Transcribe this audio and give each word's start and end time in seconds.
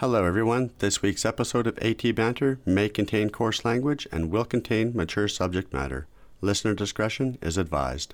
Hello, 0.00 0.26
everyone. 0.26 0.72
This 0.80 1.00
week's 1.00 1.24
episode 1.24 1.66
of 1.66 1.78
AT 1.78 2.14
Banter 2.14 2.60
may 2.66 2.90
contain 2.90 3.30
coarse 3.30 3.64
language 3.64 4.06
and 4.12 4.30
will 4.30 4.44
contain 4.44 4.94
mature 4.94 5.26
subject 5.26 5.72
matter. 5.72 6.06
Listener 6.42 6.74
discretion 6.74 7.38
is 7.40 7.56
advised. 7.56 8.12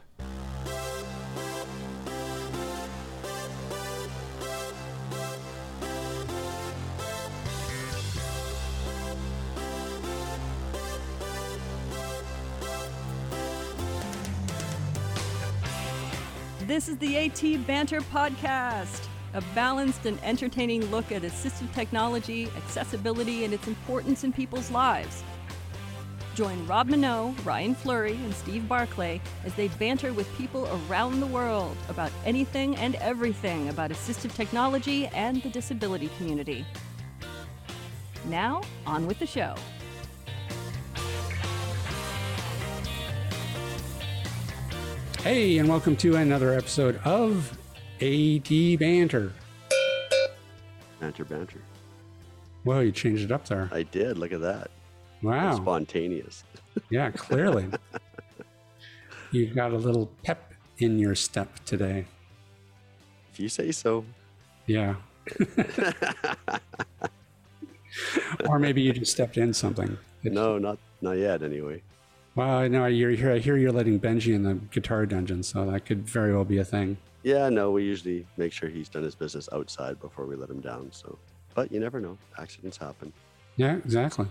This 16.60 16.88
is 16.88 16.96
the 16.98 17.18
AT 17.18 17.66
Banter 17.66 18.02
Podcast, 18.02 19.08
a 19.34 19.40
balanced 19.54 20.06
and 20.06 20.18
entertaining 20.22 20.84
look 20.90 21.10
at 21.10 21.22
assistive 21.22 21.72
technology, 21.74 22.48
accessibility, 22.56 23.44
and 23.44 23.54
its 23.54 23.66
importance 23.66 24.24
in 24.24 24.32
people's 24.32 24.70
lives. 24.70 25.22
Join 26.34 26.66
Rob 26.66 26.88
Mineault, 26.88 27.34
Ryan 27.44 27.74
Fleury, 27.74 28.14
and 28.14 28.34
Steve 28.34 28.68
Barclay 28.68 29.20
as 29.44 29.54
they 29.54 29.68
banter 29.68 30.12
with 30.12 30.34
people 30.36 30.68
around 30.88 31.20
the 31.20 31.26
world 31.26 31.76
about 31.88 32.10
anything 32.24 32.74
and 32.76 32.94
everything 32.96 33.68
about 33.68 33.90
assistive 33.90 34.34
technology 34.34 35.08
and 35.08 35.42
the 35.42 35.50
disability 35.50 36.08
community. 36.16 36.64
Now, 38.26 38.62
on 38.86 39.06
with 39.06 39.18
the 39.18 39.26
show. 39.26 39.54
Hey, 45.22 45.58
and 45.58 45.68
welcome 45.68 45.96
to 45.96 46.16
another 46.16 46.54
episode 46.54 46.96
of 47.04 47.56
AT 48.02 48.78
Banter. 48.80 49.32
Banter, 50.98 51.24
banter. 51.24 51.60
Well, 52.64 52.82
you 52.82 52.90
changed 52.90 53.22
it 53.24 53.30
up 53.32 53.46
there. 53.46 53.68
I 53.72 53.84
did. 53.84 54.18
Look 54.18 54.32
at 54.32 54.40
that. 54.40 54.70
Wow. 55.22 55.56
Spontaneous. 55.56 56.44
Yeah, 56.88 57.10
clearly. 57.10 57.66
You've 59.30 59.54
got 59.54 59.72
a 59.72 59.76
little 59.76 60.10
pep 60.24 60.54
in 60.78 60.98
your 60.98 61.14
step 61.14 61.50
today. 61.66 62.06
If 63.30 63.38
you 63.40 63.50
say 63.50 63.72
so. 63.72 64.06
Yeah. 64.66 64.94
or 68.48 68.58
maybe 68.58 68.80
you 68.80 68.94
just 68.94 69.12
stepped 69.12 69.36
in 69.36 69.52
something. 69.52 69.98
It's- 70.24 70.34
No, 70.34 70.56
not 70.56 70.78
not 71.02 71.18
yet. 71.18 71.42
Anyway. 71.42 71.82
Well, 72.36 72.48
I 72.56 72.68
know 72.68 72.86
you're 72.86 73.10
here. 73.10 73.32
I 73.32 73.38
hear 73.38 73.58
you're 73.58 73.70
letting 73.72 74.00
Benji 74.00 74.34
in 74.34 74.44
the 74.44 74.54
guitar 74.54 75.04
dungeon, 75.04 75.42
so 75.42 75.70
that 75.70 75.84
could 75.84 76.08
very 76.08 76.32
well 76.34 76.46
be 76.46 76.56
a 76.56 76.64
thing. 76.64 76.96
Yeah, 77.22 77.48
no. 77.48 77.70
We 77.70 77.84
usually 77.84 78.26
make 78.36 78.52
sure 78.52 78.68
he's 78.68 78.88
done 78.88 79.02
his 79.04 79.14
business 79.14 79.48
outside 79.52 80.00
before 80.00 80.26
we 80.26 80.34
let 80.36 80.50
him 80.50 80.60
down. 80.60 80.88
So, 80.92 81.18
but 81.54 81.70
you 81.70 81.78
never 81.80 82.00
know. 82.00 82.18
Accidents 82.38 82.76
happen. 82.76 83.12
Yeah, 83.56 83.76
exactly. 83.76 84.26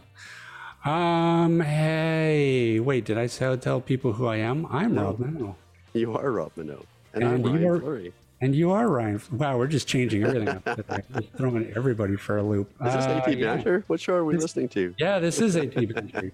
Um, 0.83 1.59
hey, 1.59 2.79
wait, 2.79 3.05
did 3.05 3.17
I 3.17 3.27
tell, 3.27 3.79
people 3.81 4.13
who 4.13 4.25
I 4.25 4.37
am? 4.37 4.65
I'm 4.65 4.95
No. 4.95 5.03
Rob 5.05 5.19
Mineault. 5.19 5.55
You 5.93 6.17
are 6.17 6.31
Rob 6.31 6.51
Mineault, 6.57 6.85
and, 7.13 7.23
I'm 7.23 7.41
you 7.41 7.47
Ryan 7.51 7.65
are- 7.67 7.79
Fleury. 7.79 8.13
And 8.43 8.55
you 8.55 8.71
are 8.71 8.87
Ryan. 8.87 9.21
Wow, 9.33 9.59
we're 9.59 9.67
just 9.67 9.87
changing 9.87 10.23
everything 10.23 10.47
up. 10.49 10.65
We're 10.65 11.21
throwing 11.37 11.71
everybody 11.75 12.15
for 12.15 12.39
a 12.39 12.43
loop. 12.43 12.71
Is 12.83 12.93
this 12.95 13.05
Uh, 13.05 13.21
AT 13.27 13.37
yeah. 13.37 13.53
Banter? 13.57 13.83
What 13.85 13.99
show 13.99 14.15
are 14.15 14.25
we 14.25 14.33
This- 14.33 14.41
listening 14.41 14.69
to? 14.69 14.95
Yeah, 14.97 15.19
this 15.19 15.39
is 15.39 15.55
AT 15.55 15.75
Banter. 15.85 16.31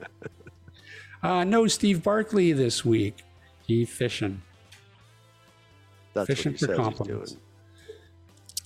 uh, 1.23 1.43
no 1.43 1.67
Steve 1.67 2.01
Barclay 2.03 2.53
this 2.53 2.85
week. 2.85 3.23
He 3.65 3.83
fishing. 3.83 4.41
That's 6.17 6.27
Fishing 6.27 6.53
what 6.53 6.59
he 6.59 6.65
for 6.65 6.75
says 6.75 6.87
he's 6.97 7.07
doing. 7.07 7.37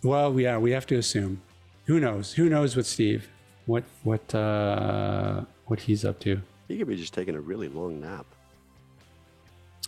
Well, 0.04 0.40
yeah, 0.40 0.58
we 0.58 0.72
have 0.72 0.88
to 0.88 0.96
assume. 0.96 1.42
Who 1.86 2.00
knows? 2.00 2.34
Who 2.34 2.48
knows 2.48 2.78
with 2.78 2.88
Steve? 2.88 3.28
What 3.66 3.84
what 4.04 4.34
uh, 4.34 5.44
what 5.66 5.82
he's 5.82 6.06
up 6.06 6.20
to? 6.22 6.42
He 6.70 6.78
could 6.78 6.88
be 6.88 6.96
just 6.96 7.14
taking 7.14 7.36
a 7.36 7.42
really 7.42 7.68
long 7.68 8.00
nap. 8.00 8.26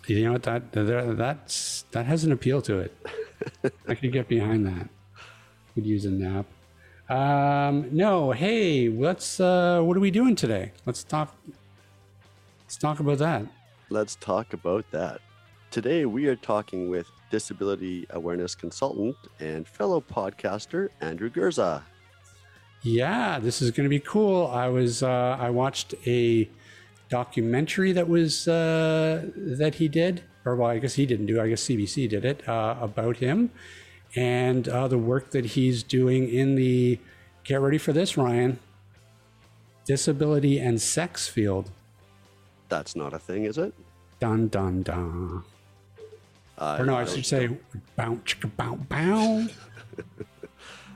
You 0.07 0.25
know 0.25 0.33
what? 0.33 0.43
That 0.43 0.73
that 0.73 1.15
that's 1.17 1.85
that 1.91 2.05
has 2.05 2.25
an 2.25 2.33
appeal 2.33 2.61
to 2.63 2.79
it. 2.79 2.97
I 3.87 3.95
could 3.95 4.11
get 4.11 4.27
behind 4.27 4.65
that. 4.65 4.89
Could 5.73 5.85
use 5.85 6.03
a 6.03 6.11
nap. 6.11 6.45
Um, 7.09 7.87
no, 7.91 8.31
hey, 8.31 8.89
let's. 8.89 9.39
Uh, 9.39 9.81
what 9.81 9.95
are 9.95 10.01
we 10.01 10.11
doing 10.11 10.35
today? 10.35 10.73
Let's 10.85 11.03
talk. 11.05 11.33
Let's 12.65 12.75
talk 12.75 12.99
about 12.99 13.19
that. 13.19 13.45
Let's 13.89 14.15
talk 14.15 14.51
about 14.51 14.89
that. 14.91 15.21
Today 15.71 16.05
we 16.05 16.27
are 16.27 16.35
talking 16.35 16.89
with 16.89 17.07
disability 17.33 18.05
awareness 18.11 18.53
consultant 18.53 19.15
and 19.39 19.67
fellow 19.67 19.99
podcaster 19.99 20.89
Andrew 21.01 21.31
Gurza. 21.31 21.81
Yeah, 22.83 23.39
this 23.39 23.59
is 23.59 23.71
going 23.71 23.85
to 23.85 23.89
be 23.89 23.99
cool. 23.99 24.45
I 24.45 24.67
was 24.67 25.01
uh, 25.01 25.35
I 25.39 25.49
watched 25.49 25.95
a 26.05 26.47
documentary 27.09 27.91
that 27.91 28.07
was 28.07 28.47
uh, 28.47 29.25
that 29.35 29.73
he 29.75 29.87
did, 29.87 30.21
or 30.45 30.55
well, 30.55 30.69
I 30.69 30.77
guess 30.77 30.93
he 30.93 31.07
didn't 31.07 31.25
do. 31.25 31.41
I 31.41 31.49
guess 31.49 31.63
CBC 31.63 32.07
did 32.07 32.23
it 32.23 32.47
uh, 32.47 32.75
about 32.79 33.17
him 33.17 33.49
and 34.15 34.69
uh, 34.69 34.87
the 34.87 34.99
work 34.99 35.31
that 35.31 35.45
he's 35.57 35.81
doing 35.81 36.29
in 36.29 36.53
the. 36.53 36.99
Get 37.45 37.59
ready 37.61 37.79
for 37.79 37.93
this, 37.93 38.15
Ryan. 38.15 38.59
Disability 39.85 40.59
and 40.59 40.79
sex 40.79 41.27
field. 41.27 41.71
That's 42.69 42.95
not 42.95 43.11
a 43.11 43.19
thing, 43.19 43.45
is 43.45 43.57
it? 43.57 43.73
Dun 44.19 44.49
dun 44.49 44.83
dun. 44.83 45.43
Uh, 46.63 46.77
Or 46.79 46.85
no, 46.85 46.95
I 46.95 47.05
should 47.05 47.25
say 47.25 47.49
chicka 47.97 48.55
bow 48.55 48.75
bow. 48.87 49.47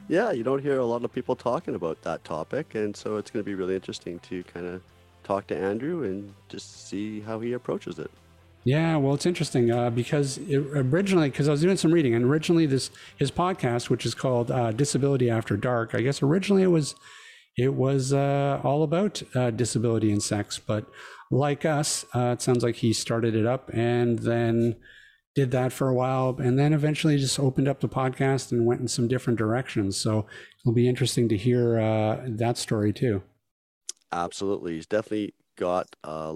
Yeah, 0.09 0.31
you 0.31 0.43
don't 0.43 0.61
hear 0.61 0.79
a 0.79 0.85
lot 0.85 1.03
of 1.03 1.11
people 1.11 1.35
talking 1.35 1.75
about 1.75 2.01
that 2.03 2.23
topic, 2.23 2.75
and 2.75 2.95
so 2.95 3.17
it's 3.17 3.29
going 3.29 3.43
to 3.43 3.45
be 3.45 3.55
really 3.55 3.75
interesting 3.75 4.19
to 4.19 4.41
kind 4.43 4.65
of 4.65 4.81
talk 5.25 5.47
to 5.47 5.57
Andrew 5.57 6.05
and 6.05 6.33
just 6.47 6.87
see 6.87 7.19
how 7.19 7.41
he 7.41 7.51
approaches 7.51 7.99
it. 7.99 8.09
Yeah, 8.63 8.95
well, 8.95 9.13
it's 9.13 9.25
interesting 9.25 9.69
uh, 9.69 9.89
because 9.89 10.37
it, 10.37 10.57
originally, 10.57 11.29
because 11.29 11.49
I 11.49 11.51
was 11.51 11.61
doing 11.61 11.75
some 11.75 11.91
reading, 11.91 12.15
and 12.15 12.23
originally 12.23 12.65
this 12.65 12.89
his 13.17 13.31
podcast, 13.31 13.89
which 13.89 14.05
is 14.05 14.15
called 14.15 14.49
uh, 14.49 14.71
Disability 14.71 15.29
After 15.29 15.57
Dark, 15.57 15.93
I 15.93 15.99
guess 16.01 16.23
originally 16.23 16.63
it 16.63 16.67
was 16.67 16.95
it 17.57 17.73
was 17.73 18.13
uh, 18.13 18.61
all 18.63 18.83
about 18.83 19.21
uh, 19.35 19.51
disability 19.51 20.11
and 20.11 20.23
sex, 20.23 20.59
but 20.59 20.85
like 21.29 21.65
us, 21.65 22.05
uh, 22.15 22.35
it 22.35 22.41
sounds 22.41 22.63
like 22.63 22.77
he 22.77 22.93
started 22.93 23.35
it 23.35 23.45
up 23.45 23.69
and 23.73 24.19
then 24.19 24.77
did 25.37 25.51
that 25.51 25.71
for 25.71 25.87
a 25.87 25.93
while, 25.93 26.35
and 26.39 26.57
then 26.57 26.73
eventually 26.73 27.15
just 27.15 27.39
opened 27.39 27.67
up 27.67 27.79
the 27.79 27.87
podcast 27.87 28.51
and 28.51 28.65
went 28.65 28.81
in 28.81 28.87
some 28.87 29.07
different 29.07 29.37
directions. 29.37 29.95
So 29.95 30.25
it'll 30.61 30.73
be 30.73 30.89
interesting 30.89 31.29
to 31.29 31.37
hear 31.37 31.79
uh, 31.79 32.21
that 32.25 32.57
story 32.57 32.91
too. 32.91 33.21
Absolutely, 34.11 34.73
he's 34.73 34.87
definitely 34.87 35.35
got 35.55 35.95
uh, 36.03 36.33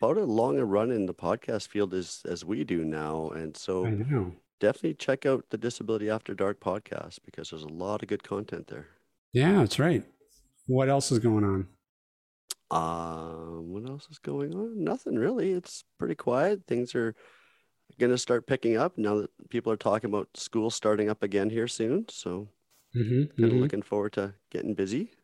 about 0.00 0.16
as 0.16 0.28
long 0.28 0.60
a 0.60 0.64
run 0.64 0.92
in 0.92 1.06
the 1.06 1.12
podcast 1.12 1.66
field 1.66 1.92
as 1.92 2.22
as 2.24 2.44
we 2.44 2.62
do 2.62 2.84
now, 2.84 3.30
and 3.30 3.56
so 3.56 3.84
I 3.84 3.90
know. 3.90 4.32
definitely 4.60 4.94
check 4.94 5.26
out 5.26 5.46
the 5.50 5.58
Disability 5.58 6.08
After 6.08 6.32
Dark 6.32 6.60
podcast 6.60 7.18
because 7.24 7.50
there's 7.50 7.64
a 7.64 7.68
lot 7.68 8.00
of 8.00 8.08
good 8.08 8.22
content 8.22 8.68
there. 8.68 8.86
Yeah, 9.32 9.54
that's 9.54 9.80
right. 9.80 10.04
What 10.68 10.88
else 10.88 11.10
is 11.10 11.18
going 11.18 11.42
on? 11.42 11.66
Um, 12.70 13.72
what 13.72 13.90
else 13.90 14.06
is 14.08 14.20
going 14.20 14.54
on? 14.54 14.84
Nothing 14.84 15.16
really. 15.16 15.50
It's 15.50 15.82
pretty 15.98 16.14
quiet. 16.14 16.60
Things 16.68 16.94
are 16.94 17.16
going 17.98 18.12
to 18.12 18.18
start 18.18 18.46
picking 18.46 18.76
up 18.76 18.96
now 18.96 19.16
that 19.16 19.48
people 19.50 19.72
are 19.72 19.76
talking 19.76 20.08
about 20.08 20.28
school 20.34 20.70
starting 20.70 21.10
up 21.10 21.22
again 21.22 21.50
here 21.50 21.68
soon. 21.68 22.06
So, 22.08 22.48
Mm-hmm, 22.96 23.40
kind 23.40 23.52
of 23.52 23.58
looking 23.58 23.82
forward 23.82 24.12
to 24.14 24.34
getting 24.50 24.74
busy. 24.74 25.10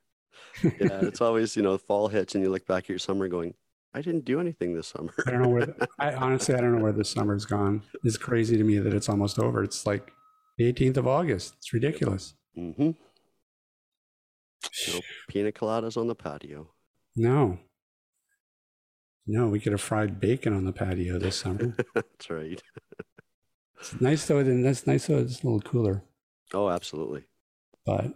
Yeah, 0.63 1.01
it's 1.01 1.21
always, 1.23 1.57
you 1.57 1.63
know, 1.63 1.79
fall 1.79 2.09
hits 2.09 2.35
and 2.35 2.45
you 2.45 2.51
look 2.51 2.67
back 2.67 2.85
at 2.85 2.89
your 2.91 2.99
summer 2.99 3.27
going, 3.27 3.55
I 3.95 4.03
didn't 4.03 4.27
do 4.27 4.39
anything 4.39 4.75
this 4.75 4.89
summer. 4.89 5.13
I 5.27 5.31
don't 5.31 5.43
know 5.43 5.49
where. 5.49 5.67
The, 5.67 5.89
I 5.99 6.13
honestly, 6.15 6.55
I 6.55 6.61
don't 6.61 6.77
know 6.77 6.83
where 6.83 6.93
this 6.93 7.11
summer's 7.11 7.47
gone. 7.47 7.83
It's 8.05 8.19
crazy 8.19 8.59
to 8.59 8.65
me 8.65 8.79
that 8.79 8.93
it's 8.93 9.09
almost 9.09 9.39
over. 9.39 9.65
It's 9.65 9.87
like 9.87 10.13
the 10.59 10.71
18th 10.71 10.99
of 10.99 11.07
August. 11.07 11.55
It's 11.57 11.73
ridiculous. 11.73 12.35
mm-hmm. 12.57 12.91
No 14.89 15.01
pina 15.29 15.53
coladas 15.53 15.97
on 15.97 16.07
the 16.07 16.15
patio. 16.15 16.69
No, 17.17 17.59
no, 19.27 19.49
we 19.49 19.61
could 19.61 19.73
have 19.73 19.81
fried 19.81 20.21
bacon 20.21 20.53
on 20.53 20.65
the 20.65 20.73
patio 20.73 21.19
this 21.19 21.37
summer. 21.37 21.77
That's 21.95 22.31
right. 22.31 22.63
It's 23.81 24.01
nice 24.01 24.27
though. 24.27 24.43
Then 24.43 24.63
that's 24.63 24.87
nice 24.87 25.07
though. 25.07 25.19
It's 25.19 25.43
a 25.43 25.47
little 25.47 25.61
cooler. 25.61 26.03
Oh, 26.55 26.71
absolutely. 26.71 27.25
But 27.85 28.15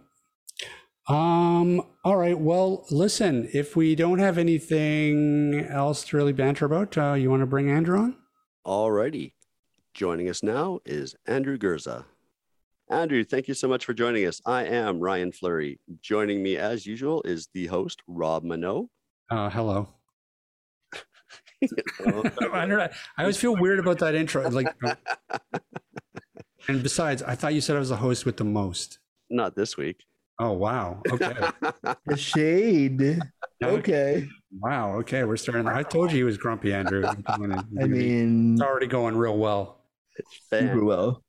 um, 1.07 1.81
all 2.03 2.17
right. 2.17 2.37
Well, 2.37 2.85
listen. 2.89 3.49
If 3.53 3.75
we 3.75 3.95
don't 3.95 4.19
have 4.19 4.37
anything 4.37 5.65
else 5.69 6.03
to 6.05 6.17
really 6.17 6.33
banter 6.33 6.65
about, 6.65 6.97
uh, 6.97 7.13
you 7.13 7.29
want 7.29 7.41
to 7.41 7.47
bring 7.47 7.69
Andrew 7.69 7.99
on? 7.99 8.17
All 8.63 8.91
righty. 8.91 9.35
Joining 9.93 10.29
us 10.29 10.41
now 10.41 10.79
is 10.85 11.15
Andrew 11.27 11.57
Gurza. 11.57 12.05
Andrew, 12.89 13.23
thank 13.23 13.47
you 13.47 13.53
so 13.53 13.67
much 13.67 13.85
for 13.85 13.93
joining 13.93 14.25
us. 14.25 14.41
I 14.45 14.65
am 14.65 14.99
Ryan 14.99 15.31
Fleury. 15.31 15.79
Joining 16.01 16.43
me 16.43 16.57
as 16.57 16.85
usual 16.85 17.21
is 17.23 17.47
the 17.53 17.67
host, 17.67 18.01
Rob 18.07 18.43
Mineault. 18.43 18.87
Uh, 19.29 19.49
hello. 19.49 19.87
Hello. 21.97 22.23
I 22.53 22.65
don't 22.65 22.69
know. 22.69 22.87
I 23.17 23.21
always 23.21 23.37
feel 23.37 23.55
weird 23.55 23.79
about 23.79 23.99
that 23.99 24.15
intro. 24.15 24.49
Like, 24.49 24.67
and 26.67 26.83
besides, 26.83 27.21
I 27.23 27.35
thought 27.35 27.53
you 27.53 27.61
said 27.61 27.75
I 27.75 27.79
was 27.79 27.89
the 27.89 27.97
host 27.97 28.25
with 28.25 28.37
the 28.37 28.43
most. 28.43 28.99
Not 29.29 29.55
this 29.55 29.77
week. 29.77 30.03
Oh 30.39 30.53
wow. 30.53 31.01
Okay. 31.09 31.35
The 32.05 32.17
shade. 32.17 33.19
Okay. 33.63 34.27
wow. 34.59 34.95
Okay. 34.97 35.23
We're 35.23 35.37
starting. 35.37 35.67
I 35.67 35.83
told 35.83 36.11
you 36.11 36.17
he 36.17 36.23
was 36.23 36.37
grumpy, 36.37 36.73
Andrew. 36.73 37.05
I 37.27 37.37
mean, 37.37 38.53
it's 38.53 38.61
already 38.61 38.87
going 38.87 39.15
real 39.15 39.37
well. 39.37 39.83
super 40.49 40.83
well. 40.83 41.23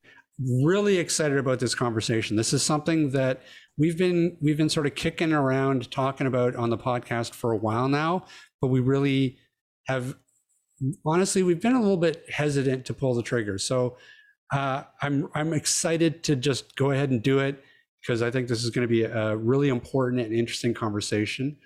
Really 0.64 0.96
excited 0.96 1.36
about 1.36 1.60
this 1.60 1.74
conversation. 1.74 2.36
This 2.36 2.52
is 2.54 2.62
something 2.62 3.10
that 3.10 3.42
we've 3.76 3.98
been 3.98 4.36
we've 4.40 4.56
been 4.56 4.70
sort 4.70 4.86
of 4.86 4.94
kicking 4.94 5.32
around 5.32 5.90
talking 5.90 6.26
about 6.26 6.56
on 6.56 6.70
the 6.70 6.78
podcast 6.78 7.34
for 7.34 7.52
a 7.52 7.56
while 7.56 7.88
now, 7.88 8.24
but 8.62 8.68
we 8.68 8.80
really 8.80 9.38
have 9.86 10.14
honestly 11.04 11.42
we've 11.42 11.60
been 11.60 11.74
a 11.74 11.80
little 11.80 11.96
bit 11.96 12.24
hesitant 12.30 12.84
to 12.86 12.94
pull 12.94 13.14
the 13.14 13.22
trigger. 13.22 13.58
So 13.58 13.96
uh, 14.52 14.84
I'm 15.00 15.28
I'm 15.34 15.52
excited 15.52 16.22
to 16.24 16.36
just 16.36 16.76
go 16.76 16.90
ahead 16.90 17.10
and 17.10 17.22
do 17.22 17.38
it 17.38 17.62
because 18.00 18.22
I 18.22 18.30
think 18.30 18.48
this 18.48 18.64
is 18.64 18.70
going 18.70 18.86
to 18.86 18.92
be 18.92 19.04
a 19.04 19.36
really 19.36 19.68
important 19.68 20.22
and 20.22 20.34
interesting 20.34 20.74
conversation. 20.74 21.56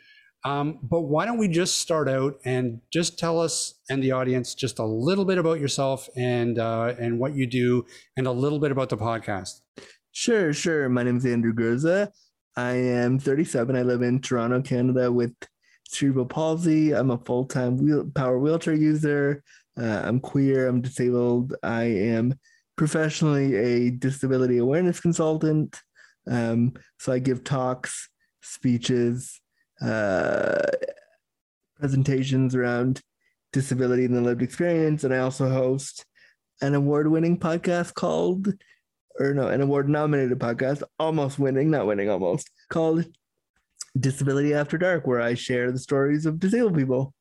Um, 0.45 0.79
but 0.83 1.01
why 1.01 1.27
don't 1.27 1.39
we 1.39 1.49
just 1.49 1.81
start 1.81 2.09
out 2.09 2.39
and 2.45 2.81
just 2.93 3.19
tell 3.19 3.41
us 3.41 3.81
and 3.91 4.01
the 4.03 4.13
audience 4.13 4.55
just 4.55 4.79
a 4.79 4.85
little 4.85 5.25
bit 5.25 5.39
about 5.39 5.59
yourself 5.59 6.09
and 6.17 6.59
uh, 6.59 6.95
and 7.01 7.19
what 7.19 7.35
you 7.35 7.47
do, 7.47 7.85
and 8.17 8.27
a 8.27 8.33
little 8.33 8.61
bit 8.61 8.71
about 8.71 8.89
the 8.89 8.97
podcast. 8.97 9.61
Sure, 10.13 10.53
sure. 10.53 10.89
My 10.89 11.03
name 11.03 11.17
is 11.17 11.27
Andrew 11.27 11.53
Gurza. 11.53 12.13
I 12.57 12.73
am 12.73 13.19
37. 13.19 13.77
I 13.77 13.83
live 13.83 14.03
in 14.03 14.21
Toronto, 14.21 14.63
Canada, 14.63 15.11
with 15.11 15.35
cerebral 15.89 16.27
palsy. 16.27 16.93
I'm 16.93 17.11
a 17.11 17.19
full 17.19 17.45
time 17.45 17.77
wheel, 17.77 18.11
power 18.15 18.39
wheelchair 18.39 18.75
user. 18.75 19.43
Uh, 19.79 20.03
I'm 20.05 20.21
queer. 20.21 20.67
I'm 20.67 20.81
disabled. 20.81 21.55
I 21.63 21.85
am 21.85 22.39
professionally 22.77 23.55
a 23.57 23.91
disability 23.91 24.59
awareness 24.59 25.01
consultant. 25.01 25.81
Um, 26.29 26.75
so 26.99 27.13
I 27.13 27.19
give 27.19 27.45
talks, 27.45 28.09
speeches, 28.43 29.41
uh, 29.81 30.63
presentations 31.79 32.55
around 32.55 33.01
disability 33.53 34.05
and 34.05 34.15
the 34.17 34.21
lived 34.21 34.43
experience. 34.43 35.05
And 35.05 35.15
I 35.15 35.19
also 35.19 35.49
host 35.49 36.05
an 36.61 36.75
award 36.75 37.09
winning 37.09 37.39
podcast 37.39 37.95
called, 37.95 38.49
or 39.19 39.35
no, 39.35 39.49
an 39.49 39.61
award 39.61 39.89
nominated 39.89 40.39
podcast, 40.39 40.83
almost 40.99 41.39
winning, 41.39 41.71
not 41.71 41.87
winning, 41.87 42.11
almost, 42.11 42.51
called 42.71 43.05
Disability 43.99 44.55
After 44.55 44.79
Dark, 44.79 45.07
where 45.07 45.21
I 45.21 45.35
share 45.35 45.73
the 45.73 45.79
stories 45.79 46.27
of 46.27 46.39
disabled 46.39 46.77
people. 46.77 47.15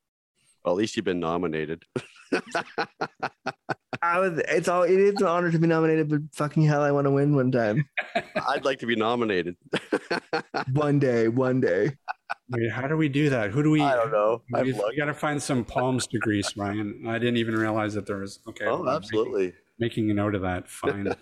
Well, 0.63 0.73
at 0.73 0.77
least 0.77 0.95
you've 0.95 1.05
been 1.05 1.19
nominated. 1.19 1.83
I 4.01 4.19
was. 4.19 4.39
It's 4.49 4.67
all. 4.67 4.83
It 4.83 4.99
is 4.99 5.21
an 5.21 5.27
honor 5.27 5.51
to 5.51 5.59
be 5.59 5.67
nominated, 5.67 6.09
but 6.09 6.21
fucking 6.33 6.63
hell, 6.63 6.81
I 6.81 6.91
want 6.91 7.05
to 7.05 7.11
win 7.11 7.35
one 7.35 7.51
time. 7.51 7.87
I'd 8.47 8.65
like 8.65 8.79
to 8.79 8.85
be 8.85 8.95
nominated. 8.95 9.55
one 10.73 10.99
day, 10.99 11.27
one 11.27 11.61
day. 11.61 11.91
Wait, 12.49 12.71
how 12.71 12.87
do 12.87 12.97
we 12.97 13.09
do 13.09 13.29
that? 13.29 13.51
Who 13.51 13.63
do 13.63 13.71
we? 13.71 13.81
I 13.81 13.95
don't 13.95 14.11
know. 14.11 14.41
We, 14.51 14.73
we 14.73 14.95
got 14.97 15.05
to 15.05 15.13
find 15.13 15.41
some 15.41 15.63
palms 15.63 16.07
to 16.07 16.19
grease, 16.19 16.57
Ryan. 16.57 17.05
I 17.07 17.19
didn't 17.19 17.37
even 17.37 17.55
realize 17.55 17.93
that 17.93 18.05
there 18.05 18.17
was. 18.17 18.39
Okay. 18.47 18.65
Oh, 18.65 18.87
absolutely. 18.87 19.53
Making, 19.79 20.07
making 20.07 20.11
a 20.11 20.13
note 20.15 20.35
of 20.35 20.41
that. 20.41 20.67
Find 20.69 21.15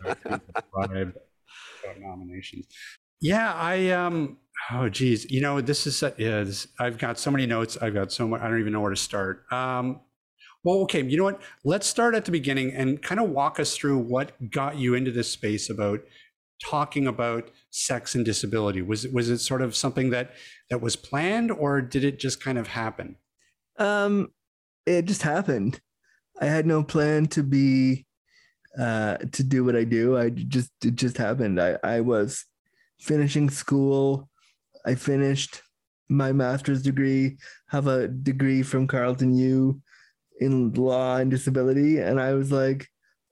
nominations. 2.00 2.68
Yeah, 3.22 3.54
I 3.54 3.90
um. 3.92 4.38
Oh, 4.72 4.90
geez. 4.90 5.30
You 5.30 5.42
know, 5.42 5.62
this 5.62 5.86
is. 5.88 6.00
This, 6.00 6.68
I've 6.80 6.98
got 6.98 7.20
so 7.20 7.32
many 7.32 7.46
notes. 7.46 7.78
I've 7.82 7.94
got 7.94 8.12
so 8.12 8.28
much. 8.28 8.42
I 8.42 8.48
don't 8.48 8.60
even 8.60 8.74
know 8.74 8.82
where 8.82 8.92
to 8.92 8.96
start. 8.96 9.46
Um. 9.52 10.02
Well, 10.64 10.78
okay. 10.84 11.04
You 11.04 11.18
know 11.18 11.26
what? 11.26 11.42
Let's 11.66 11.88
start 11.88 12.16
at 12.16 12.26
the 12.26 12.32
beginning 12.32 12.74
and 12.74 13.02
kind 13.02 13.20
of 13.20 13.30
walk 13.30 13.60
us 13.60 13.76
through 13.76 13.98
what 13.98 14.52
got 14.52 14.78
you 14.78 14.94
into 14.96 15.12
this 15.12 15.30
space 15.30 15.70
about 15.70 16.02
talking 16.64 17.08
about 17.08 17.52
sex 17.72 18.16
and 18.16 18.24
disability. 18.24 18.82
Was 18.82 19.06
it 19.06 19.14
was 19.14 19.30
it 19.30 19.40
sort 19.40 19.62
of 19.62 19.76
something 19.76 20.10
that 20.12 20.32
that 20.70 20.82
was 20.82 20.96
planned, 20.96 21.52
or 21.52 21.82
did 21.82 22.04
it 22.04 22.20
just 22.20 22.42
kind 22.42 22.58
of 22.58 22.68
happen? 22.68 23.18
Um, 23.78 24.32
it 24.86 25.06
just 25.06 25.24
happened. 25.24 25.82
I 26.40 26.46
had 26.46 26.66
no 26.66 26.84
plan 26.84 27.28
to 27.28 27.44
be 27.44 28.06
uh 28.80 29.18
to 29.18 29.44
do 29.44 29.64
what 29.66 29.76
I 29.76 29.84
do. 29.84 30.18
I 30.18 30.30
just 30.30 30.72
it 30.84 30.96
just 30.96 31.18
happened. 31.18 31.62
I 31.62 31.78
I 31.84 32.00
was 32.02 32.46
finishing 33.00 33.50
school. 33.50 34.30
I 34.86 34.96
finished 34.96 35.62
my 36.10 36.32
master's 36.32 36.82
degree, 36.82 37.38
have 37.70 37.88
a 37.88 38.08
degree 38.08 38.64
from 38.64 38.88
Carleton 38.88 39.36
U 39.36 39.82
in 40.40 40.74
law 40.74 41.18
and 41.18 41.32
disability. 41.32 42.00
And 42.00 42.20
I 42.20 42.34
was 42.34 42.52
like, 42.52 42.88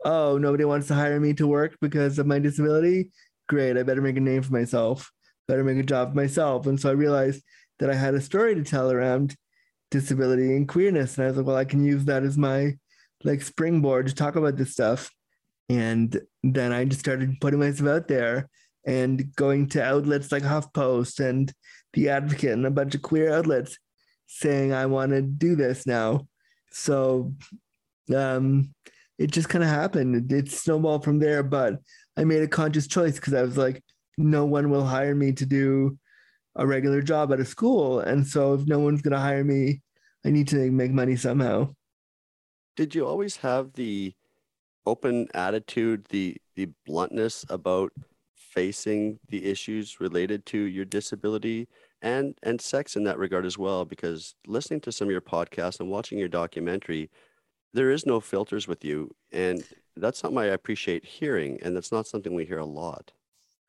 oh, 0.06 0.38
nobody 0.38 0.66
wants 0.66 0.88
to 0.88 0.96
hire 0.96 1.20
me 1.20 1.34
to 1.34 1.48
work 1.48 1.76
because 1.82 2.18
of 2.20 2.28
my 2.28 2.40
disability. 2.40 3.12
Great. 3.48 3.78
I 3.78 3.84
better 3.84 4.02
make 4.02 4.18
a 4.18 4.22
name 4.22 4.42
for 4.42 4.54
myself, 4.54 5.12
better 5.48 5.64
make 5.64 5.78
a 5.78 5.84
job 5.84 6.10
for 6.10 6.16
myself. 6.16 6.68
And 6.68 6.80
so 6.80 6.90
I 6.90 6.94
realized 6.94 7.44
that 7.80 7.90
I 7.90 7.96
had 7.96 8.14
a 8.14 8.22
story 8.22 8.56
to 8.56 8.64
tell 8.64 8.92
around 8.92 9.36
disability 9.90 10.56
and 10.56 10.68
queerness. 10.68 11.18
And 11.18 11.26
I 11.26 11.28
was 11.28 11.38
like, 11.38 11.46
well, 11.46 11.58
I 11.58 11.66
can 11.66 11.84
use 11.84 12.06
that 12.06 12.24
as 12.24 12.38
my 12.38 12.78
like 13.24 13.42
springboard 13.42 14.08
to 14.08 14.16
talk 14.16 14.36
about 14.36 14.58
this 14.58 14.72
stuff. 14.72 15.12
And 15.70 16.20
then 16.44 16.72
I 16.72 16.86
just 16.86 17.02
started 17.02 17.40
putting 17.40 17.60
myself 17.60 17.90
out 17.90 18.08
there 18.08 18.50
and 18.86 19.36
going 19.36 19.68
to 19.70 19.84
outlets 19.84 20.32
like 20.32 20.44
HuffPost 20.44 21.20
and 21.20 21.52
The 21.94 22.10
Advocate 22.10 22.54
and 22.54 22.66
a 22.66 22.72
bunch 22.72 22.96
of 22.96 23.02
queer 23.02 23.34
outlets 23.34 23.78
saying, 24.28 24.74
I 24.74 24.86
want 24.86 25.12
to 25.12 25.22
do 25.22 25.56
this 25.56 25.86
now. 25.86 26.28
So 26.72 27.34
um, 28.16 28.74
it 29.20 29.32
just 29.32 29.50
kind 29.50 29.64
of 29.64 29.70
happened. 29.70 30.32
It, 30.32 30.36
it 30.36 30.52
snowballed 30.52 31.04
from 31.04 31.20
there, 31.20 31.44
but 31.44 31.76
I 32.18 32.24
made 32.24 32.42
a 32.42 32.48
conscious 32.48 32.88
choice 32.88 33.16
because 33.16 33.34
I 33.34 33.42
was 33.42 33.58
like, 33.58 33.84
no 34.18 34.46
one 34.46 34.70
will 34.70 34.86
hire 34.86 35.16
me 35.16 35.32
to 35.34 35.46
do 35.46 35.98
a 36.56 36.66
regular 36.66 37.02
job 37.02 37.32
at 37.32 37.40
a 37.40 37.46
school. 37.46 38.00
And 38.00 38.26
so 38.26 38.54
if 38.54 38.66
no 38.66 38.80
one's 38.80 39.02
going 39.02 39.14
to 39.14 39.20
hire 39.20 39.44
me, 39.44 39.82
I 40.26 40.30
need 40.30 40.48
to 40.50 40.72
make 40.72 40.92
money 40.92 41.16
somehow. 41.16 41.74
Did 42.76 42.96
you 42.96 43.06
always 43.06 43.38
have 43.38 43.74
the 43.74 44.14
open 44.86 45.28
attitude, 45.34 46.06
the 46.10 46.38
the 46.56 46.70
bluntness 46.86 47.46
about 47.50 47.92
facing 48.52 49.18
the 49.30 49.46
issues 49.46 50.00
related 50.02 50.46
to 50.46 50.58
your 50.58 50.86
disability 50.86 51.68
and 52.02 52.36
and 52.44 52.60
sex 52.60 52.96
in 52.96 53.04
that 53.04 53.18
regard 53.18 53.46
as 53.46 53.58
well 53.58 53.86
because 53.86 54.36
listening 54.46 54.82
to 54.82 54.92
some 54.92 55.08
of 55.08 55.12
your 55.12 55.22
podcasts 55.22 55.80
and 55.80 55.90
watching 55.90 56.18
your 56.18 56.28
documentary 56.28 57.10
there 57.74 57.92
is 57.92 58.06
no 58.06 58.20
filters 58.20 58.68
with 58.68 58.84
you 58.84 59.10
and 59.32 59.64
that's 59.96 60.20
something 60.20 60.40
i 60.40 60.46
appreciate 60.46 61.06
hearing 61.06 61.60
and 61.62 61.76
that's 61.76 61.92
not 61.92 62.08
something 62.08 62.34
we 62.34 62.46
hear 62.46 62.60
a 62.60 62.66
lot. 62.66 63.12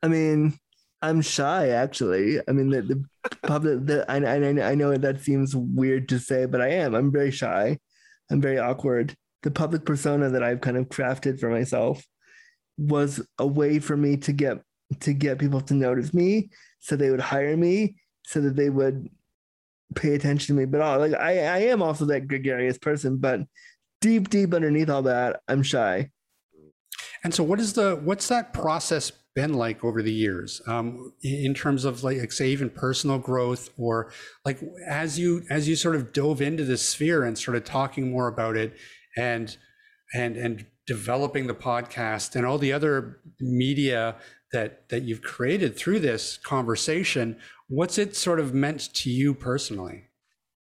I 0.03 0.09
mean 0.09 0.59
i'm 1.01 1.23
shy 1.23 1.69
actually. 1.69 2.41
I 2.49 2.53
mean 2.53 2.71
the, 2.71 2.83
the 2.83 3.05
public 3.47 3.87
the, 3.87 4.05
I, 4.11 4.17
I, 4.17 4.71
I 4.73 4.75
know 4.75 4.97
that 4.97 5.21
seems 5.21 5.55
weird 5.55 6.09
to 6.09 6.19
say 6.19 6.47
but 6.47 6.61
i 6.61 6.69
am. 6.69 6.95
I'm 6.95 7.13
very 7.13 7.31
shy. 7.31 7.79
I'm 8.31 8.41
very 8.41 8.59
awkward. 8.59 9.15
The 9.43 9.51
public 9.53 9.85
persona 9.85 10.31
that 10.31 10.43
i've 10.43 10.61
kind 10.61 10.77
of 10.77 10.89
crafted 10.89 11.39
for 11.39 11.51
myself 11.51 12.05
was 12.79 13.25
a 13.39 13.47
way 13.47 13.79
for 13.79 13.97
me 13.97 14.17
to 14.17 14.33
get 14.33 14.59
to 15.01 15.13
get 15.13 15.39
people 15.39 15.61
to 15.61 15.75
notice 15.75 16.13
me 16.15 16.51
so 16.81 16.97
they 16.97 17.11
would 17.11 17.21
hire 17.21 17.57
me 17.57 17.97
so 18.25 18.41
that 18.41 18.57
they 18.57 18.71
would 18.71 19.09
pay 19.95 20.15
attention 20.15 20.55
to 20.55 20.61
me. 20.61 20.67
But 20.67 20.81
all 20.81 20.99
like 20.99 21.15
I, 21.15 21.39
I 21.39 21.59
am 21.59 21.83
also 21.83 22.05
that 22.07 22.29
gregarious 22.29 22.79
person, 22.79 23.19
but 23.19 23.41
deep, 24.01 24.29
deep 24.31 24.53
underneath 24.53 24.91
all 24.91 25.03
that, 25.03 25.41
I'm 25.49 25.63
shy. 25.63 26.11
And 27.25 27.33
so, 27.33 27.45
what 27.45 27.61
is 27.61 27.73
the 27.75 28.01
what's 28.03 28.29
that 28.29 28.53
process 28.53 29.13
been 29.35 29.55
like 29.55 29.83
over 29.85 30.03
the 30.03 30.13
years, 30.13 30.61
um, 30.67 31.13
in 31.23 31.55
terms 31.55 31.85
of 31.85 32.03
like, 32.03 32.33
say, 32.33 32.49
even 32.51 32.69
personal 32.69 33.19
growth, 33.19 33.71
or 33.79 34.13
like 34.45 34.61
as 34.87 35.19
you 35.19 35.45
as 35.49 35.69
you 35.69 35.77
sort 35.77 35.97
of 35.97 36.13
dove 36.13 36.43
into 36.43 36.65
this 36.65 36.87
sphere 36.87 37.25
and 37.25 37.39
started 37.39 37.65
talking 37.65 38.11
more 38.11 38.29
about 38.29 38.57
it, 38.57 38.77
and 39.17 39.57
and 40.15 40.37
and 40.37 40.67
developing 40.87 41.47
the 41.47 41.55
podcast 41.55 42.35
and 42.35 42.45
all 42.45 42.59
the 42.59 42.73
other 42.73 43.21
media 43.41 44.17
that 44.53 44.89
that 44.91 45.03
you've 45.03 45.23
created 45.23 45.77
through 45.77 46.01
this 46.01 46.39
conversation 46.39 47.37
what's 47.73 47.97
it 47.97 48.15
sort 48.15 48.39
of 48.39 48.53
meant 48.53 48.93
to 48.93 49.09
you 49.09 49.33
personally? 49.33 50.05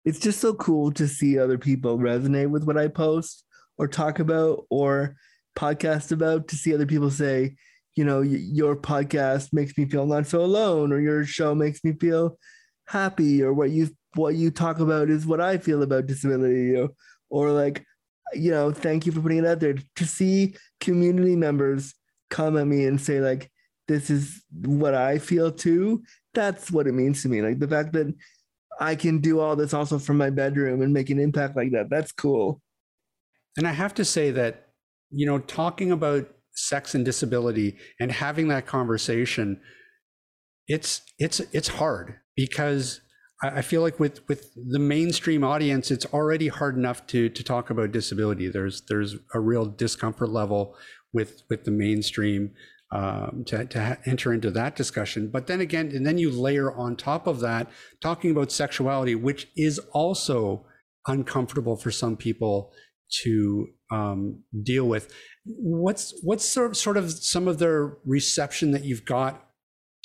It's 0.06 0.18
just 0.18 0.40
so 0.40 0.54
cool 0.54 0.90
to 0.92 1.06
see 1.06 1.38
other 1.38 1.58
people 1.58 1.98
resonate 1.98 2.48
with 2.48 2.64
what 2.64 2.78
i 2.78 2.88
post 2.88 3.44
or 3.76 3.86
talk 3.86 4.20
about 4.20 4.64
or 4.70 5.16
podcast 5.54 6.12
about 6.12 6.48
to 6.48 6.56
see 6.56 6.72
other 6.72 6.86
people 6.86 7.10
say 7.10 7.56
you 7.94 8.04
know 8.04 8.22
your 8.22 8.74
podcast 8.74 9.52
makes 9.52 9.76
me 9.76 9.84
feel 9.84 10.06
not 10.06 10.26
so 10.26 10.40
alone 10.40 10.92
or 10.92 11.00
your 11.00 11.24
show 11.24 11.54
makes 11.54 11.84
me 11.84 11.92
feel 11.92 12.38
happy 12.86 13.42
or 13.42 13.52
what 13.52 13.70
you 13.70 13.88
what 14.14 14.34
you 14.34 14.50
talk 14.50 14.80
about 14.80 15.10
is 15.10 15.26
what 15.26 15.40
i 15.40 15.56
feel 15.56 15.82
about 15.82 16.06
disability 16.06 16.74
or, 16.76 16.88
or 17.30 17.50
like 17.50 17.84
you 18.32 18.50
know 18.50 18.72
thank 18.72 19.06
you 19.06 19.12
for 19.12 19.20
putting 19.20 19.38
it 19.38 19.46
out 19.46 19.60
there 19.60 19.76
to 19.94 20.06
see 20.06 20.56
community 20.80 21.36
members 21.36 21.94
come 22.30 22.56
at 22.56 22.66
me 22.66 22.84
and 22.84 23.00
say 23.00 23.20
like 23.20 23.50
this 23.88 24.10
is 24.10 24.42
what 24.64 24.94
I 24.94 25.18
feel 25.18 25.50
too. 25.50 26.02
That's 26.32 26.70
what 26.70 26.86
it 26.86 26.92
means 26.92 27.22
to 27.22 27.28
me. 27.28 27.42
Like 27.42 27.58
the 27.58 27.68
fact 27.68 27.92
that 27.92 28.14
I 28.80 28.94
can 28.94 29.20
do 29.20 29.40
all 29.40 29.56
this 29.56 29.74
also 29.74 29.98
from 29.98 30.16
my 30.16 30.30
bedroom 30.30 30.82
and 30.82 30.92
make 30.92 31.10
an 31.10 31.20
impact 31.20 31.56
like 31.56 31.70
that. 31.72 31.90
That's 31.90 32.12
cool. 32.12 32.60
And 33.56 33.68
I 33.68 33.72
have 33.72 33.94
to 33.94 34.04
say 34.04 34.30
that, 34.32 34.68
you 35.10 35.26
know, 35.26 35.38
talking 35.38 35.92
about 35.92 36.28
sex 36.52 36.94
and 36.94 37.04
disability 37.04 37.76
and 38.00 38.10
having 38.10 38.48
that 38.48 38.66
conversation 38.66 39.60
it's 40.68 41.02
it's 41.18 41.40
it's 41.52 41.68
hard 41.68 42.18
because 42.36 43.00
I 43.42 43.62
feel 43.62 43.82
like 43.82 44.00
with 44.00 44.26
with 44.28 44.54
the 44.54 44.78
mainstream 44.78 45.44
audience, 45.44 45.90
it's 45.90 46.06
already 46.06 46.48
hard 46.48 46.76
enough 46.76 47.06
to 47.08 47.28
to 47.28 47.44
talk 47.44 47.70
about 47.70 47.92
disability. 47.92 48.48
There's 48.48 48.82
there's 48.82 49.16
a 49.34 49.40
real 49.40 49.66
discomfort 49.66 50.30
level 50.30 50.76
with 51.12 51.42
with 51.50 51.64
the 51.64 51.70
mainstream 51.70 52.52
um, 52.94 53.42
to 53.46 53.64
to 53.66 53.98
enter 54.06 54.32
into 54.32 54.50
that 54.52 54.76
discussion. 54.76 55.28
But 55.28 55.48
then 55.48 55.60
again, 55.60 55.90
and 55.94 56.06
then 56.06 56.16
you 56.16 56.30
layer 56.30 56.72
on 56.72 56.96
top 56.96 57.26
of 57.26 57.40
that 57.40 57.68
talking 58.00 58.30
about 58.30 58.52
sexuality, 58.52 59.16
which 59.16 59.48
is 59.56 59.80
also 59.92 60.64
uncomfortable 61.08 61.76
for 61.76 61.90
some 61.90 62.16
people 62.16 62.72
to 63.22 63.66
um, 63.90 64.42
deal 64.62 64.86
with. 64.86 65.12
What's 65.44 66.14
what's 66.22 66.48
sort 66.48 66.70
of, 66.70 66.76
sort 66.76 66.96
of 66.96 67.10
some 67.10 67.48
of 67.48 67.58
the 67.58 67.96
reception 68.06 68.70
that 68.70 68.84
you've 68.84 69.04
got 69.04 69.44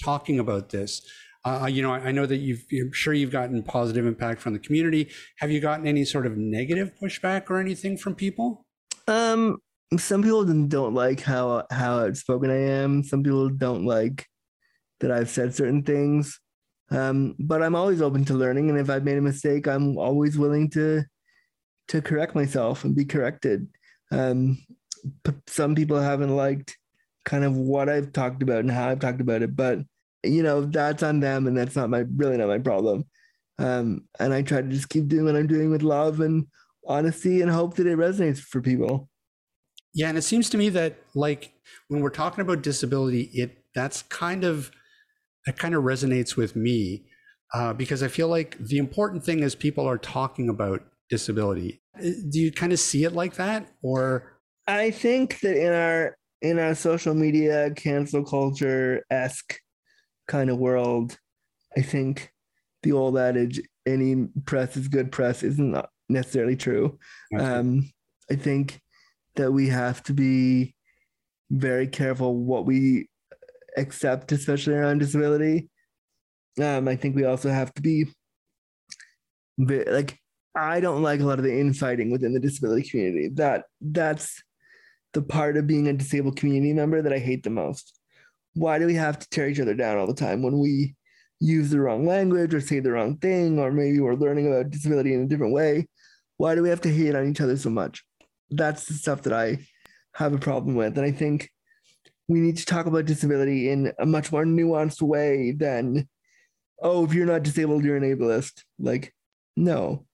talking 0.03 0.39
about 0.39 0.69
this? 0.69 1.01
Uh, 1.46 1.69
you 1.72 1.81
know, 1.81 1.93
I, 1.93 2.12
know 2.12 2.25
that 2.25 2.38
you've, 2.38 2.63
I'm 2.74 2.91
sure 2.91 3.13
you've 3.13 3.31
gotten 3.31 3.63
positive 3.63 4.05
impact 4.05 4.41
from 4.41 4.51
the 4.51 4.60
community. 4.60 5.10
Have 5.38 5.50
you 5.50 5.62
gotten 5.62 5.88
any 5.88 6.03
sort 6.03 6.25
of 6.25 6.36
negative 6.36 6.91
pushback 7.01 7.50
or 7.50 7.60
anything 7.60 7.98
from 7.98 8.13
people? 8.13 8.65
Um, 9.08 9.60
some 9.98 10.22
people 10.22 10.46
don't 10.46 10.93
like 10.93 11.22
how 11.22 11.65
how 11.72 12.00
outspoken 12.00 12.51
I 12.51 12.60
am. 12.60 13.03
Some 13.03 13.24
people 13.24 13.50
don't 13.50 13.86
like 13.86 14.27
that 15.00 15.12
I've 15.12 15.29
said 15.29 15.55
certain 15.55 15.84
things. 15.84 16.39
Um, 16.91 17.36
but 17.39 17.62
I'm 17.62 17.75
always 17.75 18.01
open 18.01 18.25
to 18.25 18.34
learning, 18.34 18.69
and 18.69 18.79
if 18.79 18.89
I've 18.89 19.03
made 19.03 19.17
a 19.17 19.22
mistake, 19.22 19.67
I'm 19.67 19.98
always 19.98 20.38
willing 20.38 20.69
to 20.72 21.03
to 21.89 22.01
correct 22.01 22.36
myself 22.36 22.84
and 22.84 22.96
be 22.96 23.05
corrected. 23.05 23.67
Um, 24.12 24.63
some 25.48 25.75
people 25.75 26.00
haven't 26.00 26.36
liked 26.36 26.77
kind 27.25 27.43
of 27.43 27.55
what 27.58 27.89
I've 27.89 28.12
talked 28.12 28.43
about 28.43 28.60
and 28.60 28.72
how 28.72 28.89
I've 28.89 29.00
talked 29.00 29.22
about 29.22 29.41
it, 29.41 29.55
but 29.55 29.79
you 30.24 30.43
know 30.43 30.62
that's 30.62 31.03
on 31.03 31.19
them, 31.19 31.48
and 31.48 31.58
that's 31.58 31.75
not 31.75 31.89
my 31.89 32.05
really 32.15 32.38
not 32.38 32.48
my 32.48 32.60
problem. 32.60 33.05
Um, 33.60 34.05
and 34.19 34.34
I 34.34 34.41
try 34.41 34.62
to 34.62 34.67
just 34.67 34.89
keep 34.89 35.08
doing 35.08 35.25
what 35.25 35.36
I'm 35.36 35.48
doing 35.48 35.69
with 35.69 35.84
love 35.84 36.22
and 36.22 36.48
honesty, 36.88 37.41
and 37.41 37.51
hope 37.51 37.75
that 37.75 37.88
it 37.88 37.98
resonates 37.98 38.39
for 38.39 38.62
people. 38.62 39.09
Yeah, 39.93 40.10
and 40.10 40.17
it 40.17 40.24
seems 40.24 40.50
to 40.51 40.58
me 40.58 40.69
that 40.69 40.98
like 41.15 41.53
when 41.88 42.01
we're 42.01 42.10
talking 42.10 42.41
about 42.41 42.62
disability, 42.62 43.29
it 43.34 43.63
that's 43.74 44.03
kind 44.03 44.43
of 44.43 44.72
that 45.46 45.58
kind 45.58 45.74
of 45.74 45.84
resonates 45.84 46.36
with 46.36 46.55
me 46.55 47.05
uh, 47.53 47.74
because 47.74 48.03
I 48.03 48.08
feel 48.08 48.27
like 48.27 48.58
the 48.60 48.77
important 48.77 49.24
thing 49.24 49.39
is 49.39 49.55
people 49.55 49.88
are 49.88 49.98
talking 49.98 50.50
about 50.50 50.81
disability. 51.10 51.81
Uh, 51.98 52.10
do 52.29 52.39
you 52.39 52.51
kind 52.51 52.72
of 52.72 52.79
see 52.79 53.03
it 53.03 53.13
like 53.13 53.36
that, 53.36 53.67
or? 53.81 54.38
I 54.67 54.91
think 54.91 55.39
that 55.39 55.58
in 55.58 55.74
our 55.74 56.15
in 56.41 56.60
our 56.60 56.75
social 56.75 57.15
media 57.15 57.72
cancel 57.72 58.24
culture 58.24 59.03
esque 59.10 59.55
kind 60.27 60.50
of 60.50 60.60
world, 60.60 61.17
I 61.75 61.81
think 61.81 62.31
the 62.84 62.91
old 62.91 63.17
adage 63.17 63.60
"any 63.88 64.27
press 64.46 64.77
is 64.77 64.88
good 64.88 65.12
press" 65.12 65.41
isn't 65.41 65.75
necessarily 66.08 66.55
true. 66.55 67.00
Um, 67.38 67.89
I 68.31 68.36
think 68.36 68.79
that 69.36 69.51
we 69.51 69.67
have 69.69 70.03
to 70.03 70.13
be 70.13 70.75
very 71.50 71.88
careful 71.88 72.36
what 72.36 72.65
we 72.65 73.09
accept, 73.77 74.31
especially 74.31 74.74
around 74.74 75.00
disability. 75.00 75.69
Um, 76.62 76.88
I 76.88 76.95
think 76.95 77.15
we 77.15 77.25
also 77.25 77.50
have 77.50 77.74
to 77.75 77.81
be 77.81 78.07
like 79.57 80.17
I 80.55 80.79
don't 80.79 81.03
like 81.03 81.19
a 81.19 81.24
lot 81.24 81.38
of 81.38 81.45
the 81.45 81.59
infighting 81.59 82.12
within 82.12 82.33
the 82.33 82.39
disability 82.39 82.89
community. 82.89 83.29
That 83.33 83.65
that's 83.81 84.41
the 85.13 85.21
part 85.21 85.57
of 85.57 85.67
being 85.67 85.88
a 85.88 85.93
disabled 85.93 86.38
community 86.38 86.74
member 86.74 87.01
that 87.01 87.13
I 87.13 87.19
hate 87.19 87.43
the 87.43 87.50
most. 87.50 87.98
Why 88.53 88.79
do 88.79 88.86
we 88.86 88.95
have 88.95 89.19
to 89.19 89.29
tear 89.29 89.48
each 89.48 89.59
other 89.59 89.74
down 89.74 89.98
all 89.98 90.07
the 90.07 90.13
time 90.13 90.41
when 90.41 90.59
we 90.59 90.95
use 91.39 91.69
the 91.69 91.79
wrong 91.79 92.05
language 92.05 92.53
or 92.53 92.62
say 92.62 92.79
the 92.79 92.91
wrong 92.91 93.17
thing, 93.17 93.59
or 93.59 93.71
maybe 93.71 94.00
we're 94.00 94.15
learning 94.15 94.48
about 94.48 94.71
disability 94.71 95.13
in 95.13 95.21
a 95.21 95.27
different 95.27 95.53
way? 95.53 95.88
Why 96.38 96.55
do 96.55 96.63
we 96.63 96.69
have 96.69 96.81
to 96.81 96.93
hate 96.93 97.15
on 97.15 97.29
each 97.29 97.41
other 97.41 97.57
so 97.57 97.69
much? 97.69 98.03
That's 98.51 98.86
the 98.86 98.94
stuff 98.94 99.24
that 99.24 99.34
I 99.34 99.60
have 100.13 100.34
a 100.34 100.39
problem 100.39 100.75
with. 100.75 100.98
And 100.98 101.06
I 101.06 101.12
think 101.12 101.50
we 102.27 102.39
need 102.39 102.58
to 102.58 102.65
talk 102.65 102.86
about 102.86 103.06
disability 103.06 103.70
in 103.70 103.91
a 104.00 104.06
much 104.06 104.32
more 104.32 104.46
nuanced 104.46 105.01
way 105.01 105.51
than, 105.51 106.08
oh, 106.82 107.06
if 107.06 107.13
you're 107.13 107.25
not 107.25 107.44
disabled, 107.44 107.84
you're 107.84 107.98
an 107.98 108.03
ableist. 108.03 108.63
Like, 108.77 109.13
no, 109.56 110.06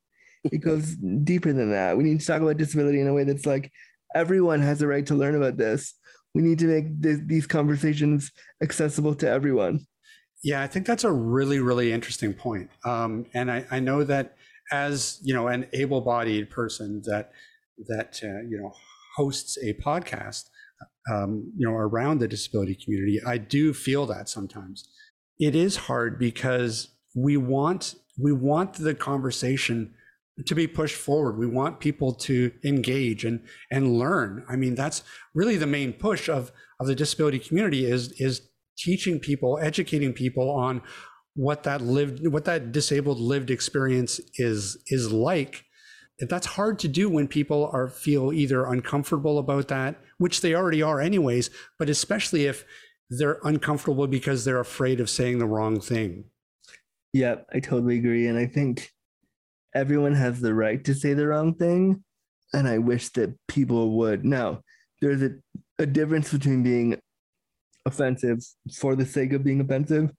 it 0.52 0.60
goes 0.60 0.96
deeper 1.24 1.54
than 1.54 1.72
that. 1.72 1.98
We 1.98 2.04
need 2.04 2.20
to 2.20 2.26
talk 2.26 2.42
about 2.42 2.58
disability 2.58 3.02
in 3.02 3.08
a 3.08 3.14
way 3.14 3.24
that's 3.24 3.46
like 3.46 3.72
everyone 4.16 4.62
has 4.62 4.82
a 4.82 4.88
right 4.88 5.06
to 5.08 5.16
learn 5.16 5.36
about 5.36 5.58
this. 5.58 5.94
We 6.34 6.42
need 6.42 6.60
to 6.60 6.66
make 6.66 7.02
th- 7.02 7.20
these 7.26 7.48
conversations 7.48 8.32
accessible 8.62 9.16
to 9.16 9.30
everyone. 9.30 9.86
Yeah, 10.44 10.62
I 10.62 10.68
think 10.68 10.86
that's 10.86 11.04
a 11.04 11.12
really, 11.12 11.60
really 11.60 11.92
interesting 11.92 12.34
point. 12.34 12.70
Um, 12.84 13.26
and 13.34 13.52
I, 13.52 13.66
I 13.72 13.80
know 13.80 14.04
that 14.04 14.36
as 14.72 15.20
you 15.24 15.34
know, 15.34 15.48
an 15.48 15.68
able-bodied 15.74 16.50
person 16.50 17.02
that 17.06 17.32
that 17.88 18.20
uh, 18.24 18.42
you 18.48 18.58
know 18.62 18.72
hosts 19.16 19.58
a 19.64 19.74
podcast, 19.74 20.50
um, 21.12 21.52
you 21.58 21.68
know, 21.68 21.76
around 21.76 22.20
the 22.20 22.28
disability 22.28 22.76
community, 22.76 23.22
I 23.26 23.38
do 23.38 23.74
feel 23.74 24.06
that 24.08 24.30
sometimes 24.30 24.88
it 25.40 25.56
is 25.56 25.76
hard 25.76 26.20
because 26.20 26.90
we 27.16 27.38
want 27.38 27.96
we 28.18 28.32
want 28.32 28.74
the 28.74 28.94
conversation 28.94 29.94
to 30.46 30.56
be 30.56 30.68
pushed 30.68 30.96
forward. 30.96 31.38
We 31.38 31.48
want 31.48 31.80
people 31.80 32.14
to 32.14 32.52
engage 32.64 33.24
and 33.26 33.42
and 33.72 33.98
learn. 33.98 34.46
I 34.50 34.56
mean, 34.56 34.76
that's 34.76 35.04
really 35.34 35.58
the 35.58 35.68
main 35.68 35.94
push 35.94 36.30
of 36.30 36.52
of 36.80 36.88
the 36.88 36.96
disability 36.96 37.40
community 37.40 37.86
is 37.86 38.12
is 38.20 38.50
teaching 38.78 39.20
people, 39.20 39.58
educating 39.62 40.14
people 40.14 40.50
on 40.50 40.82
what 41.36 41.64
that 41.64 41.82
lived 41.82 42.26
what 42.28 42.46
that 42.46 42.72
disabled 42.72 43.20
lived 43.20 43.52
experience 43.52 44.20
is 44.36 44.78
is 44.88 45.12
like. 45.12 45.66
That's 46.20 46.48
hard 46.48 46.80
to 46.80 46.88
do 46.88 47.10
when 47.10 47.28
people 47.28 47.70
are 47.74 47.88
feel 47.88 48.32
either 48.32 48.66
uncomfortable 48.66 49.38
about 49.38 49.68
that, 49.68 50.00
which 50.18 50.42
they 50.42 50.56
already 50.56 50.82
are 50.82 51.02
anyways, 51.02 51.50
but 51.78 51.90
especially 51.90 52.46
if 52.46 52.66
they're 53.10 53.40
uncomfortable 53.44 54.08
because 54.08 54.46
they're 54.46 54.60
afraid 54.60 55.00
of 55.00 55.10
saying 55.10 55.40
the 55.40 55.46
wrong 55.46 55.80
thing. 55.80 56.26
Yeah, 57.14 57.36
I 57.54 57.60
totally 57.60 57.98
agree. 57.98 58.28
And 58.28 58.38
I 58.38 58.46
think 58.46 58.92
everyone 59.74 60.16
has 60.16 60.40
the 60.40 60.54
right 60.54 60.84
to 60.86 60.96
say 60.96 61.14
the 61.14 61.28
wrong 61.28 61.54
thing. 61.54 62.04
And 62.54 62.68
I 62.68 62.78
wish 62.78 63.10
that 63.10 63.38
people 63.48 63.98
would. 63.98 64.24
Now, 64.24 64.62
there's 65.02 65.22
a, 65.22 65.32
a 65.80 65.86
difference 65.86 66.32
between 66.32 66.64
being 66.64 66.98
offensive 67.86 68.40
for 68.74 68.96
the 68.96 69.06
sake 69.06 69.34
of 69.34 69.44
being 69.44 69.62
offensive 69.62 70.12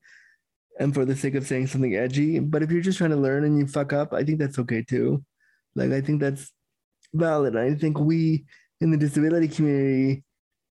and 0.79 0.95
for 0.95 1.05
the 1.05 1.17
sake 1.17 1.35
of 1.35 1.47
saying 1.47 1.69
something 1.69 1.95
edgy. 1.97 2.39
But 2.39 2.63
if 2.63 2.71
you're 2.71 2.83
just 2.83 2.99
trying 2.99 3.11
to 3.11 3.17
learn 3.17 3.45
and 3.45 3.59
you 3.59 3.67
fuck 3.67 3.93
up, 3.93 4.13
I 4.13 4.23
think 4.23 4.39
that's 4.39 4.59
okay 4.59 4.83
too. 4.83 5.25
Like, 5.77 5.93
I 5.93 6.01
think 6.01 6.21
that's 6.21 6.51
valid. 7.15 7.57
I 7.57 7.75
think 7.75 7.99
we 7.99 8.47
in 8.81 8.91
the 8.91 8.97
disability 8.97 9.49
community 9.49 10.25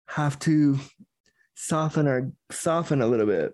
have 0.08 0.40
to 0.40 0.80
soften 1.56 2.08
our 2.08 2.32
soften 2.52 3.02
a 3.02 3.08
little 3.08 3.26
bit. 3.26 3.54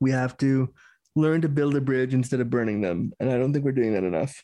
We 0.00 0.10
have 0.10 0.36
to 0.38 0.70
learn 1.14 1.42
to 1.42 1.48
build 1.48 1.76
a 1.76 1.80
bridge 1.80 2.14
instead 2.14 2.40
of 2.40 2.50
burning 2.50 2.80
them. 2.80 3.12
And 3.20 3.30
I 3.30 3.38
don't 3.38 3.52
think 3.52 3.64
we're 3.64 3.72
doing 3.72 3.94
that 3.94 4.04
enough. 4.04 4.42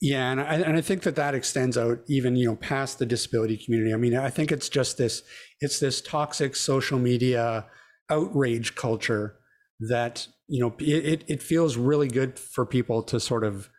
Yeah, 0.00 0.30
and 0.30 0.40
I, 0.40 0.54
and 0.56 0.76
I 0.76 0.82
think 0.82 1.02
that 1.02 1.16
that 1.16 1.34
extends 1.34 1.78
out 1.78 2.00
even 2.06 2.36
you 2.36 2.46
know 2.46 2.56
past 2.56 2.98
the 2.98 3.06
disability 3.06 3.56
community. 3.56 3.94
I 3.94 3.96
mean, 3.96 4.14
I 4.14 4.28
think 4.28 4.52
it's 4.52 4.68
just 4.68 4.98
this 4.98 5.22
it's 5.60 5.80
this 5.80 6.02
toxic 6.02 6.54
social 6.54 6.98
media 6.98 7.66
outrage 8.10 8.74
culture 8.74 9.36
that 9.80 10.26
you 10.48 10.60
know 10.60 10.74
it 10.78 11.24
it 11.28 11.42
feels 11.42 11.78
really 11.78 12.08
good 12.08 12.38
for 12.38 12.66
people 12.66 13.02
to 13.04 13.18
sort 13.18 13.42
of 13.42 13.70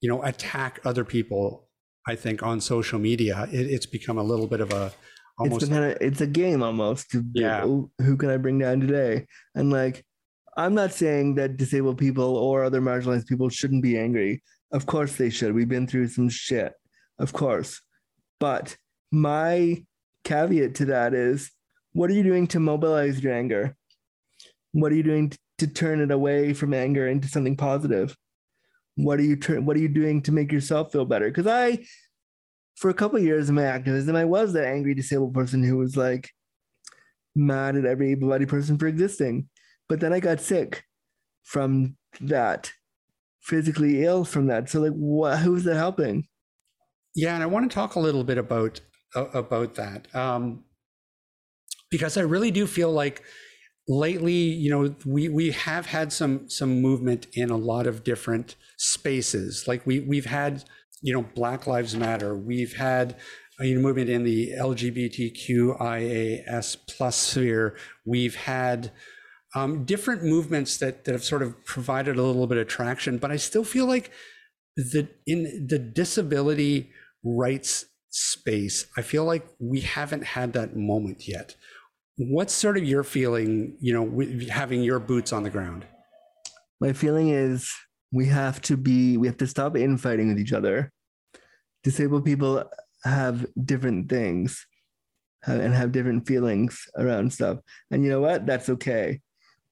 you 0.00 0.08
know 0.08 0.22
attack 0.22 0.80
other 0.84 1.04
people. 1.04 1.68
I 2.08 2.14
think 2.14 2.42
on 2.42 2.60
social 2.60 2.98
media, 2.98 3.48
it, 3.50 3.66
it's 3.66 3.86
become 3.86 4.18
a 4.18 4.22
little 4.22 4.46
bit 4.46 4.60
of 4.60 4.72
a 4.72 4.92
almost 5.38 5.62
it's, 5.62 5.70
kind 5.70 5.84
of, 5.84 5.98
it's 6.00 6.20
a 6.20 6.26
game 6.26 6.62
almost. 6.62 7.14
Yeah, 7.32 7.62
who 7.62 8.16
can 8.16 8.30
I 8.30 8.36
bring 8.36 8.58
down 8.58 8.80
today? 8.80 9.26
And 9.54 9.70
like 9.70 10.04
I'm 10.56 10.74
not 10.74 10.92
saying 10.92 11.34
that 11.34 11.56
disabled 11.56 11.98
people 11.98 12.36
or 12.36 12.64
other 12.64 12.80
marginalized 12.80 13.26
people 13.26 13.48
shouldn't 13.48 13.82
be 13.82 13.98
angry. 13.98 14.42
Of 14.72 14.86
course 14.86 15.16
they 15.16 15.30
should. 15.30 15.54
We've 15.54 15.68
been 15.68 15.86
through 15.86 16.08
some 16.08 16.28
shit, 16.28 16.72
of 17.18 17.32
course. 17.32 17.80
But 18.40 18.76
my 19.12 19.84
caveat 20.24 20.74
to 20.76 20.86
that 20.86 21.14
is 21.14 21.50
what 21.92 22.10
are 22.10 22.14
you 22.14 22.22
doing 22.22 22.46
to 22.48 22.60
mobilize 22.60 23.22
your 23.22 23.32
anger? 23.32 23.76
What 24.72 24.92
are 24.92 24.96
you 24.96 25.02
doing 25.02 25.32
to 25.58 25.66
turn 25.66 26.00
it 26.00 26.10
away 26.10 26.52
from 26.52 26.74
anger 26.74 27.08
into 27.08 27.28
something 27.28 27.56
positive? 27.56 28.16
What 28.96 29.18
are 29.18 29.22
you 29.22 29.36
what 29.60 29.76
are 29.76 29.80
you 29.80 29.88
doing 29.88 30.22
to 30.22 30.32
make 30.32 30.50
yourself 30.50 30.92
feel 30.92 31.04
better? 31.04 31.28
Because 31.28 31.46
I 31.46 31.84
for 32.76 32.90
a 32.90 32.94
couple 32.94 33.18
years 33.18 33.48
in 33.48 33.54
my 33.54 33.64
activism, 33.64 34.16
I 34.16 34.24
was 34.24 34.52
that 34.52 34.66
angry 34.66 34.94
disabled 34.94 35.34
person 35.34 35.62
who 35.62 35.78
was 35.78 35.96
like 35.96 36.30
mad 37.34 37.76
at 37.76 37.84
every 37.84 38.12
able-bodied 38.12 38.48
person 38.48 38.78
for 38.78 38.86
existing. 38.86 39.48
But 39.88 40.00
then 40.00 40.12
I 40.12 40.20
got 40.20 40.40
sick 40.40 40.84
from 41.44 41.96
that, 42.20 42.72
physically 43.40 44.04
ill 44.04 44.24
from 44.24 44.46
that. 44.48 44.68
So 44.68 44.80
like, 44.80 44.92
what? 44.92 45.38
Who's 45.38 45.64
that 45.64 45.76
helping? 45.76 46.26
Yeah, 47.14 47.34
and 47.34 47.42
I 47.42 47.46
want 47.46 47.70
to 47.70 47.74
talk 47.74 47.94
a 47.94 48.00
little 48.00 48.24
bit 48.24 48.38
about 48.38 48.80
about 49.14 49.76
that 49.76 50.14
um, 50.14 50.64
because 51.90 52.18
I 52.18 52.22
really 52.22 52.50
do 52.50 52.66
feel 52.66 52.92
like 52.92 53.22
lately, 53.88 54.32
you 54.32 54.70
know, 54.70 54.94
we 55.04 55.28
we 55.28 55.50
have 55.52 55.86
had 55.86 56.12
some 56.12 56.48
some 56.48 56.80
movement 56.80 57.26
in 57.34 57.50
a 57.50 57.56
lot 57.56 57.86
of 57.86 58.04
different 58.04 58.56
spaces. 58.76 59.64
Like 59.66 59.86
we 59.86 60.00
we've 60.00 60.26
had, 60.26 60.64
you 61.02 61.12
know, 61.12 61.22
Black 61.34 61.66
Lives 61.66 61.96
Matter. 61.96 62.36
We've 62.36 62.74
had 62.74 63.16
you 63.60 63.74
know, 63.74 63.80
movement 63.80 64.10
in 64.10 64.24
the 64.24 64.52
LGBTQIAS 64.58 66.76
plus 66.88 67.16
sphere. 67.16 67.76
We've 68.04 68.34
had 68.34 68.90
um, 69.54 69.84
different 69.84 70.24
movements 70.24 70.76
that 70.78 71.04
that 71.04 71.12
have 71.12 71.24
sort 71.24 71.42
of 71.42 71.64
provided 71.64 72.16
a 72.16 72.22
little 72.22 72.46
bit 72.46 72.58
of 72.58 72.68
traction, 72.68 73.18
but 73.18 73.30
I 73.30 73.36
still 73.36 73.64
feel 73.64 73.86
like 73.86 74.10
the 74.76 75.08
in 75.26 75.66
the 75.68 75.78
disability 75.78 76.90
rights 77.24 77.86
space, 78.10 78.86
I 78.96 79.02
feel 79.02 79.24
like 79.24 79.46
we 79.58 79.80
haven't 79.80 80.24
had 80.24 80.52
that 80.54 80.76
moment 80.76 81.28
yet. 81.28 81.56
What's 82.18 82.54
sort 82.54 82.78
of 82.78 82.84
your 82.84 83.02
feeling, 83.02 83.76
you 83.78 83.92
know, 83.92 84.48
having 84.48 84.82
your 84.82 84.98
boots 84.98 85.34
on 85.34 85.42
the 85.42 85.50
ground? 85.50 85.84
My 86.80 86.94
feeling 86.94 87.28
is 87.28 87.70
we 88.10 88.26
have 88.26 88.60
to 88.62 88.76
be, 88.78 89.18
we 89.18 89.26
have 89.26 89.36
to 89.38 89.46
stop 89.46 89.76
infighting 89.76 90.28
with 90.28 90.38
each 90.38 90.54
other. 90.54 90.92
Disabled 91.82 92.24
people 92.24 92.64
have 93.04 93.46
different 93.62 94.08
things 94.08 94.66
and 95.46 95.74
have 95.74 95.92
different 95.92 96.26
feelings 96.26 96.88
around 96.96 97.32
stuff. 97.32 97.58
And 97.90 98.02
you 98.02 98.10
know 98.10 98.20
what? 98.20 98.46
That's 98.46 98.70
okay. 98.70 99.20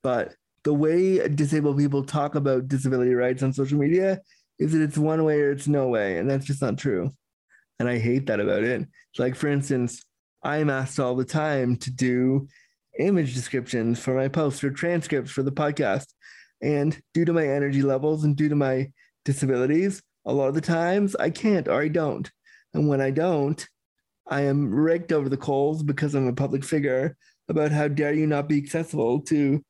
But 0.03 0.35
the 0.65 0.75
way 0.75 1.27
disabled 1.27 1.79
people 1.79 2.05
talk 2.05 2.35
about 2.35 2.69
disability 2.69 3.15
rights 3.15 3.43
on 3.43 3.55
social 3.55 3.79
media 3.79 4.21
is 4.59 4.73
that 4.73 4.83
it's 4.83 4.99
one 4.99 5.25
way 5.25 5.41
or 5.41 5.51
it's 5.51 5.67
no 5.67 5.89
way. 5.89 6.19
And 6.19 6.29
that's 6.29 6.45
just 6.45 6.61
not 6.61 6.77
true. 6.77 7.11
And 7.79 7.89
I 7.89 7.99
hate 7.99 8.27
that 8.27 8.39
about 8.39 8.65
it. 8.65 8.87
Like, 9.19 9.35
for 9.35 9.49
instance, 9.49 10.05
I'm 10.45 10.69
asked 10.69 11.01
all 11.01 11.17
the 11.17 11.25
time 11.25 11.77
to 11.79 11.91
do 11.91 12.47
image 12.99 13.35
descriptions 13.35 13.99
for 13.99 14.15
my 14.15 14.29
posts 14.29 14.63
or 14.63 14.71
transcripts 14.71 15.31
for 15.31 15.43
the 15.43 15.51
podcast. 15.51 16.07
And 16.63 17.01
due 17.15 17.25
to 17.25 17.33
my 17.33 17.47
energy 17.47 17.83
levels 17.83 18.25
and 18.25 18.37
due 18.37 18.51
to 18.51 18.55
my 18.55 18.93
disabilities, 19.25 20.03
a 20.27 20.33
lot 20.33 20.49
of 20.49 20.55
the 20.55 20.61
times 20.61 21.17
I 21.17 21.31
can't 21.31 21.67
or 21.67 21.83
I 21.83 21.89
don't. 21.89 22.31
And 22.75 22.89
when 22.89 23.01
I 23.01 23.11
don't, 23.11 23.67
I 24.29 24.43
am 24.43 24.73
raked 24.73 25.13
over 25.13 25.29
the 25.29 25.37
coals 25.37 25.83
because 25.83 26.15
I'm 26.15 26.29
a 26.29 26.33
public 26.33 26.65
figure 26.65 27.17
about 27.49 27.73
how 27.73 27.89
dare 27.89 28.15
you 28.15 28.27
not 28.27 28.49
be 28.49 28.59
accessible 28.59 29.21
to 29.23 29.63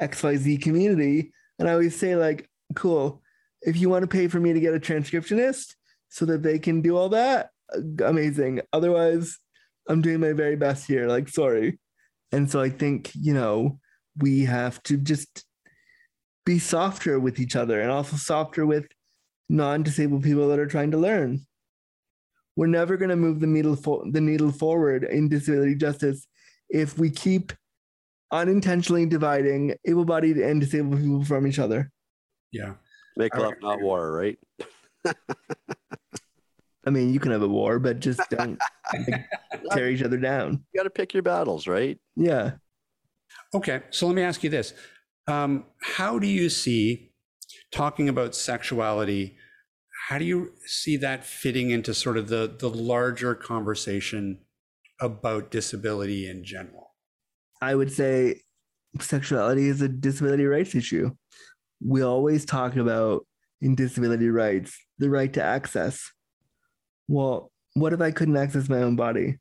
XYZ 0.00 0.62
community. 0.62 1.32
And 1.58 1.68
I 1.68 1.72
always 1.72 1.96
say, 1.96 2.14
like, 2.16 2.48
cool, 2.74 3.22
if 3.62 3.76
you 3.76 3.88
want 3.88 4.02
to 4.02 4.08
pay 4.08 4.28
for 4.28 4.38
me 4.38 4.52
to 4.52 4.60
get 4.60 4.74
a 4.74 4.80
transcriptionist 4.80 5.74
so 6.08 6.24
that 6.26 6.42
they 6.42 6.58
can 6.58 6.80
do 6.80 6.96
all 6.96 7.08
that, 7.10 7.50
amazing. 8.04 8.60
Otherwise, 8.72 9.38
I'm 9.88 10.02
doing 10.02 10.20
my 10.20 10.32
very 10.32 10.56
best 10.56 10.86
here. 10.86 11.06
Like, 11.06 11.28
sorry. 11.28 11.78
And 12.32 12.50
so 12.50 12.60
I 12.60 12.68
think, 12.68 13.10
you 13.14 13.34
know, 13.34 13.78
we 14.18 14.44
have 14.44 14.82
to 14.84 14.96
just 14.96 15.44
be 16.44 16.58
softer 16.58 17.18
with 17.18 17.40
each 17.40 17.56
other 17.56 17.80
and 17.80 17.90
also 17.90 18.16
softer 18.16 18.66
with 18.66 18.86
non 19.48 19.82
disabled 19.82 20.22
people 20.22 20.48
that 20.48 20.58
are 20.58 20.66
trying 20.66 20.90
to 20.90 20.98
learn. 20.98 21.40
We're 22.56 22.66
never 22.66 22.96
going 22.96 23.10
to 23.10 23.16
move 23.16 23.40
the 23.40 23.46
needle, 23.46 23.76
fo- 23.76 24.10
the 24.10 24.20
needle 24.20 24.50
forward 24.50 25.04
in 25.04 25.28
disability 25.28 25.76
justice 25.76 26.26
if 26.68 26.98
we 26.98 27.10
keep 27.10 27.52
unintentionally 28.30 29.06
dividing 29.06 29.74
able 29.86 30.04
bodied 30.04 30.36
and 30.36 30.60
disabled 30.60 31.00
people 31.00 31.24
from 31.24 31.46
each 31.46 31.58
other. 31.58 31.90
Yeah. 32.52 32.74
Make 33.16 33.36
love, 33.36 33.54
not 33.62 33.80
war, 33.80 34.12
right? 34.12 34.38
I 36.88 36.90
mean, 36.90 37.12
you 37.12 37.20
can 37.20 37.32
have 37.32 37.42
a 37.42 37.48
war, 37.48 37.78
but 37.78 38.00
just 38.00 38.18
don't 38.30 38.58
tear 39.72 39.90
each 39.90 40.02
other 40.02 40.16
down. 40.16 40.64
You 40.72 40.78
got 40.78 40.84
to 40.84 40.90
pick 40.90 41.12
your 41.12 41.22
battles, 41.22 41.66
right? 41.66 41.98
Yeah. 42.16 42.52
Okay, 43.54 43.82
so 43.90 44.06
let 44.06 44.16
me 44.16 44.22
ask 44.22 44.42
you 44.42 44.48
this: 44.48 44.72
um, 45.26 45.66
How 45.82 46.18
do 46.18 46.26
you 46.26 46.48
see 46.48 47.12
talking 47.70 48.08
about 48.08 48.34
sexuality? 48.34 49.36
How 50.08 50.16
do 50.16 50.24
you 50.24 50.54
see 50.64 50.96
that 50.96 51.26
fitting 51.26 51.68
into 51.68 51.92
sort 51.92 52.16
of 52.16 52.28
the 52.28 52.56
the 52.58 52.70
larger 52.70 53.34
conversation 53.34 54.38
about 54.98 55.50
disability 55.50 56.26
in 56.26 56.42
general? 56.42 56.94
I 57.60 57.74
would 57.74 57.92
say 57.92 58.40
sexuality 58.98 59.68
is 59.68 59.82
a 59.82 59.90
disability 59.90 60.46
rights 60.46 60.74
issue. 60.74 61.10
We 61.84 62.00
always 62.00 62.46
talk 62.46 62.76
about 62.76 63.26
in 63.60 63.74
disability 63.74 64.30
rights 64.30 64.74
the 64.98 65.10
right 65.10 65.34
to 65.34 65.42
access 65.42 66.10
well, 67.08 67.50
what 67.74 67.92
if 67.92 68.00
I 68.00 68.10
couldn't 68.10 68.36
access 68.36 68.68
my 68.68 68.82
own 68.82 68.96
body? 68.96 69.38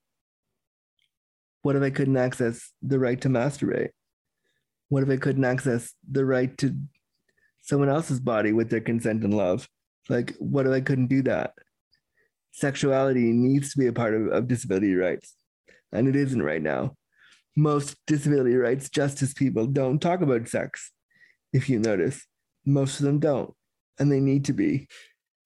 What 1.62 1.76
if 1.76 1.84
I 1.84 1.90
couldn't 1.90 2.18
access 2.18 2.72
the 2.82 2.98
right 2.98 3.20
to 3.22 3.30
masturbate? 3.30 3.90
What 4.90 5.04
if 5.04 5.10
I 5.10 5.18
couldn't 5.18 5.44
access 5.44 5.94
the 6.10 6.24
right 6.24 6.58
to 6.60 6.76
someone 7.62 7.90
else's 7.90 8.22
body 8.22 8.54
with 8.54 8.70
their 8.70 8.80
consent 8.80 9.24
and 9.24 9.34
love? 9.34 9.68
Like, 10.08 10.34
what 10.40 10.66
if 10.66 10.72
I 10.72 10.80
couldn't 10.80 11.08
do 11.08 11.22
that? 11.24 11.52
Sexuality 12.54 13.34
needs 13.34 13.74
to 13.74 13.80
be 13.80 13.88
a 13.88 13.94
part 13.94 14.14
of, 14.14 14.28
of 14.28 14.48
disability 14.48 14.96
rights, 14.96 15.36
and 15.92 16.08
it 16.08 16.16
isn't 16.16 16.42
right 16.42 16.62
now. 16.62 16.96
Most 17.56 17.98
disability 18.08 18.56
rights 18.56 18.90
justice 18.90 19.34
people 19.34 19.68
don't 19.68 20.00
talk 20.00 20.22
about 20.22 20.48
sex, 20.48 20.92
if 21.52 21.70
you 21.70 21.80
notice. 21.80 22.26
Most 22.66 23.00
of 23.00 23.06
them 23.06 23.20
don't, 23.20 23.54
and 24.00 24.12
they 24.12 24.22
need 24.22 24.46
to 24.46 24.54
be. 24.54 24.88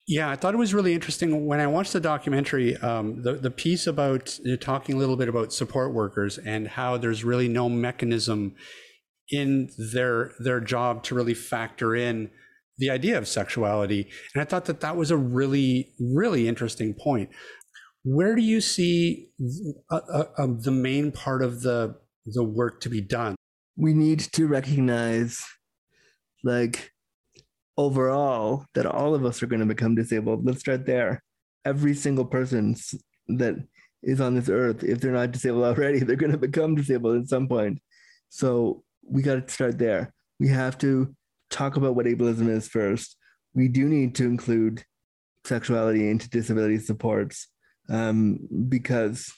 Yeah, 0.08 0.30
I 0.30 0.36
thought 0.36 0.54
it 0.54 0.58
was 0.58 0.74
really 0.74 0.94
interesting 0.94 1.46
when 1.46 1.60
I 1.60 1.66
watched 1.68 1.92
the 1.92 2.00
documentary. 2.00 2.76
Um, 2.78 3.22
the 3.22 3.34
the 3.34 3.50
piece 3.50 3.86
about 3.86 4.36
you 4.42 4.52
know, 4.52 4.56
talking 4.56 4.96
a 4.96 4.98
little 4.98 5.16
bit 5.16 5.28
about 5.28 5.52
support 5.52 5.94
workers 5.94 6.38
and 6.38 6.66
how 6.66 6.96
there's 6.96 7.22
really 7.24 7.48
no 7.48 7.68
mechanism 7.68 8.56
in 9.30 9.70
their 9.92 10.32
their 10.40 10.60
job 10.60 11.04
to 11.04 11.14
really 11.14 11.34
factor 11.34 11.94
in 11.94 12.30
the 12.78 12.90
idea 12.90 13.16
of 13.16 13.28
sexuality, 13.28 14.08
and 14.34 14.42
I 14.42 14.44
thought 14.44 14.64
that 14.64 14.80
that 14.80 14.96
was 14.96 15.12
a 15.12 15.16
really 15.16 15.92
really 16.00 16.48
interesting 16.48 16.94
point. 16.94 17.30
Where 18.04 18.34
do 18.34 18.42
you 18.42 18.60
see 18.60 19.28
uh, 19.90 20.00
uh, 20.12 20.24
uh, 20.36 20.46
the 20.58 20.72
main 20.72 21.12
part 21.12 21.42
of 21.42 21.62
the 21.62 21.94
the 22.26 22.44
work 22.44 22.80
to 22.80 22.88
be 22.88 23.00
done? 23.00 23.36
We 23.76 23.94
need 23.94 24.20
to 24.32 24.48
recognize, 24.48 25.44
like 26.44 26.91
overall 27.76 28.66
that 28.74 28.86
all 28.86 29.14
of 29.14 29.24
us 29.24 29.42
are 29.42 29.46
going 29.46 29.60
to 29.60 29.66
become 29.66 29.94
disabled. 29.94 30.44
Let's 30.44 30.60
start 30.60 30.86
there. 30.86 31.22
Every 31.64 31.94
single 31.94 32.24
person 32.24 32.76
that 33.28 33.56
is 34.02 34.20
on 34.20 34.34
this 34.34 34.48
earth, 34.48 34.82
if 34.82 35.00
they're 35.00 35.12
not 35.12 35.32
disabled 35.32 35.64
already, 35.64 36.00
they're 36.00 36.16
going 36.16 36.32
to 36.32 36.38
become 36.38 36.74
disabled 36.74 37.22
at 37.22 37.28
some 37.28 37.48
point. 37.48 37.80
So 38.28 38.82
we 39.06 39.22
got 39.22 39.46
to 39.46 39.52
start 39.52 39.78
there. 39.78 40.12
We 40.38 40.48
have 40.48 40.78
to 40.78 41.14
talk 41.50 41.76
about 41.76 41.94
what 41.94 42.06
ableism 42.06 42.48
is 42.48 42.68
first. 42.68 43.16
We 43.54 43.68
do 43.68 43.88
need 43.88 44.14
to 44.16 44.24
include 44.24 44.84
sexuality 45.44 46.08
into 46.08 46.30
disability 46.30 46.78
supports 46.78 47.48
um, 47.88 48.38
because 48.68 49.32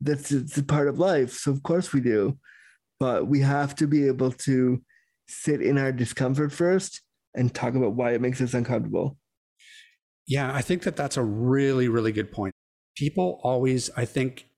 that's 0.00 0.32
it's 0.32 0.58
a 0.58 0.64
part 0.64 0.88
of 0.88 0.98
life. 0.98 1.32
So 1.32 1.50
of 1.52 1.62
course 1.62 1.92
we 1.92 2.00
do, 2.00 2.38
but 2.98 3.26
we 3.26 3.40
have 3.40 3.74
to 3.76 3.86
be 3.86 4.06
able 4.06 4.32
to 4.32 4.82
sit 5.28 5.62
in 5.62 5.78
our 5.78 5.92
discomfort 5.92 6.52
first 6.52 7.02
and 7.36 7.54
talk 7.54 7.74
about 7.74 7.92
why 7.92 8.12
it 8.12 8.20
makes 8.20 8.40
us 8.40 8.54
uncomfortable. 8.54 9.18
Yeah, 10.26 10.52
I 10.52 10.62
think 10.62 10.82
that 10.82 10.96
that's 10.96 11.16
a 11.16 11.22
really, 11.22 11.88
really 11.88 12.12
good 12.12 12.32
point. 12.32 12.54
People 12.96 13.40
always, 13.44 13.90
I 13.96 14.04
think, 14.04 14.48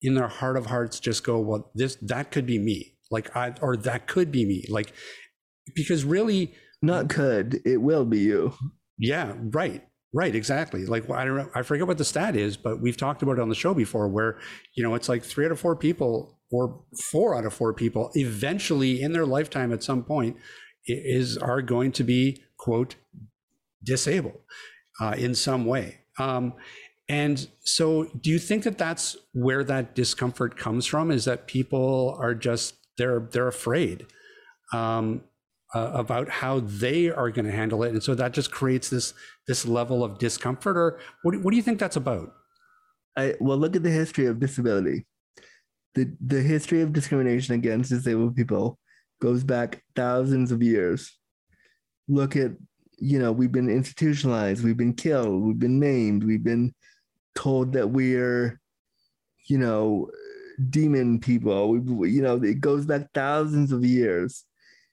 in 0.00 0.14
their 0.14 0.28
heart 0.28 0.56
of 0.56 0.66
hearts, 0.66 1.00
just 1.00 1.24
go, 1.24 1.38
"Well, 1.40 1.70
this 1.74 1.96
that 2.02 2.30
could 2.30 2.46
be 2.46 2.58
me," 2.58 2.96
like 3.10 3.34
I, 3.36 3.54
or 3.60 3.76
that 3.76 4.06
could 4.06 4.32
be 4.32 4.46
me, 4.46 4.64
like 4.70 4.92
because 5.74 6.04
really, 6.04 6.54
not 6.80 7.08
could, 7.08 7.60
it 7.66 7.78
will 7.78 8.04
be 8.04 8.20
you. 8.20 8.54
Yeah, 8.96 9.34
right, 9.50 9.86
right, 10.14 10.34
exactly. 10.34 10.86
Like 10.86 11.10
I 11.10 11.24
don't 11.24 11.36
know, 11.36 11.50
I 11.54 11.62
forget 11.62 11.86
what 11.86 11.98
the 11.98 12.04
stat 12.04 12.36
is, 12.36 12.56
but 12.56 12.80
we've 12.80 12.96
talked 12.96 13.22
about 13.22 13.38
it 13.38 13.42
on 13.42 13.48
the 13.48 13.54
show 13.54 13.74
before, 13.74 14.08
where 14.08 14.38
you 14.76 14.82
know 14.82 14.94
it's 14.94 15.08
like 15.08 15.24
three 15.24 15.44
out 15.44 15.52
of 15.52 15.60
four 15.60 15.76
people, 15.76 16.38
or 16.50 16.80
four 17.10 17.36
out 17.36 17.44
of 17.44 17.52
four 17.52 17.74
people, 17.74 18.10
eventually 18.14 19.02
in 19.02 19.12
their 19.12 19.26
lifetime 19.26 19.72
at 19.72 19.82
some 19.82 20.04
point 20.04 20.36
is 20.88 21.36
are 21.38 21.62
going 21.62 21.92
to 21.92 22.04
be 22.04 22.42
quote 22.56 22.96
disabled 23.82 24.40
uh, 25.00 25.14
in 25.16 25.34
some 25.34 25.64
way. 25.64 25.98
Um, 26.18 26.54
and 27.08 27.48
so, 27.60 28.04
do 28.20 28.28
you 28.30 28.38
think 28.38 28.64
that 28.64 28.76
that's 28.76 29.16
where 29.32 29.64
that 29.64 29.94
discomfort 29.94 30.58
comes 30.58 30.84
from? 30.84 31.10
Is 31.10 31.24
that 31.24 31.46
people 31.46 32.16
are 32.20 32.34
just 32.34 32.74
they're 32.98 33.20
they're 33.20 33.48
afraid 33.48 34.06
um, 34.74 35.22
uh, 35.74 35.90
about 35.94 36.28
how 36.28 36.60
they 36.60 37.08
are 37.08 37.30
going 37.30 37.46
to 37.46 37.52
handle 37.52 37.82
it, 37.82 37.92
and 37.92 38.02
so 38.02 38.14
that 38.14 38.32
just 38.32 38.50
creates 38.50 38.90
this 38.90 39.14
this 39.46 39.66
level 39.66 40.04
of 40.04 40.18
discomfort. 40.18 40.76
Or 40.76 40.98
what, 41.22 41.40
what 41.42 41.50
do 41.50 41.56
you 41.56 41.62
think 41.62 41.78
that's 41.78 41.96
about? 41.96 42.34
I 43.16 43.34
well, 43.40 43.56
look 43.56 43.74
at 43.74 43.82
the 43.82 43.90
history 43.90 44.26
of 44.26 44.38
disability. 44.38 45.06
The 45.94 46.14
the 46.20 46.42
history 46.42 46.82
of 46.82 46.92
discrimination 46.92 47.54
against 47.54 47.88
disabled 47.88 48.36
people 48.36 48.78
goes 49.20 49.44
back 49.44 49.82
thousands 49.96 50.52
of 50.52 50.62
years. 50.62 51.16
Look 52.08 52.36
at, 52.36 52.52
you 52.98 53.18
know, 53.18 53.32
we've 53.32 53.52
been 53.52 53.68
institutionalized, 53.68 54.64
we've 54.64 54.76
been 54.76 54.94
killed, 54.94 55.42
we've 55.42 55.58
been 55.58 55.78
named, 55.78 56.24
we've 56.24 56.44
been 56.44 56.74
told 57.34 57.72
that 57.72 57.90
we're, 57.90 58.60
you 59.46 59.58
know, 59.58 60.10
demon 60.70 61.20
people. 61.20 61.72
We, 61.72 62.10
you 62.10 62.22
know, 62.22 62.36
it 62.36 62.60
goes 62.60 62.86
back 62.86 63.08
thousands 63.14 63.72
of 63.72 63.84
years. 63.84 64.44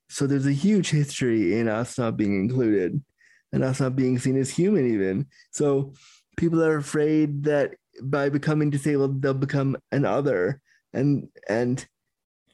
So 0.10 0.28
there's 0.28 0.46
a 0.46 0.52
huge 0.52 0.90
history 0.92 1.58
in 1.58 1.68
us 1.68 1.98
not 1.98 2.18
being 2.18 2.40
included 2.40 3.04
and 3.52 3.64
us 3.64 3.80
not 3.80 3.96
being 3.96 4.20
seen 4.20 4.38
as 4.38 4.52
human, 4.52 4.88
even. 4.94 5.28
So 5.52 5.94
people 6.38 6.64
are 6.64 6.78
afraid 6.78 7.44
that 7.46 7.76
by 8.04 8.30
becoming 8.30 8.70
disabled, 8.70 9.22
they'll 9.22 9.34
become 9.34 9.78
an 9.92 10.06
other. 10.06 10.62
And 10.94 11.30
and 11.50 11.86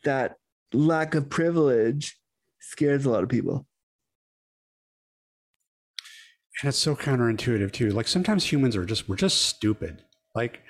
that 0.03 0.37
lack 0.73 1.15
of 1.15 1.29
privilege 1.29 2.17
scares 2.59 3.05
a 3.05 3.09
lot 3.09 3.23
of 3.23 3.29
people. 3.29 3.65
And 6.61 6.69
it's 6.69 6.77
so 6.77 6.95
counterintuitive 6.95 7.71
too. 7.71 7.89
Like 7.89 8.07
sometimes 8.07 8.51
humans 8.51 8.75
are 8.75 8.85
just 8.85 9.09
we're 9.09 9.15
just 9.15 9.41
stupid. 9.41 10.03
Like 10.35 10.61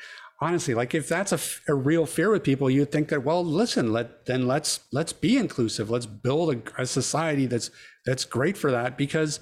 honestly, 0.41 0.73
like 0.73 0.95
if 0.95 1.07
that's 1.07 1.31
a, 1.31 1.39
a 1.71 1.75
real 1.75 2.05
fear 2.05 2.31
with 2.31 2.43
people, 2.43 2.69
you'd 2.69 2.91
think 2.91 3.09
that 3.09 3.23
well, 3.23 3.43
listen, 3.43 3.91
let 3.91 4.25
then 4.25 4.47
let's 4.47 4.81
let's 4.91 5.13
be 5.13 5.37
inclusive. 5.37 5.89
Let's 5.89 6.05
build 6.05 6.55
a, 6.55 6.81
a 6.81 6.85
society 6.85 7.45
that's 7.45 7.71
that's 8.05 8.25
great 8.25 8.57
for 8.57 8.71
that 8.71 8.97
because 8.97 9.39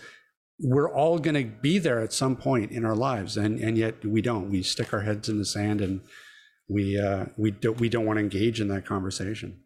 we're 0.61 0.91
all 0.91 1.19
going 1.19 1.35
to 1.35 1.45
be 1.61 1.79
there 1.79 2.01
at 2.01 2.11
some 2.11 2.35
point 2.35 2.71
in 2.71 2.83
our 2.83 2.95
lives, 2.95 3.37
and 3.37 3.59
and 3.59 3.77
yet 3.77 4.03
we 4.03 4.21
don't. 4.21 4.49
We 4.49 4.63
stick 4.63 4.93
our 4.93 5.01
heads 5.01 5.29
in 5.29 5.37
the 5.37 5.45
sand 5.45 5.81
and 5.81 6.01
we 6.67 6.99
uh, 6.99 7.25
we 7.37 7.51
don't 7.51 7.79
we 7.79 7.89
don't 7.89 8.05
want 8.05 8.17
to 8.17 8.23
engage 8.23 8.61
in 8.61 8.67
that 8.69 8.85
conversation. 8.85 9.61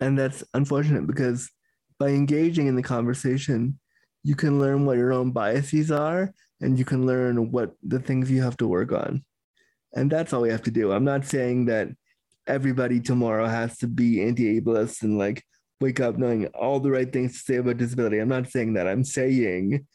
And 0.00 0.18
that's 0.18 0.42
unfortunate 0.54 1.06
because 1.06 1.50
by 1.98 2.08
engaging 2.08 2.66
in 2.66 2.76
the 2.76 2.82
conversation, 2.82 3.78
you 4.22 4.34
can 4.34 4.58
learn 4.58 4.86
what 4.86 4.98
your 4.98 5.12
own 5.12 5.32
biases 5.32 5.90
are 5.90 6.32
and 6.60 6.78
you 6.78 6.84
can 6.84 7.06
learn 7.06 7.50
what 7.50 7.74
the 7.82 7.98
things 7.98 8.30
you 8.30 8.42
have 8.42 8.56
to 8.58 8.68
work 8.68 8.92
on. 8.92 9.24
And 9.94 10.10
that's 10.10 10.32
all 10.32 10.42
we 10.42 10.50
have 10.50 10.62
to 10.62 10.70
do. 10.70 10.92
I'm 10.92 11.04
not 11.04 11.24
saying 11.24 11.66
that 11.66 11.88
everybody 12.46 13.00
tomorrow 13.00 13.46
has 13.46 13.78
to 13.78 13.86
be 13.86 14.22
anti-ableist 14.22 15.02
and 15.02 15.18
like 15.18 15.42
wake 15.80 16.00
up 16.00 16.18
knowing 16.18 16.46
all 16.48 16.80
the 16.80 16.90
right 16.90 17.10
things 17.10 17.32
to 17.32 17.38
say 17.38 17.56
about 17.56 17.78
disability. 17.78 18.18
I'm 18.18 18.28
not 18.28 18.50
saying 18.50 18.74
that. 18.74 18.86
I'm 18.86 19.04
saying 19.04 19.86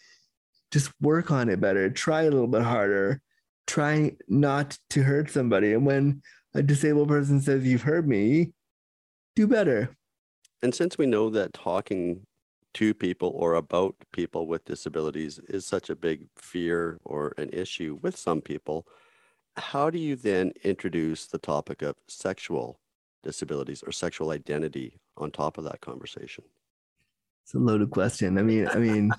just 0.71 0.91
work 0.99 1.31
on 1.31 1.49
it 1.49 1.61
better, 1.61 1.89
try 1.89 2.23
a 2.23 2.31
little 2.31 2.47
bit 2.47 2.63
harder, 2.63 3.21
try 3.67 4.15
not 4.27 4.77
to 4.89 5.03
hurt 5.03 5.29
somebody. 5.29 5.73
And 5.73 5.85
when 5.85 6.21
a 6.53 6.63
disabled 6.63 7.07
person 7.07 7.41
says, 7.41 7.65
You've 7.65 7.83
hurt 7.83 8.07
me, 8.07 8.51
do 9.35 9.47
better. 9.47 9.95
And 10.61 10.73
since 10.73 10.97
we 10.97 11.05
know 11.05 11.29
that 11.29 11.53
talking 11.53 12.25
to 12.75 12.93
people 12.93 13.31
or 13.35 13.55
about 13.55 13.95
people 14.11 14.47
with 14.47 14.65
disabilities 14.65 15.39
is 15.47 15.65
such 15.65 15.89
a 15.89 15.95
big 15.95 16.27
fear 16.35 16.99
or 17.05 17.33
an 17.37 17.49
issue 17.51 17.99
with 18.01 18.17
some 18.17 18.41
people, 18.41 18.87
how 19.57 19.89
do 19.89 19.97
you 19.97 20.15
then 20.15 20.51
introduce 20.63 21.27
the 21.27 21.37
topic 21.37 21.81
of 21.81 21.95
sexual 22.07 22.79
disabilities 23.23 23.83
or 23.85 23.91
sexual 23.91 24.31
identity 24.31 24.99
on 25.17 25.31
top 25.31 25.57
of 25.57 25.63
that 25.63 25.81
conversation? 25.81 26.43
It's 27.43 27.53
a 27.53 27.59
loaded 27.59 27.91
question. 27.91 28.37
I 28.37 28.41
mean, 28.41 28.67
I 28.67 28.75
mean, 28.75 29.11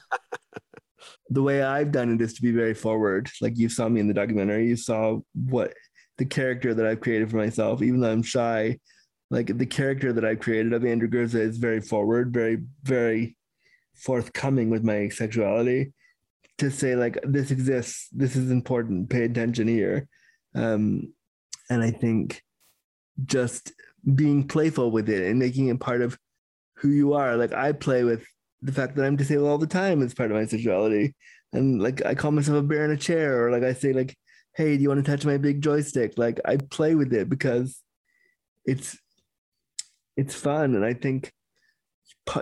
the 1.30 1.42
way 1.42 1.62
I've 1.62 1.92
done 1.92 2.12
it 2.12 2.20
is 2.20 2.34
to 2.34 2.42
be 2.42 2.50
very 2.50 2.74
forward. 2.74 3.30
Like 3.40 3.56
you 3.56 3.68
saw 3.68 3.88
me 3.88 4.00
in 4.00 4.08
the 4.08 4.14
documentary, 4.14 4.66
you 4.66 4.76
saw 4.76 5.20
what 5.32 5.72
the 6.18 6.24
character 6.24 6.74
that 6.74 6.86
I've 6.86 7.00
created 7.00 7.30
for 7.30 7.36
myself, 7.36 7.82
even 7.82 8.00
though 8.00 8.10
I'm 8.10 8.22
shy, 8.22 8.78
like 9.30 9.58
the 9.58 9.66
character 9.66 10.12
that 10.12 10.24
I've 10.24 10.40
created 10.40 10.72
of 10.72 10.84
Andrew 10.84 11.08
Gurza 11.08 11.40
is 11.40 11.58
very 11.58 11.80
forward, 11.80 12.32
very, 12.32 12.62
very 12.82 13.36
forthcoming 13.94 14.70
with 14.70 14.84
my 14.84 15.08
sexuality 15.08 15.92
to 16.58 16.70
say 16.70 16.96
like 16.96 17.18
this 17.22 17.50
exists, 17.50 18.08
this 18.12 18.36
is 18.36 18.50
important, 18.50 19.10
pay 19.10 19.24
attention 19.24 19.68
here. 19.68 20.08
Um, 20.54 21.12
and 21.68 21.82
I 21.82 21.90
think 21.90 22.42
just 23.24 23.72
being 24.14 24.46
playful 24.46 24.90
with 24.90 25.08
it 25.08 25.28
and 25.28 25.38
making 25.38 25.68
it 25.68 25.80
part 25.80 26.00
of 26.00 26.18
who 26.76 26.88
you 26.88 27.14
are. 27.14 27.36
Like 27.36 27.52
I 27.52 27.72
play 27.72 28.04
with 28.04 28.24
the 28.62 28.72
fact 28.72 28.96
that 28.96 29.04
I'm 29.04 29.16
disabled 29.16 29.48
all 29.48 29.58
the 29.58 29.66
time 29.66 30.02
as 30.02 30.14
part 30.14 30.30
of 30.30 30.36
my 30.36 30.46
sexuality. 30.46 31.14
And 31.52 31.82
like 31.82 32.04
I 32.04 32.14
call 32.14 32.30
myself 32.30 32.58
a 32.58 32.62
bear 32.62 32.84
in 32.84 32.90
a 32.90 32.96
chair, 32.96 33.44
or 33.44 33.50
like 33.50 33.62
I 33.62 33.72
say, 33.72 33.92
like, 33.92 34.16
hey, 34.54 34.76
do 34.76 34.82
you 34.82 34.88
want 34.88 35.04
to 35.04 35.10
touch 35.10 35.24
my 35.24 35.36
big 35.36 35.62
joystick? 35.62 36.16
Like 36.16 36.40
I 36.44 36.56
play 36.56 36.94
with 36.94 37.12
it 37.12 37.28
because 37.28 37.80
it's 38.64 38.96
it's 40.16 40.34
fun. 40.34 40.74
And 40.74 40.84
I 40.84 40.94
think 40.94 41.32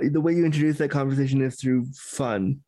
the 0.02 0.20
way 0.20 0.34
you 0.34 0.44
introduce 0.44 0.78
that 0.78 0.90
conversation 0.90 1.42
is 1.42 1.60
through 1.60 1.86
fun. 1.94 2.60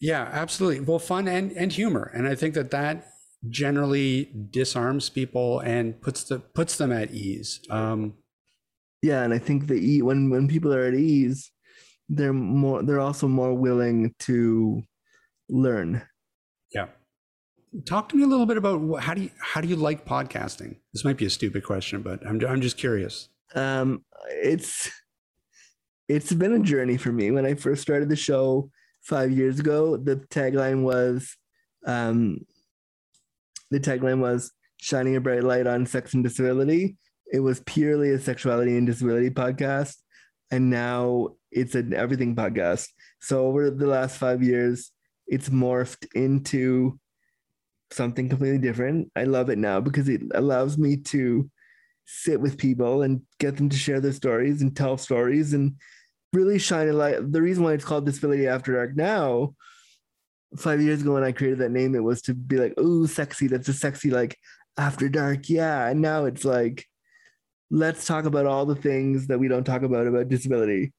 Yeah, 0.00 0.28
absolutely. 0.32 0.80
Well, 0.80 0.98
fun 0.98 1.28
and, 1.28 1.52
and 1.52 1.72
humor. 1.72 2.10
And 2.14 2.26
I 2.26 2.34
think 2.34 2.54
that 2.54 2.70
that 2.70 3.06
generally 3.48 4.30
disarms 4.50 5.08
people 5.08 5.60
and 5.60 6.00
puts 6.00 6.24
the 6.24 6.38
puts 6.40 6.76
them 6.76 6.92
at 6.92 7.10
ease. 7.10 7.60
Um, 7.70 8.14
yeah, 9.02 9.22
and 9.22 9.32
I 9.32 9.38
think 9.38 9.66
that 9.68 10.00
when 10.02 10.30
when 10.30 10.48
people 10.48 10.74
are 10.74 10.84
at 10.84 10.94
ease, 10.94 11.50
they're 12.08 12.32
more 12.32 12.82
they're 12.82 13.00
also 13.00 13.28
more 13.28 13.54
willing 13.54 14.14
to 14.20 14.82
learn. 15.48 16.02
Yeah. 16.74 16.86
Talk 17.86 18.08
to 18.08 18.16
me 18.16 18.24
a 18.24 18.26
little 18.26 18.46
bit 18.46 18.56
about 18.56 19.00
how 19.00 19.14
do 19.14 19.22
you 19.22 19.30
how 19.40 19.60
do 19.60 19.68
you 19.68 19.76
like 19.76 20.04
podcasting? 20.04 20.76
This 20.92 21.04
might 21.04 21.16
be 21.16 21.26
a 21.26 21.30
stupid 21.30 21.64
question, 21.64 22.02
but 22.02 22.26
I'm 22.26 22.44
I'm 22.44 22.60
just 22.60 22.76
curious. 22.76 23.28
Um, 23.54 24.04
it's 24.28 24.90
it's 26.08 26.32
been 26.32 26.52
a 26.52 26.58
journey 26.60 26.96
for 26.96 27.12
me. 27.12 27.30
When 27.30 27.46
I 27.46 27.54
first 27.54 27.82
started 27.82 28.08
the 28.08 28.16
show 28.16 28.70
five 29.02 29.30
years 29.30 29.60
ago, 29.60 29.96
the 29.96 30.16
tagline 30.16 30.82
was 30.82 31.36
um, 31.86 32.40
the 33.70 33.80
tagline 33.80 34.18
was 34.18 34.52
shining 34.78 35.16
a 35.16 35.20
bright 35.20 35.44
light 35.44 35.66
on 35.66 35.86
sex 35.86 36.14
and 36.14 36.24
disability. 36.24 36.96
It 37.32 37.40
was 37.40 37.60
purely 37.60 38.10
a 38.10 38.18
sexuality 38.18 38.76
and 38.76 38.86
disability 38.86 39.30
podcast. 39.30 39.96
And 40.50 40.68
now 40.68 41.28
it's 41.52 41.76
an 41.76 41.94
everything 41.94 42.34
podcast. 42.34 42.88
So 43.20 43.46
over 43.46 43.70
the 43.70 43.86
last 43.86 44.18
five 44.18 44.42
years, 44.42 44.90
it's 45.28 45.48
morphed 45.48 46.08
into 46.14 46.98
something 47.92 48.28
completely 48.28 48.58
different. 48.58 49.12
I 49.14 49.24
love 49.24 49.48
it 49.48 49.58
now 49.58 49.80
because 49.80 50.08
it 50.08 50.22
allows 50.34 50.76
me 50.76 50.96
to 50.96 51.48
sit 52.12 52.40
with 52.40 52.58
people 52.58 53.02
and 53.02 53.22
get 53.38 53.56
them 53.56 53.68
to 53.68 53.76
share 53.76 54.00
their 54.00 54.12
stories 54.12 54.62
and 54.62 54.76
tell 54.76 54.98
stories 54.98 55.52
and 55.52 55.76
really 56.32 56.58
shine 56.58 56.88
a 56.88 56.92
light. 56.92 57.32
The 57.32 57.42
reason 57.42 57.64
why 57.64 57.72
it's 57.72 57.84
called 57.84 58.06
Disability 58.06 58.46
After 58.46 58.74
Dark 58.74 58.96
now, 58.96 59.54
five 60.56 60.80
years 60.80 61.02
ago 61.02 61.14
when 61.14 61.24
I 61.24 61.32
created 61.32 61.58
that 61.60 61.70
name, 61.70 61.94
it 61.94 62.02
was 62.02 62.22
to 62.22 62.34
be 62.34 62.56
like, 62.56 62.74
oh, 62.76 63.06
sexy. 63.06 63.46
That's 63.46 63.68
a 63.68 63.72
sexy, 63.72 64.10
like 64.10 64.36
after 64.76 65.08
dark. 65.08 65.48
Yeah. 65.48 65.86
And 65.86 66.00
now 66.00 66.24
it's 66.24 66.44
like, 66.44 66.86
let's 67.70 68.06
talk 68.06 68.24
about 68.24 68.46
all 68.46 68.66
the 68.66 68.74
things 68.74 69.28
that 69.28 69.38
we 69.38 69.48
don't 69.48 69.64
talk 69.64 69.82
about 69.82 70.06
about 70.06 70.28
disability 70.28 70.92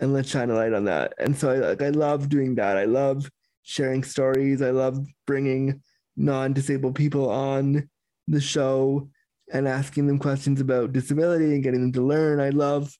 and 0.00 0.12
let's 0.12 0.30
shine 0.30 0.50
a 0.50 0.54
light 0.54 0.74
on 0.74 0.84
that. 0.84 1.14
And 1.18 1.36
so 1.36 1.50
I 1.50 1.56
like 1.56 1.82
I 1.82 1.90
love 1.90 2.28
doing 2.28 2.56
that. 2.56 2.76
I 2.76 2.84
love 2.84 3.28
sharing 3.62 4.02
stories. 4.02 4.62
I 4.62 4.70
love 4.70 4.98
bringing 5.26 5.82
non-disabled 6.16 6.94
people 6.94 7.30
on 7.30 7.88
the 8.28 8.40
show 8.40 9.08
and 9.52 9.68
asking 9.68 10.06
them 10.06 10.18
questions 10.18 10.60
about 10.60 10.92
disability 10.92 11.54
and 11.54 11.62
getting 11.62 11.82
them 11.82 11.92
to 11.92 12.02
learn. 12.02 12.40
I 12.40 12.50
love 12.50 12.96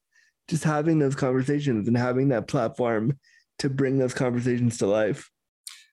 just 0.49 0.65
having 0.65 0.99
those 0.99 1.17
conversations 1.17 1.89
and 1.89 1.97
having 1.97 2.29
that 2.29 2.49
platform 2.49 3.19
to 3.59 3.71
bring 3.71 3.99
those 3.99 4.15
conversations 4.15 4.79
to 4.79 4.87
life. 4.87 5.31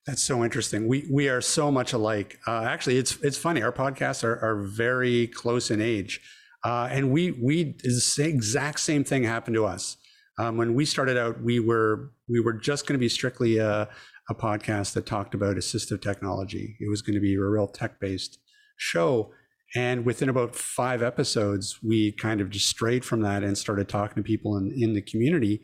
That's 0.06 0.24
so 0.24 0.44
interesting. 0.44 0.88
We 0.88 1.08
we 1.12 1.30
are 1.30 1.42
so 1.42 1.72
much 1.72 1.94
alike. 1.94 2.40
Uh, 2.48 2.64
actually, 2.64 2.98
it's 2.98 3.18
it's 3.22 3.38
funny. 3.38 3.62
Our 3.62 3.72
podcasts 3.72 4.24
are, 4.24 4.40
are 4.44 4.64
very 4.64 5.28
close 5.28 5.70
in 5.70 5.82
age, 5.82 6.20
uh, 6.64 6.88
and 6.90 7.12
we 7.12 7.32
we 7.32 7.76
the 7.84 8.26
exact 8.26 8.80
same 8.80 9.04
thing 9.04 9.24
happened 9.24 9.56
to 9.56 9.66
us. 9.66 9.98
Um, 10.40 10.58
when 10.58 10.74
we 10.74 10.86
started 10.86 11.18
out, 11.18 11.44
we 11.44 11.60
were 11.60 12.12
we 12.28 12.40
were 12.40 12.54
just 12.54 12.88
going 12.88 12.98
to 12.98 13.00
be 13.00 13.10
strictly 13.10 13.58
a, 13.58 13.88
a 14.30 14.36
podcast 14.36 14.94
that 14.94 15.06
talked 15.06 15.36
about 15.36 15.58
assistive 15.58 16.02
technology. 16.02 16.78
It 16.80 16.90
was 16.90 17.02
going 17.02 17.16
to 17.16 17.22
be 17.22 17.36
a 17.36 17.42
real 17.42 17.68
tech 17.68 18.00
based 18.00 18.40
show, 18.78 19.32
and 19.76 20.06
within 20.06 20.30
about 20.30 20.56
five 20.56 21.04
episodes, 21.04 21.80
we 21.84 22.12
kind 22.14 22.42
of 22.42 22.50
just 22.50 22.68
strayed 22.68 23.06
from 23.06 23.22
that 23.22 23.44
and 23.44 23.58
started 23.58 23.88
talking 23.88 24.24
to 24.24 24.28
people 24.28 24.58
in, 24.58 24.72
in 24.76 24.94
the 24.94 25.02
community. 25.02 25.62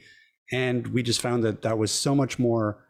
And 0.52 0.88
we 0.88 1.02
just 1.02 1.22
found 1.22 1.44
that 1.44 1.64
that 1.64 1.78
was 1.78 1.92
so 1.92 2.14
much 2.14 2.38
more 2.38 2.86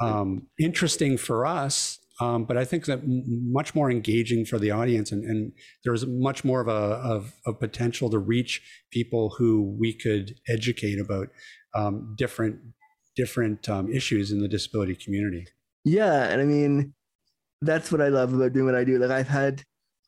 um, 0.00 0.48
interesting 0.58 1.16
for 1.16 1.46
us, 1.46 1.98
um, 2.20 2.44
but 2.44 2.56
I 2.56 2.64
think 2.64 2.86
that 2.86 3.02
much 3.06 3.74
more 3.74 3.88
engaging 3.88 4.44
for 4.44 4.58
the 4.58 4.72
audience. 4.72 5.12
And, 5.12 5.24
and 5.24 5.52
there 5.84 5.92
was 5.92 6.06
much 6.06 6.44
more 6.44 6.60
of 6.60 6.66
a, 6.66 6.72
of, 6.72 7.34
a 7.46 7.52
potential 7.52 8.10
to 8.10 8.18
reach 8.18 8.62
people 8.90 9.34
who 9.38 9.76
we 9.78 9.92
could 9.92 10.34
educate 10.48 10.98
about 10.98 11.28
um, 11.74 12.14
different 12.18 12.58
different 13.14 13.68
um, 13.68 13.92
issues 13.92 14.32
in 14.32 14.40
the 14.40 14.48
disability 14.48 14.94
community. 14.94 15.46
Yeah, 15.84 16.24
and 16.24 16.40
I 16.40 16.44
mean, 16.44 16.94
that's 17.60 17.92
what 17.92 18.00
I 18.00 18.08
love 18.08 18.32
about 18.32 18.54
doing 18.54 18.64
what 18.64 18.74
I 18.74 18.84
do. 18.84 18.98
Like 18.98 19.10
I've 19.10 19.28
had 19.28 19.62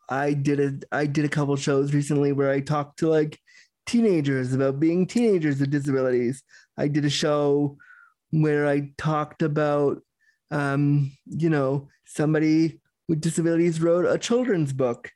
I 0.09 0.33
did 0.33 0.61
a 0.61 0.97
I 0.97 1.07
did 1.07 1.25
a 1.25 1.29
couple 1.29 1.57
shows 1.57 1.95
recently 1.95 2.33
where 2.33 2.51
I 2.51 2.61
talked 2.61 2.99
to 3.01 3.09
like 3.09 3.39
teenagers 3.87 4.53
about 4.53 4.81
being 4.81 5.07
teenagers 5.07 5.61
with 5.61 5.71
disabilities. 5.71 6.43
I 6.77 6.89
did 6.89 7.05
a 7.05 7.11
show 7.11 7.77
where 8.31 8.67
I 8.67 8.93
talked 8.99 9.43
about 9.43 10.03
um, 10.51 11.13
you 11.27 11.51
know, 11.51 11.89
somebody 12.05 12.81
with 13.09 13.21
disabilities 13.21 13.81
wrote 13.81 14.07
a 14.07 14.19
children's 14.19 14.73
book 14.73 15.11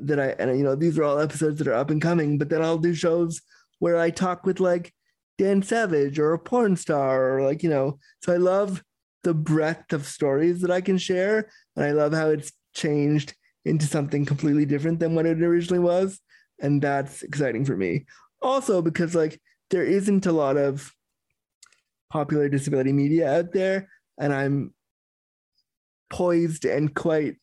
that 0.00 0.18
I 0.18 0.28
and 0.38 0.56
you 0.58 0.64
know 0.64 0.74
these 0.74 0.98
are 0.98 1.04
all 1.04 1.18
episodes 1.18 1.58
that 1.58 1.68
are 1.68 1.74
up 1.74 1.90
and 1.90 2.02
coming, 2.02 2.38
but 2.38 2.48
then 2.48 2.62
I'll 2.62 2.78
do 2.78 2.94
shows 2.94 3.40
where 3.78 3.98
I 3.98 4.10
talk 4.10 4.46
with 4.46 4.60
like 4.60 4.92
Dan 5.38 5.62
Savage 5.62 6.18
or 6.18 6.32
a 6.32 6.38
porn 6.38 6.76
star 6.76 7.36
or 7.36 7.42
like 7.42 7.62
you 7.62 7.70
know. 7.70 7.98
So 8.22 8.32
I 8.32 8.38
love 8.38 8.82
the 9.22 9.34
breadth 9.34 9.92
of 9.92 10.06
stories 10.06 10.60
that 10.62 10.70
I 10.70 10.80
can 10.80 10.98
share, 10.98 11.50
and 11.76 11.84
I 11.84 11.92
love 11.92 12.12
how 12.12 12.28
it's 12.30 12.52
changed 12.74 13.34
into 13.64 13.86
something 13.86 14.24
completely 14.24 14.66
different 14.66 15.00
than 15.00 15.14
what 15.14 15.26
it 15.26 15.42
originally 15.42 15.78
was, 15.78 16.20
and 16.60 16.82
that's 16.82 17.22
exciting 17.22 17.64
for 17.64 17.76
me. 17.76 18.06
Also 18.42 18.82
because 18.82 19.14
like 19.14 19.40
there 19.70 19.84
isn't 19.84 20.26
a 20.26 20.32
lot 20.32 20.56
of 20.56 20.92
popular 22.10 22.48
disability 22.48 22.92
media 22.92 23.38
out 23.38 23.52
there, 23.52 23.88
and 24.18 24.32
I'm 24.32 24.74
poised 26.10 26.64
and 26.64 26.94
quite 26.94 27.36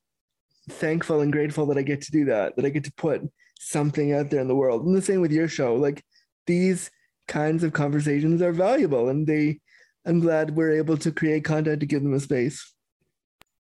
thankful 0.70 1.22
and 1.22 1.32
grateful 1.32 1.66
that 1.68 1.78
I 1.78 1.82
get 1.82 2.02
to 2.04 2.12
do 2.12 2.26
that, 2.26 2.56
that 2.56 2.66
I 2.66 2.70
get 2.70 2.86
to 2.86 2.94
put 2.94 3.22
something 3.60 4.14
out 4.14 4.30
there 4.30 4.42
in 4.42 4.48
the 4.48 4.56
world. 4.56 4.86
And 4.86 4.96
the 4.96 5.02
same 5.02 5.22
with 5.22 5.32
your 5.32 5.48
show. 5.48 5.76
Like 5.76 6.04
these 6.48 6.90
kinds 7.28 7.64
of 7.64 7.74
conversations 7.74 8.42
are 8.42 8.52
valuable 8.52 9.10
and 9.10 9.26
they 9.26 9.60
I'm 10.06 10.20
glad 10.20 10.56
we're 10.56 10.72
able 10.72 10.98
to 10.98 11.12
create 11.12 11.46
content 11.46 11.80
to 11.80 11.86
give 11.86 12.02
them 12.02 12.14
a 12.14 12.20
space. 12.20 12.74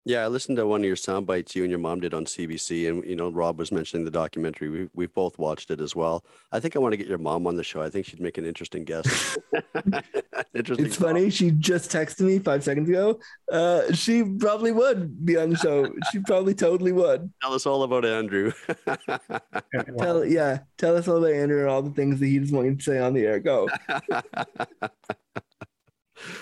Yeah, 0.03 0.23
I 0.23 0.27
listened 0.29 0.57
to 0.57 0.65
one 0.65 0.81
of 0.81 0.85
your 0.85 0.95
sound 0.95 1.27
bites 1.27 1.55
you 1.55 1.63
and 1.63 1.69
your 1.69 1.79
mom 1.79 1.99
did 1.99 2.15
on 2.15 2.25
CBC, 2.25 2.89
and 2.89 3.05
you 3.05 3.15
know 3.15 3.29
Rob 3.29 3.59
was 3.59 3.71
mentioning 3.71 4.03
the 4.03 4.09
documentary. 4.09 4.69
We 4.69 4.89
we've 4.95 5.13
both 5.13 5.37
watched 5.37 5.69
it 5.69 5.79
as 5.79 5.95
well. 5.95 6.25
I 6.51 6.59
think 6.59 6.75
I 6.75 6.79
want 6.79 6.93
to 6.93 6.97
get 6.97 7.05
your 7.05 7.19
mom 7.19 7.45
on 7.45 7.55
the 7.55 7.63
show. 7.63 7.83
I 7.83 7.89
think 7.91 8.07
she'd 8.07 8.19
make 8.19 8.39
an 8.39 8.45
interesting 8.45 8.83
guest. 8.83 9.37
interesting. 10.55 10.87
It's 10.87 10.95
funny. 10.95 11.29
She 11.29 11.51
just 11.51 11.91
texted 11.91 12.21
me 12.21 12.39
five 12.39 12.63
seconds 12.63 12.89
ago. 12.89 13.19
Uh, 13.51 13.93
she 13.93 14.23
probably 14.23 14.71
would 14.71 15.23
be 15.23 15.37
on 15.37 15.51
the 15.51 15.57
show. 15.57 15.87
she 16.11 16.17
probably 16.19 16.55
totally 16.55 16.93
would. 16.93 17.31
Tell 17.43 17.53
us 17.53 17.67
all 17.67 17.83
about 17.83 18.03
Andrew. 18.03 18.53
tell 19.99 20.25
yeah, 20.25 20.59
tell 20.79 20.97
us 20.97 21.07
all 21.07 21.17
about 21.17 21.33
Andrew 21.33 21.59
and 21.59 21.69
all 21.69 21.83
the 21.83 21.91
things 21.91 22.19
that 22.19 22.25
he 22.25 22.39
just 22.39 22.53
wanted 22.53 22.79
to 22.79 22.83
say 22.83 22.97
on 22.97 23.13
the 23.13 23.23
air. 23.27 23.39
Go. 23.39 23.69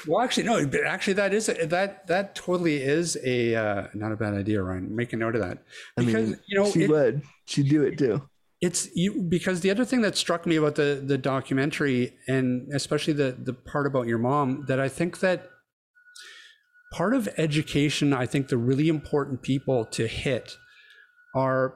Well, 0.08 0.22
actually, 0.22 0.44
no. 0.44 0.66
But 0.66 0.86
actually, 0.86 1.14
that 1.14 1.34
is 1.34 1.48
that 1.48 2.08
that 2.08 2.36
totally 2.36 2.78
is 2.78 3.18
a 3.24 3.56
uh, 3.56 3.88
not 3.94 4.12
a 4.12 4.16
bad 4.16 4.34
idea, 4.34 4.62
Ryan. 4.62 4.96
Make 4.96 5.14
a 5.14 5.18
note 5.18 5.36
of 5.36 5.42
that 5.42 5.64
because 5.96 6.16
I 6.16 6.32
mean, 6.32 6.40
you 6.48 6.60
know 6.60 6.70
she 6.70 6.84
it, 6.84 6.90
would 6.90 7.22
she'd 7.46 7.70
do 7.70 7.84
it 7.84 7.98
too. 7.98 8.22
It's 8.62 8.94
you 8.96 9.22
because 9.22 9.62
the 9.62 9.72
other 9.72 9.86
thing 9.86 10.02
that 10.02 10.18
struck 10.18 10.46
me 10.46 10.56
about 10.56 10.76
the 10.76 11.02
the 11.06 11.18
documentary 11.18 12.14
and 12.28 12.68
especially 12.74 13.14
the 13.14 13.32
the 13.32 13.54
part 13.54 13.88
about 13.88 14.08
your 14.08 14.18
mom 14.18 14.66
that 14.68 14.80
I 14.80 14.90
think 14.90 15.20
that 15.20 15.50
part 16.92 17.14
of 17.14 17.30
education, 17.38 18.14
I 18.14 18.26
think 18.26 18.48
the 18.48 18.58
really 18.58 18.90
important 18.90 19.42
people 19.42 19.86
to 19.86 20.08
hit 20.08 20.58
are 21.36 21.76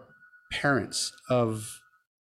parents 0.52 1.13
of 1.30 1.80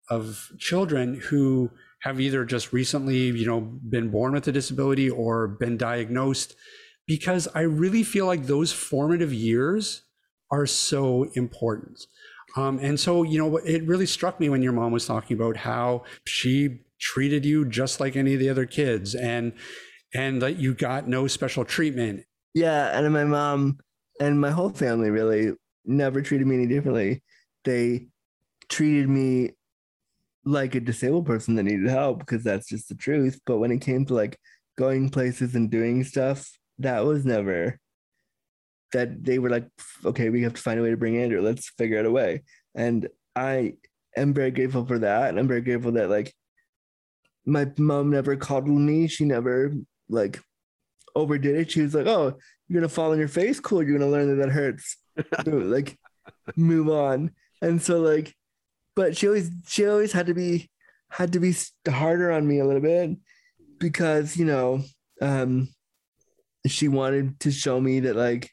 of 0.09 0.51
children 0.59 1.15
who 1.15 1.71
have 2.03 2.21
either 2.21 2.45
just 2.45 2.73
recently, 2.73 3.27
you 3.27 3.47
know, 3.47 3.61
been 3.61 4.11
born 4.11 4.33
with 4.33 4.49
a 4.49 4.53
disability 4.53 5.11
or 5.11 5.47
been 5.49 5.77
diagnosed 5.77 6.55
because 7.07 7.49
I 7.55 7.63
really 7.63 8.03
feel 8.03 8.27
like 8.27 8.47
those 8.47 8.73
formative 8.73 9.33
years 9.33 10.03
are 10.51 10.67
so 10.67 11.25
important. 11.35 12.07
Um, 12.57 12.79
and 12.81 12.99
so, 12.99 13.23
you 13.23 13.39
know, 13.39 13.59
it 13.59 13.87
really 13.87 14.07
struck 14.07 14.41
me 14.41 14.49
when 14.49 14.63
your 14.63 14.73
mom 14.73 14.93
was 14.93 15.07
talking 15.07 15.37
about 15.37 15.57
how 15.57 16.05
she 16.27 16.81
treated 17.01 17.45
you 17.45 17.65
just 17.65 18.01
like 18.01 18.17
any 18.17 18.35
of 18.35 18.41
the 18.41 18.49
other 18.49 18.67
kids 18.67 19.15
and 19.15 19.53
and 20.13 20.43
that 20.43 20.57
you 20.57 20.75
got 20.75 21.09
no 21.09 21.27
special 21.29 21.65
treatment. 21.65 22.25
Yeah, 22.53 22.99
and 22.99 23.13
my 23.13 23.25
mom 23.25 23.79
and 24.21 24.41
my 24.41 24.51
whole 24.51 24.71
family 24.71 25.11
really 25.11 25.53
never 25.85 26.21
treated 26.21 26.47
me 26.47 26.57
any 26.57 26.67
differently. 26.67 27.23
They 27.65 28.09
treated 28.69 29.09
me 29.09 29.53
like 30.45 30.75
a 30.75 30.81
disabled 30.81 31.27
person 31.27 31.55
that 31.55 31.65
needed 31.65 31.89
help 31.89 32.21
because 32.21 32.43
that's 32.43 32.69
just 32.69 32.89
the 32.89 32.95
truth. 32.95 33.41
But 33.47 33.59
when 33.59 33.71
it 33.71 33.81
came 33.81 34.07
to 34.07 34.15
like 34.15 34.39
going 34.79 35.11
places 35.11 35.55
and 35.55 35.71
doing 35.71 36.05
stuff, 36.05 36.51
that 36.79 37.05
was 37.05 37.25
never 37.25 37.79
that 38.93 39.23
they 39.23 39.39
were 39.39 39.51
like, 39.51 39.69
okay, 40.05 40.31
we 40.31 40.43
have 40.43 40.55
to 40.55 40.63
find 40.63 40.81
a 40.81 40.83
way 40.83 40.91
to 40.91 40.97
bring 40.97 41.17
Andrew. 41.17 41.41
Let's 41.41 41.71
figure 41.79 41.99
out 41.99 42.07
a 42.07 42.11
way. 42.11 42.43
And 42.75 43.09
I 43.37 43.75
am 44.17 44.35
very 44.35 44.51
grateful 44.51 44.85
for 44.85 44.99
that. 44.99 45.31
And 45.31 45.39
I'm 45.39 45.49
very 45.49 45.61
grateful 45.61 45.93
that 45.93 46.11
like 46.11 46.35
my 47.47 47.67
mom 47.79 48.11
never 48.11 48.37
coddled 48.37 48.81
me. 48.81 49.07
She 49.07 49.25
never 49.25 49.73
like 50.09 50.41
overdid 51.15 51.57
it. 51.57 51.71
She 51.71 51.83
was 51.83 51.95
like, 51.95 52.07
oh, 52.07 52.37
you're 52.69 52.81
gonna 52.81 52.89
fall 52.89 53.13
on 53.13 53.19
your 53.19 53.29
face. 53.29 53.61
Cool. 53.61 53.83
You're 53.83 53.99
gonna 53.99 54.11
learn 54.11 54.29
that 54.29 54.47
that 54.47 54.53
hurts. 54.53 54.97
like 55.47 55.99
move 56.57 56.89
on. 56.89 57.33
And 57.63 57.81
so 57.81 58.01
like 58.01 58.35
but 59.01 59.17
she 59.17 59.27
always 59.27 59.51
she 59.67 59.87
always 59.87 60.13
had 60.13 60.27
to 60.27 60.35
be 60.35 60.69
had 61.09 61.33
to 61.33 61.41
be 61.41 61.55
harder 61.89 62.31
on 62.31 62.47
me 62.47 62.59
a 62.59 62.67
little 62.67 62.83
bit 62.83 63.17
because 63.79 64.37
you 64.37 64.45
know 64.45 64.83
um 65.23 65.71
she 66.67 66.87
wanted 66.87 67.41
to 67.41 67.51
show 67.51 67.81
me 67.81 68.01
that 68.01 68.15
like 68.15 68.51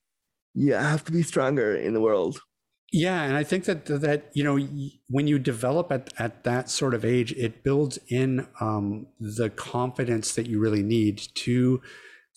you 0.53 0.71
have 0.71 1.03
to 1.03 1.11
be 1.11 1.21
stronger 1.21 1.75
in 1.75 1.93
the 1.93 1.99
world. 1.99 2.39
Yeah 2.93 3.23
and 3.23 3.35
i 3.35 3.43
think 3.43 3.65
that 3.65 3.85
that 3.87 4.31
you 4.33 4.45
know 4.45 4.57
when 5.09 5.27
you 5.27 5.37
develop 5.37 5.91
at, 5.91 6.13
at 6.17 6.45
that 6.45 6.69
sort 6.69 6.93
of 6.93 7.03
age 7.03 7.33
it 7.33 7.61
builds 7.61 7.99
in 8.07 8.47
um, 8.61 9.07
the 9.19 9.49
confidence 9.49 10.33
that 10.35 10.47
you 10.47 10.57
really 10.61 10.83
need 10.83 11.21
to 11.45 11.81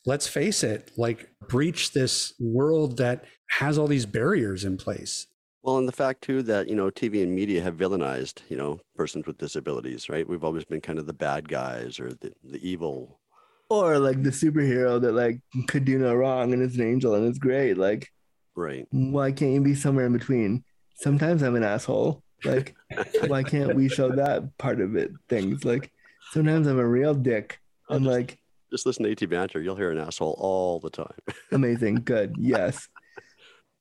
let's 0.05 0.27
face 0.27 0.65
it 0.65 0.91
like 0.97 1.31
breach 1.49 1.93
this 1.93 2.35
world 2.41 2.97
that 2.97 3.25
has 3.61 3.79
all 3.79 3.87
these 3.87 4.07
barriers 4.07 4.65
in 4.65 4.77
place 4.77 5.29
well, 5.63 5.79
and 5.79 5.87
the 5.87 5.93
fact 5.93 6.23
too 6.23 6.43
that, 6.45 6.69
you 6.69 6.75
know, 6.75 6.91
TV 6.91 7.23
and 7.23 7.35
media 7.35 7.63
have 7.63 7.77
villainized, 7.77 8.41
you 8.49 8.57
know, 8.57 8.81
persons 8.97 9.27
with 9.27 9.39
disabilities, 9.39 10.09
right? 10.09 10.29
We've 10.29 10.45
always 10.45 10.65
been 10.65 10.81
kind 10.81 10.99
of 10.99 11.07
the 11.07 11.13
bad 11.13 11.49
guys 11.49 12.01
or 12.01 12.13
the, 12.15 12.33
the 12.43 12.67
evil. 12.67 13.21
Or 13.69 13.99
like 13.99 14.23
the 14.23 14.31
superhero 14.31 15.01
that 15.01 15.13
like 15.13 15.41
could 15.69 15.85
do 15.85 15.99
no 15.99 16.15
wrong 16.15 16.53
and 16.53 16.63
is 16.63 16.77
an 16.77 16.87
angel 16.87 17.15
and 17.15 17.27
it's 17.27 17.39
great. 17.39 17.77
Like, 17.77 18.09
right. 18.57 18.87
Why 18.91 19.33
can't 19.33 19.53
you 19.53 19.61
be 19.61 19.75
somewhere 19.75 20.07
in 20.07 20.13
between? 20.13 20.65
Sometimes 20.95 21.43
I'm 21.43 21.57
an 21.57 21.63
asshole. 21.63 22.23
Like, 22.45 22.75
why 23.27 23.43
can't 23.43 23.75
we 23.75 23.89
show 23.89 24.11
that 24.11 24.57
part 24.57 24.81
of 24.81 24.97
it? 24.97 25.13
Things 25.29 25.65
like 25.65 25.93
sometimes 26.33 26.67
I'm 26.67 26.79
a 26.79 26.87
real 26.87 27.15
dick. 27.15 27.61
I'm 27.89 28.05
just, 28.05 28.11
like, 28.11 28.39
just 28.71 28.87
listen 28.87 29.05
to 29.05 29.11
AT 29.11 29.29
Banter. 29.29 29.61
You'll 29.61 29.77
hear 29.77 29.91
an 29.91 29.99
asshole 29.99 30.37
all 30.39 30.81
the 30.81 30.91
time. 30.91 31.19
amazing. 31.53 31.97
Good. 31.97 32.37
Yes. 32.39 32.89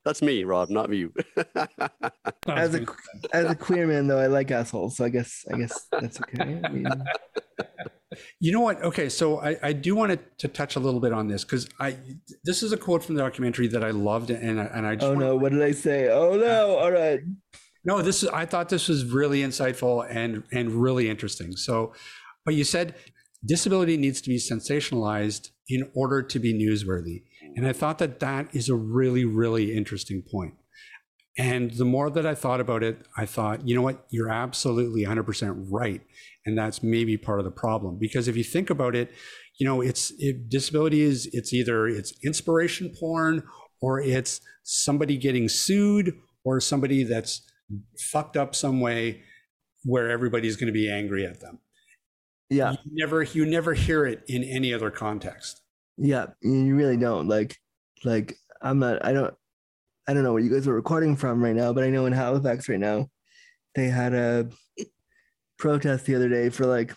That's 0.09 0.23
me, 0.23 0.43
Rob, 0.43 0.71
not 0.71 0.91
you. 0.91 1.13
as 2.47 2.73
a 2.73 2.83
as 3.31 3.45
a 3.45 3.53
queer 3.53 3.85
man, 3.85 4.07
though, 4.07 4.17
I 4.17 4.25
like 4.25 4.49
assholes, 4.49 4.97
so 4.97 5.05
I 5.05 5.09
guess 5.09 5.45
I 5.53 5.57
guess 5.57 5.85
that's 5.91 6.19
okay. 6.19 6.59
I 6.63 6.69
mean... 6.69 6.87
You 8.39 8.51
know 8.51 8.61
what? 8.61 8.81
Okay, 8.81 9.07
so 9.07 9.39
I, 9.39 9.55
I 9.61 9.71
do 9.71 9.95
want 9.95 10.11
to, 10.11 10.19
to 10.39 10.47
touch 10.47 10.75
a 10.75 10.79
little 10.79 10.99
bit 10.99 11.13
on 11.13 11.27
this 11.27 11.43
because 11.43 11.69
I 11.79 11.95
this 12.43 12.63
is 12.63 12.71
a 12.71 12.77
quote 12.77 13.03
from 13.03 13.13
the 13.13 13.21
documentary 13.21 13.67
that 13.67 13.83
I 13.83 13.91
loved 13.91 14.31
and 14.31 14.59
I, 14.59 14.63
and 14.63 14.87
I 14.87 14.95
just 14.95 15.05
oh 15.05 15.13
no, 15.13 15.35
what 15.35 15.51
did 15.51 15.61
I 15.61 15.73
say? 15.73 16.09
Oh 16.09 16.35
no, 16.35 16.75
all 16.77 16.91
right. 16.91 17.19
No, 17.85 18.01
this 18.01 18.23
is 18.23 18.29
I 18.29 18.47
thought 18.47 18.69
this 18.69 18.87
was 18.87 19.05
really 19.05 19.41
insightful 19.41 20.07
and 20.09 20.41
and 20.51 20.71
really 20.71 21.07
interesting. 21.07 21.55
So, 21.55 21.93
but 22.45 22.55
you 22.55 22.63
said 22.63 22.95
disability 23.45 23.95
needs 23.95 24.21
to 24.21 24.29
be 24.29 24.37
sensationalized 24.37 25.51
in 25.67 25.91
order 25.93 26.23
to 26.23 26.39
be 26.39 26.51
newsworthy. 26.51 27.21
And 27.55 27.67
I 27.67 27.73
thought 27.73 27.99
that 27.99 28.19
that 28.19 28.53
is 28.53 28.69
a 28.69 28.75
really, 28.75 29.25
really 29.25 29.75
interesting 29.75 30.23
point. 30.29 30.53
And 31.37 31.71
the 31.71 31.85
more 31.85 32.09
that 32.09 32.25
I 32.25 32.35
thought 32.35 32.59
about 32.59 32.83
it, 32.83 33.05
I 33.15 33.25
thought, 33.25 33.65
you 33.65 33.73
know 33.73 33.81
what, 33.81 34.05
you're 34.09 34.29
absolutely 34.29 35.05
100% 35.05 35.67
right. 35.69 36.01
And 36.45 36.57
that's 36.57 36.83
maybe 36.83 37.15
part 37.17 37.39
of 37.39 37.45
the 37.45 37.51
problem. 37.51 37.97
Because 37.97 38.27
if 38.27 38.35
you 38.35 38.43
think 38.43 38.69
about 38.69 38.95
it, 38.95 39.11
you 39.57 39.65
know, 39.65 39.81
it's 39.81 40.11
it, 40.19 40.49
disability 40.49 41.01
is 41.01 41.29
it's 41.31 41.53
either 41.53 41.87
it's 41.87 42.13
inspiration 42.23 42.93
porn 42.99 43.43
or 43.81 44.01
it's 44.01 44.41
somebody 44.63 45.17
getting 45.17 45.47
sued 45.47 46.13
or 46.43 46.59
somebody 46.59 47.03
that's 47.03 47.41
fucked 48.11 48.35
up 48.35 48.55
some 48.55 48.81
way 48.81 49.21
where 49.83 50.09
everybody's 50.09 50.55
going 50.55 50.67
to 50.67 50.73
be 50.73 50.89
angry 50.89 51.25
at 51.25 51.39
them. 51.39 51.59
Yeah. 52.49 52.71
You 52.71 52.77
never 52.91 53.23
you 53.23 53.45
never 53.45 53.73
hear 53.73 54.05
it 54.05 54.23
in 54.27 54.43
any 54.43 54.73
other 54.73 54.91
context. 54.91 55.61
Yeah, 55.99 56.27
you 56.41 56.75
really 56.75 56.97
don't. 56.97 57.27
Like 57.27 57.57
like 58.03 58.35
I'm 58.61 58.79
not 58.79 59.05
I 59.05 59.13
don't 59.13 59.33
I 60.07 60.13
don't 60.13 60.23
know 60.23 60.33
where 60.33 60.41
you 60.41 60.51
guys 60.51 60.67
are 60.67 60.73
recording 60.73 61.15
from 61.15 61.43
right 61.43 61.55
now, 61.55 61.73
but 61.73 61.83
I 61.83 61.89
know 61.89 62.05
in 62.05 62.13
Halifax 62.13 62.69
right 62.69 62.79
now 62.79 63.09
they 63.75 63.87
had 63.87 64.13
a 64.13 64.49
protest 65.57 66.05
the 66.05 66.15
other 66.15 66.29
day 66.29 66.49
for 66.49 66.65
like 66.65 66.95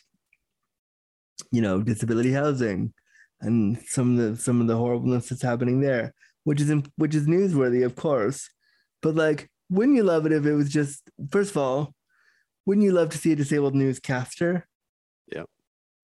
you 1.51 1.61
know 1.61 1.83
disability 1.83 2.33
housing 2.33 2.93
and 3.41 3.77
some 3.87 4.19
of 4.19 4.25
the 4.25 4.41
some 4.41 4.61
of 4.61 4.69
the 4.69 4.77
horribleness 4.77 5.29
that's 5.29 5.43
happening 5.43 5.81
there 5.81 6.15
which 6.45 6.61
is 6.61 6.73
which 6.97 7.15
is 7.15 7.27
newsworthy 7.27 7.85
of 7.85 7.97
course. 7.97 8.49
But 9.01 9.15
like 9.17 9.51
wouldn't 9.69 9.97
you 9.97 10.05
love 10.05 10.27
it 10.27 10.33
if 10.33 10.47
it 10.47 10.55
was 10.55 10.71
just 10.71 11.11
first 11.31 11.51
of 11.51 11.57
all 11.57 11.95
wouldn't 12.67 12.85
you 12.85 12.93
love 12.93 13.11
to 13.11 13.19
see 13.19 13.33
a 13.33 13.37
disabled 13.37 13.75
newscaster? 13.75 14.69
Yeah. 15.27 15.45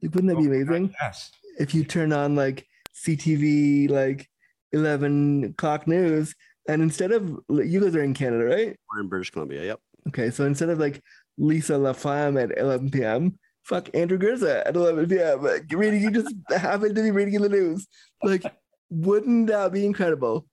Like, 0.02 0.14
wouldn't 0.14 0.28
that 0.28 0.42
be 0.42 0.48
oh, 0.48 0.52
amazing? 0.52 0.94
yes. 1.00 1.30
If 1.58 1.74
you 1.74 1.84
turn 1.84 2.12
on 2.12 2.34
like 2.34 2.66
ctv 3.04 3.90
like 3.90 4.28
11 4.72 5.44
o'clock 5.44 5.86
news. 5.86 6.34
And 6.68 6.82
instead 6.82 7.12
of, 7.12 7.38
you 7.48 7.80
guys 7.80 7.96
are 7.96 8.02
in 8.02 8.14
Canada, 8.14 8.44
right? 8.44 8.76
We're 8.92 9.00
in 9.00 9.08
British 9.08 9.30
Columbia. 9.30 9.64
Yep. 9.64 9.80
Okay, 10.08 10.30
so 10.30 10.44
instead 10.44 10.68
of 10.68 10.78
like 10.78 11.02
Lisa 11.38 11.74
LaFlamme 11.74 12.42
at 12.42 12.58
11 12.58 12.90
p.m., 12.90 13.38
fuck 13.64 13.88
Andrew 13.94 14.18
Gurza 14.18 14.66
at 14.66 14.76
11 14.76 15.08
p.m. 15.08 15.42
Like, 15.42 15.64
reading, 15.72 16.02
you 16.02 16.10
just 16.10 16.34
happen 16.50 16.94
to 16.94 17.02
be 17.02 17.10
reading 17.10 17.34
in 17.34 17.42
the 17.42 17.48
news. 17.48 17.86
Like, 18.22 18.42
wouldn't 18.90 19.48
that 19.48 19.72
be 19.72 19.84
incredible 19.84 20.46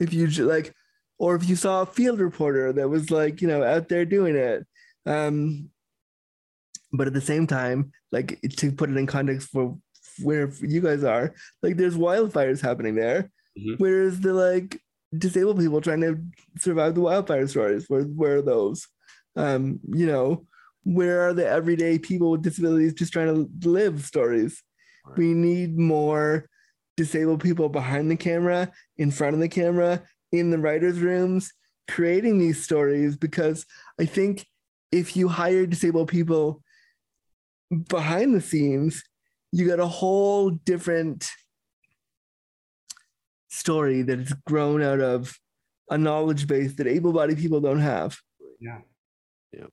if 0.00 0.12
you 0.12 0.26
like, 0.46 0.74
or 1.18 1.34
if 1.36 1.48
you 1.48 1.56
saw 1.56 1.82
a 1.82 1.86
field 1.86 2.20
reporter 2.20 2.72
that 2.72 2.88
was 2.88 3.10
like, 3.10 3.40
you 3.40 3.48
know, 3.48 3.62
out 3.62 3.88
there 3.88 4.04
doing 4.04 4.36
it. 4.36 4.66
Um, 5.06 5.70
but 6.92 7.06
at 7.06 7.14
the 7.14 7.20
same 7.20 7.46
time, 7.46 7.92
like 8.10 8.40
to 8.58 8.72
put 8.72 8.90
it 8.90 8.96
in 8.96 9.06
context 9.06 9.48
for 9.48 9.78
where 10.22 10.50
you 10.60 10.80
guys 10.80 11.04
are, 11.04 11.34
like 11.62 11.76
there's 11.76 11.96
wildfires 11.96 12.60
happening 12.60 12.94
there. 12.94 13.30
Mhm. 13.58 13.78
Whereas 13.78 14.20
the 14.20 14.32
like 14.34 14.80
disabled 15.16 15.58
people 15.58 15.80
trying 15.80 16.00
to 16.00 16.18
survive 16.58 16.94
the 16.94 17.00
wildfire 17.00 17.46
stories, 17.46 17.88
where 17.88 18.02
where 18.04 18.36
are 18.38 18.42
those? 18.42 18.88
Um, 19.36 19.80
you 19.88 20.06
know, 20.06 20.46
where 20.84 21.22
are 21.22 21.34
the 21.34 21.46
everyday 21.46 21.98
people 21.98 22.30
with 22.30 22.42
disabilities 22.42 22.94
just 22.94 23.12
trying 23.12 23.28
to 23.28 23.68
live 23.68 24.04
stories? 24.04 24.62
Right. 25.06 25.18
We 25.18 25.34
need 25.34 25.78
more 25.78 26.48
disabled 26.96 27.40
people 27.40 27.68
behind 27.68 28.10
the 28.10 28.16
camera, 28.16 28.70
in 28.96 29.10
front 29.10 29.34
of 29.34 29.40
the 29.40 29.48
camera, 29.48 30.02
in 30.30 30.50
the 30.50 30.58
writers' 30.58 31.00
rooms, 31.00 31.52
creating 31.88 32.38
these 32.38 32.62
stories 32.62 33.16
because 33.16 33.66
I 33.98 34.04
think 34.06 34.46
if 34.90 35.16
you 35.16 35.28
hire 35.28 35.66
disabled 35.66 36.08
people 36.08 36.62
behind 37.88 38.34
the 38.34 38.40
scenes, 38.40 39.02
you 39.52 39.68
got 39.68 39.80
a 39.80 39.86
whole 39.86 40.50
different 40.50 41.30
story 43.50 44.02
that 44.02 44.18
has 44.18 44.32
grown 44.46 44.82
out 44.82 45.00
of 45.00 45.38
a 45.90 45.98
knowledge 45.98 46.46
base 46.46 46.74
that 46.76 46.86
able-bodied 46.86 47.38
people 47.38 47.60
don't 47.60 47.80
have. 47.80 48.18
Yeah. 48.60 48.78
Yeah. 49.52 49.66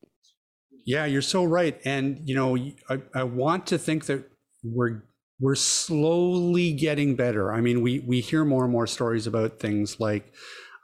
Yeah, 0.85 1.05
you're 1.05 1.21
so 1.21 1.43
right. 1.43 1.79
And 1.85 2.19
you 2.27 2.35
know, 2.35 2.57
I, 2.89 3.01
I 3.13 3.23
want 3.23 3.67
to 3.67 3.77
think 3.77 4.05
that 4.07 4.29
we're 4.63 5.03
we're 5.39 5.55
slowly 5.55 6.73
getting 6.73 7.15
better. 7.15 7.53
I 7.53 7.61
mean, 7.61 7.81
we 7.81 7.99
we 7.99 8.19
hear 8.19 8.43
more 8.43 8.63
and 8.63 8.71
more 8.71 8.87
stories 8.87 9.27
about 9.27 9.59
things 9.59 9.99
like 9.99 10.33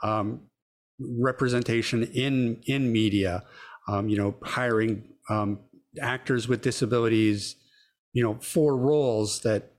um, 0.03 0.41
representation 0.99 2.03
in 2.03 2.61
in 2.67 2.91
media. 2.91 3.43
Um, 3.87 4.07
you 4.09 4.17
know, 4.17 4.35
hiring 4.43 5.03
um, 5.29 5.59
actors 5.99 6.47
with 6.47 6.61
disabilities. 6.61 7.55
You 8.15 8.23
know, 8.23 8.35
for 8.41 8.75
roles 8.75 9.41
that 9.41 9.73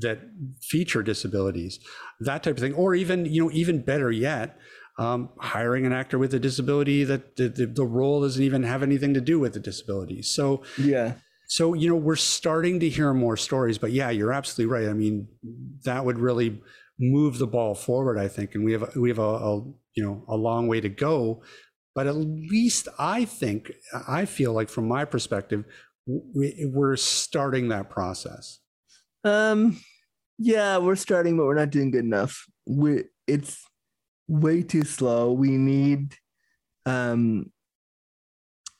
that 0.00 0.18
feature 0.60 1.02
disabilities, 1.02 1.78
that 2.20 2.42
type 2.42 2.56
of 2.56 2.60
thing, 2.60 2.74
or 2.74 2.94
even 2.94 3.26
you 3.26 3.44
know, 3.44 3.50
even 3.52 3.82
better 3.82 4.10
yet, 4.10 4.58
um, 4.98 5.30
hiring 5.40 5.86
an 5.86 5.92
actor 5.92 6.18
with 6.18 6.34
a 6.34 6.38
disability 6.38 7.04
that 7.04 7.36
the, 7.36 7.48
the, 7.48 7.66
the 7.66 7.84
role 7.86 8.22
doesn't 8.22 8.42
even 8.42 8.62
have 8.64 8.82
anything 8.82 9.14
to 9.14 9.20
do 9.20 9.38
with 9.38 9.54
the 9.54 9.60
disability. 9.60 10.22
So, 10.22 10.62
Yeah. 10.76 11.14
so 11.48 11.74
you 11.74 11.88
know, 11.88 11.96
we're 11.96 12.16
starting 12.16 12.80
to 12.80 12.88
hear 12.88 13.14
more 13.14 13.36
stories. 13.36 13.78
But 13.78 13.92
yeah, 13.92 14.10
you're 14.10 14.32
absolutely 14.32 14.72
right. 14.72 14.88
I 14.88 14.94
mean, 14.94 15.28
that 15.84 16.04
would 16.04 16.18
really 16.18 16.60
move 16.98 17.38
the 17.38 17.46
ball 17.46 17.74
forward, 17.74 18.18
I 18.18 18.28
think, 18.28 18.54
and 18.54 18.64
we 18.64 18.72
have 18.72 18.96
we 18.96 19.08
have 19.10 19.18
a, 19.18 19.22
a 19.22 19.56
you 19.96 20.02
know 20.04 20.24
a 20.28 20.36
long 20.36 20.66
way 20.66 20.80
to 20.80 20.88
go. 20.88 21.42
But 21.94 22.06
at 22.06 22.16
least 22.16 22.88
I 22.98 23.26
think 23.26 23.72
I 24.08 24.24
feel 24.24 24.54
like, 24.54 24.70
from 24.70 24.88
my 24.88 25.04
perspective, 25.04 25.64
we, 26.06 26.70
we're 26.72 26.96
starting 26.96 27.68
that 27.68 27.90
process. 27.90 28.58
Um, 29.24 29.78
yeah, 30.38 30.78
we're 30.78 30.96
starting, 30.96 31.36
but 31.36 31.44
we're 31.46 31.54
not 31.54 31.70
doing 31.70 31.90
good 31.90 32.04
enough. 32.04 32.44
We 32.66 33.04
it's 33.26 33.62
way 34.28 34.62
too 34.62 34.82
slow. 34.84 35.32
We 35.32 35.50
need 35.50 36.14
um 36.86 37.52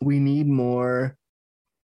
we 0.00 0.18
need 0.18 0.48
more 0.48 1.16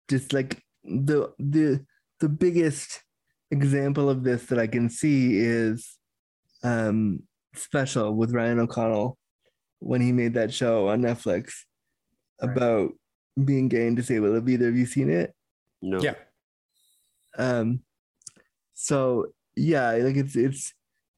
just 0.08 0.32
like 0.32 0.62
the 0.84 1.32
the 1.38 1.84
the 2.20 2.28
biggest 2.28 3.02
example 3.50 4.08
of 4.08 4.22
this 4.22 4.46
that 4.46 4.58
I 4.58 4.66
can 4.68 4.88
see 4.88 5.36
is 5.38 5.98
um 6.62 7.24
special 7.54 8.14
with 8.14 8.32
Ryan 8.32 8.60
O'Connell 8.60 9.18
when 9.80 10.00
he 10.00 10.12
made 10.12 10.34
that 10.34 10.52
show 10.52 10.88
on 10.88 11.02
Netflix 11.02 11.52
Right. 12.42 12.50
about 12.50 12.90
being 13.42 13.68
gay 13.68 13.86
and 13.86 13.96
disabled. 13.96 14.34
Have 14.34 14.48
either 14.48 14.68
of 14.68 14.76
you 14.76 14.86
seen 14.86 15.10
it? 15.10 15.34
No. 15.82 16.00
Yeah. 16.00 16.14
Um, 17.36 17.80
so 18.74 19.26
yeah, 19.56 19.92
like 19.92 20.16
it's 20.16 20.36
it's 20.36 20.72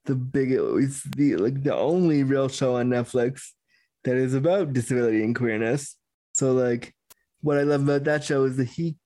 the 0.04 0.14
big 0.14 0.52
it's 0.52 1.02
the 1.02 1.36
like 1.36 1.62
the 1.62 1.74
only 1.74 2.22
real 2.22 2.48
show 2.48 2.76
on 2.76 2.88
Netflix 2.88 3.42
that 4.04 4.16
is 4.16 4.34
about 4.34 4.72
disability 4.72 5.22
and 5.22 5.34
queerness. 5.34 5.96
So 6.32 6.52
like 6.52 6.94
what 7.40 7.58
I 7.58 7.62
love 7.62 7.82
about 7.82 8.04
that 8.04 8.24
show 8.24 8.44
is 8.44 8.56
that 8.56 8.68
he 8.68 8.96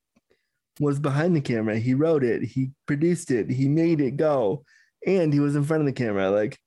was 0.79 0.99
behind 0.99 1.35
the 1.37 1.41
camera. 1.41 1.79
He 1.79 1.95
wrote 1.95 2.25
it, 2.25 2.43
he 2.43 2.71
produced 2.87 3.31
it, 3.31 3.51
he 3.51 3.69
made 3.69 4.01
it 4.01 4.17
go, 4.17 4.65
and 5.07 5.33
he 5.33 5.41
was 5.41 5.57
in 5.57 5.65
front 5.65 5.83
of 5.83 5.87
the 5.87 5.93
camera. 5.93 6.31
Like 6.31 6.59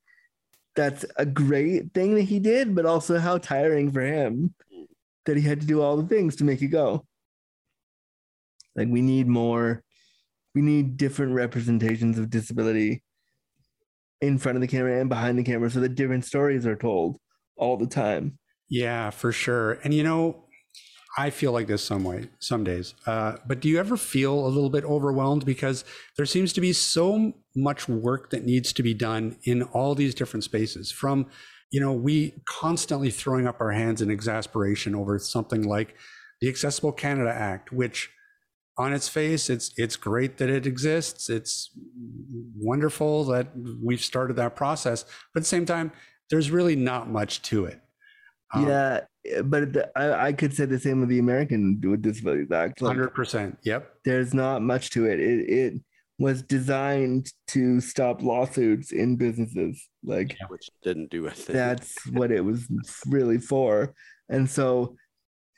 that's 0.76 1.06
a 1.18 1.26
great 1.26 1.94
thing 1.94 2.16
that 2.16 2.24
he 2.24 2.40
did, 2.40 2.76
but 2.76 2.86
also 2.86 3.20
how 3.20 3.38
tiring 3.38 3.92
for 3.92 4.02
him 4.02 4.54
that 5.26 5.38
he 5.38 5.44
had 5.44 5.62
to 5.62 5.68
do 5.68 5.82
all 5.82 5.98
the 5.98 6.08
things 6.08 6.36
to 6.38 6.44
make 6.44 6.62
it 6.62 6.68
go. 6.68 7.06
Like 8.76 8.88
we 8.90 9.02
need 9.02 9.28
more 9.28 9.84
we 10.56 10.62
need 10.62 10.98
different 10.98 11.34
representations 11.34 12.18
of 12.18 12.30
disability 12.30 13.02
in 14.22 14.38
front 14.38 14.56
of 14.56 14.62
the 14.62 14.68
camera 14.68 15.00
and 15.00 15.10
behind 15.10 15.38
the 15.38 15.44
camera 15.44 15.70
so 15.70 15.80
that 15.80 15.96
different 15.96 16.26
stories 16.26 16.66
are 16.66 16.76
told 16.76 17.18
all 17.58 17.76
the 17.76 17.88
time. 17.88 18.38
Yeah, 18.70 19.10
for 19.10 19.32
sure. 19.32 19.74
And 19.84 19.94
you 19.94 20.04
know, 20.04 20.46
I 21.18 21.30
feel 21.30 21.52
like 21.52 21.68
this 21.68 21.84
some 21.84 22.04
way, 22.04 22.30
some 22.40 22.64
days. 22.64 22.96
Uh, 23.06 23.38
but 23.46 23.60
do 23.60 23.70
you 23.70 23.80
ever 23.80 23.98
feel 23.98 24.34
a 24.34 24.48
little 24.48 24.70
bit 24.70 24.84
overwhelmed 24.84 25.46
because 25.46 25.86
there 26.18 26.26
seems 26.26 26.54
to 26.54 26.62
be 26.62 26.74
so 26.74 27.34
much 27.56 27.88
work 27.88 28.32
that 28.32 28.46
needs 28.46 28.74
to 28.74 28.84
be 28.84 28.94
done 28.94 29.38
in 29.44 29.64
all 29.64 29.94
these 29.94 30.16
different 30.16 30.44
spaces? 30.44 30.92
From, 30.92 31.28
you 31.74 31.80
know, 31.80 31.92
we 31.92 32.36
constantly 32.46 33.10
throwing 33.10 33.48
up 33.48 33.60
our 33.60 33.72
hands 33.72 34.00
in 34.00 34.12
exasperation 34.12 34.94
over 34.94 35.18
something 35.18 35.64
like 35.64 35.96
the 36.40 36.48
Accessible 36.48 36.92
Canada 36.92 37.32
Act, 37.32 37.74
which 37.74 38.12
on 38.78 38.94
its 38.94 39.10
face, 39.10 39.50
it's 39.50 39.74
it's 39.76 39.96
great 39.96 40.38
that 40.38 40.50
it 40.50 40.68
exists. 40.68 41.32
It's 41.32 41.72
wonderful 42.56 43.24
that 43.26 43.48
we've 43.84 44.04
started 44.04 44.36
that 44.36 44.56
process. 44.56 45.04
But 45.34 45.40
at 45.40 45.44
the 45.44 45.50
same 45.50 45.66
time, 45.66 45.92
there's 46.30 46.52
really 46.52 46.76
not 46.76 47.10
much 47.10 47.42
to 47.44 47.66
it. 47.66 47.82
Um, 48.54 48.68
yeah, 48.68 49.00
but 49.44 49.74
the, 49.74 49.98
I, 49.98 50.28
I 50.28 50.34
could 50.34 50.54
say 50.54 50.66
the 50.66 50.80
same 50.80 51.00
with 51.00 51.10
the 51.10 51.18
American 51.18 51.82
with 51.84 52.04
Disabilities 52.04 52.52
Act. 52.52 52.84
Like, 52.84 52.96
Hundred 52.96 53.16
percent. 53.16 53.58
Yep. 53.64 53.92
there's 54.06 54.36
not 54.36 54.62
much 54.62 54.92
to 54.92 55.08
it. 55.08 55.20
It 55.20 55.50
it 55.50 55.74
was 56.20 56.44
designed 56.44 57.32
to 57.48 57.82
stop 57.82 58.22
lawsuits 58.22 58.92
in 58.92 59.16
businesses. 59.16 59.88
Like 60.04 60.38
Which 60.48 60.70
didn't 60.84 61.10
do 61.10 61.28
a 61.28 61.32
thing. 61.32 61.56
that's 61.56 61.96
what 62.12 62.32
it 62.32 62.42
was 62.42 62.68
really 63.08 63.40
for. 63.40 63.94
And 64.30 64.50
so, 64.50 64.96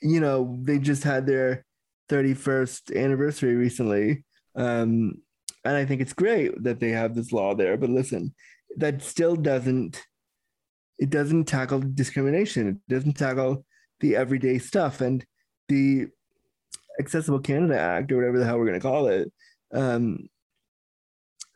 you 0.01 0.19
know, 0.19 0.57
they 0.61 0.79
just 0.79 1.03
had 1.03 1.25
their 1.25 1.65
31st 2.09 2.95
anniversary 2.95 3.55
recently. 3.55 4.23
Um, 4.55 5.15
and 5.63 5.75
I 5.75 5.85
think 5.85 6.01
it's 6.01 6.13
great 6.13 6.63
that 6.63 6.79
they 6.79 6.89
have 6.89 7.15
this 7.15 7.31
law 7.31 7.55
there. 7.55 7.77
But 7.77 7.89
listen, 7.89 8.33
that 8.77 9.01
still 9.01 9.35
doesn't 9.35 10.01
it 10.97 11.09
doesn't 11.09 11.45
tackle 11.45 11.81
discrimination. 11.81 12.67
It 12.69 12.93
doesn't 12.93 13.17
tackle 13.17 13.65
the 13.99 14.15
everyday 14.15 14.59
stuff. 14.59 15.01
And 15.01 15.25
the 15.67 16.07
Accessible 16.99 17.39
Canada 17.39 17.77
Act, 17.77 18.11
or 18.11 18.17
whatever 18.17 18.39
the 18.39 18.45
hell 18.45 18.57
we're 18.57 18.67
gonna 18.67 18.79
call 18.79 19.07
it. 19.07 19.31
Um, 19.73 20.29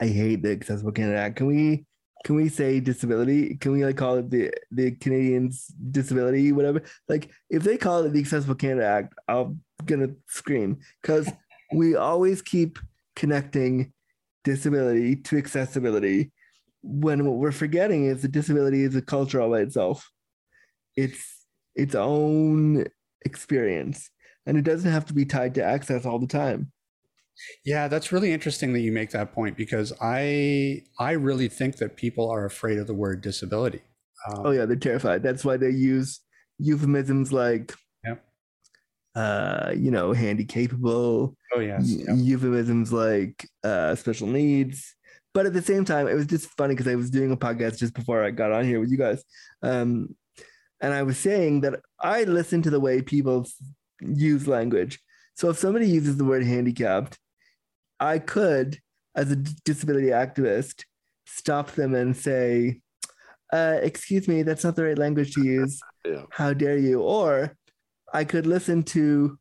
I 0.02 0.08
hate 0.08 0.44
the 0.44 0.52
Accessible 0.52 0.92
Canada 0.92 1.18
Act. 1.18 1.36
Can 1.38 1.48
we 1.48 1.86
can 2.26 2.36
we 2.36 2.50
say 2.50 2.80
disability? 2.80 3.56
Can 3.56 3.72
we 3.72 3.86
like 3.86 3.98
call 3.98 4.18
it 4.18 4.30
the 4.30 4.52
the 4.72 4.92
Canadians 4.92 5.68
disability, 5.92 6.52
whatever? 6.52 6.82
Like 7.08 7.32
if 7.50 7.64
they 7.64 7.78
call 7.78 8.04
it 8.04 8.14
the 8.14 8.20
Accessible 8.20 8.56
Canada 8.56 8.86
Act, 8.86 9.14
I'm 9.28 9.62
gonna 9.86 10.10
scream 10.28 10.80
because 11.02 11.30
we 11.74 11.95
always 11.95 12.41
keep 12.41 12.80
connecting 13.16 13.93
disability 14.43 15.16
to 15.18 15.38
accessibility 15.38 16.32
when 16.82 17.26
what 17.26 17.38
we're 17.38 17.52
forgetting 17.52 18.06
is 18.06 18.22
that 18.22 18.32
disability 18.32 18.84
is 18.84 18.95
a 18.95 19.02
culture 19.02 19.41
all 19.41 19.50
by 19.50 19.60
itself. 19.60 20.10
It's 20.95 21.45
its 21.76 21.95
own 21.95 22.86
experience. 23.26 24.10
And 24.45 24.58
it 24.58 24.64
doesn't 24.64 24.91
have 24.91 25.06
to 25.06 25.14
be 25.14 25.26
tied 25.26 25.56
to 25.56 25.64
access 25.64 26.06
all 26.06 26.20
the 26.20 26.28
time. 26.28 26.72
Yeah, 27.66 27.88
that's 27.88 28.12
really 28.12 28.32
interesting 28.34 28.74
that 28.74 28.82
you 28.82 28.92
make 28.92 29.12
that 29.12 29.34
point 29.34 29.58
because 29.58 29.94
I 30.02 30.84
I 31.00 31.12
really 31.14 31.50
think 31.50 31.78
that 31.78 31.96
people 31.96 32.30
are 32.30 32.46
afraid 32.46 32.78
of 32.78 32.88
the 32.88 32.94
word 32.94 33.22
disability. 33.22 33.82
Um, 34.28 34.46
Oh 34.46 34.52
yeah, 34.52 34.66
they're 34.66 34.76
terrified. 34.76 35.24
That's 35.24 35.46
why 35.46 35.58
they 35.58 35.70
use 35.70 36.20
euphemisms 36.58 37.32
like 37.32 37.74
Yep. 38.06 38.24
uh, 39.16 39.74
you 39.76 39.92
know, 39.92 40.14
handy 40.14 40.46
capable, 40.46 41.36
oh 41.56 41.60
yes. 41.60 41.90
yep. 41.90 42.08
euphemisms 42.18 42.92
like 42.94 43.48
uh 43.64 43.96
special 43.96 44.28
needs. 44.28 44.96
But 45.34 45.46
at 45.46 45.54
the 45.54 45.62
same 45.62 45.86
time, 45.86 46.08
it 46.08 46.16
was 46.16 46.26
just 46.26 46.50
funny 46.58 46.74
because 46.76 46.92
I 46.92 46.96
was 46.96 47.10
doing 47.12 47.32
a 47.32 47.38
podcast 47.38 47.78
just 47.78 47.94
before 47.94 48.24
I 48.24 48.32
got 48.32 48.52
on 48.52 48.66
here 48.66 48.80
with 48.80 48.90
you 48.92 48.98
guys. 48.98 49.24
Um, 49.62 50.16
And 50.82 50.94
I 50.94 51.04
was 51.04 51.18
saying 51.18 51.62
that 51.62 51.76
I 52.00 52.24
listen 52.24 52.62
to 52.64 52.70
the 52.70 52.80
way 52.80 53.02
people 53.02 53.46
use 54.02 54.48
language. 54.48 55.00
So 55.36 55.50
if 55.50 55.58
somebody 55.58 55.88
uses 55.88 56.16
the 56.18 56.24
word 56.26 56.44
handicapped, 56.44 57.18
I 58.00 58.20
could, 58.20 58.80
as 59.16 59.32
a 59.32 59.36
disability 59.36 60.08
activist, 60.08 60.84
stop 61.26 61.72
them 61.72 61.95
and 61.95 62.16
say, 62.16 62.82
uh, 63.52 63.80
excuse 63.82 64.28
me, 64.28 64.43
that's 64.43 64.64
not 64.64 64.76
the 64.76 64.84
right 64.84 64.97
language 64.97 65.34
to 65.36 65.43
use. 65.43 65.80
Yeah. 66.06 66.24
How 66.32 66.54
dare 66.54 66.78
you? 66.78 67.02
Or 67.02 67.58
I 68.14 68.24
could 68.24 68.47
listen 68.47 68.84
to 68.84 69.38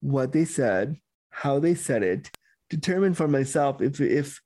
what 0.00 0.32
they 0.32 0.44
said, 0.44 0.96
how 1.30 1.60
they 1.60 1.76
said 1.76 2.02
it, 2.02 2.28
determine 2.68 3.14
for 3.14 3.28
myself 3.28 3.80
if 3.80 4.00
if 4.00 4.40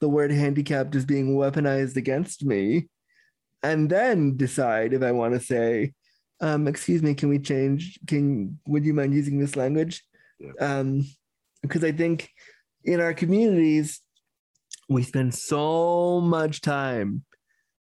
the 0.00 0.08
word 0.08 0.32
handicapped 0.32 0.96
is 0.96 1.06
being 1.06 1.36
weaponized 1.36 1.96
against 1.96 2.44
me, 2.44 2.88
and 3.62 3.88
then 3.88 4.36
decide 4.36 4.92
if 4.94 5.02
I 5.02 5.12
want 5.12 5.34
to 5.34 5.40
say, 5.40 5.92
um, 6.40 6.66
excuse 6.66 7.02
me, 7.02 7.14
can 7.14 7.28
we 7.28 7.38
change? 7.38 8.00
Can 8.08 8.58
would 8.66 8.84
you 8.84 8.92
mind 8.92 9.14
using 9.14 9.38
this 9.38 9.54
language? 9.54 10.02
Yeah. 10.40 10.50
Um, 10.58 11.06
because 11.62 11.84
I 11.84 11.92
think 11.92 12.28
in 12.86 13.00
our 13.00 13.12
communities, 13.12 14.00
we 14.88 15.02
spend 15.02 15.34
so 15.34 16.20
much 16.20 16.60
time 16.60 17.24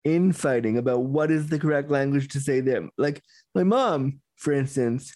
infighting 0.05 0.79
about 0.79 1.03
what 1.03 1.31
is 1.31 1.49
the 1.49 1.59
correct 1.59 1.91
language 1.91 2.29
to 2.29 2.41
say 2.41 2.61
them. 2.61 2.91
Like 2.99 3.23
my 3.55 3.63
mom, 3.63 4.21
for 4.37 4.53
instance, 4.53 5.15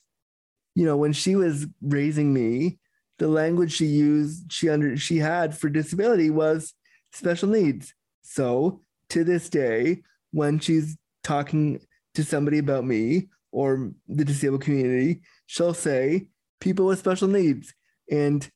you 0.75 0.85
know, 0.85 0.97
when 0.97 1.13
she 1.13 1.37
was 1.37 1.67
raising 1.83 2.33
me, 2.33 2.79
the 3.19 3.29
language 3.29 3.73
she 3.73 3.87
used, 3.87 4.53
she 4.53 4.69
under 4.69 4.97
she 4.97 5.19
had 5.19 5.57
for 5.57 5.69
disability 5.69 6.31
was 6.31 6.75
special 7.13 7.49
needs. 7.49 7.95
So 8.23 8.81
to 9.11 9.25
this 9.25 9.49
day, 9.49 10.03
when 10.33 10.59
she's 10.59 10.97
talking 11.23 11.81
to 12.15 12.25
somebody 12.25 12.59
about 12.59 12.85
me 12.85 13.29
or 13.53 13.93
the 14.09 14.25
disabled 14.25 14.63
community, 14.63 15.21
she'll 15.47 15.75
say 15.75 16.27
people 16.61 16.87
with 16.87 16.99
special 16.99 17.29
needs. 17.29 17.73
And 18.11 18.49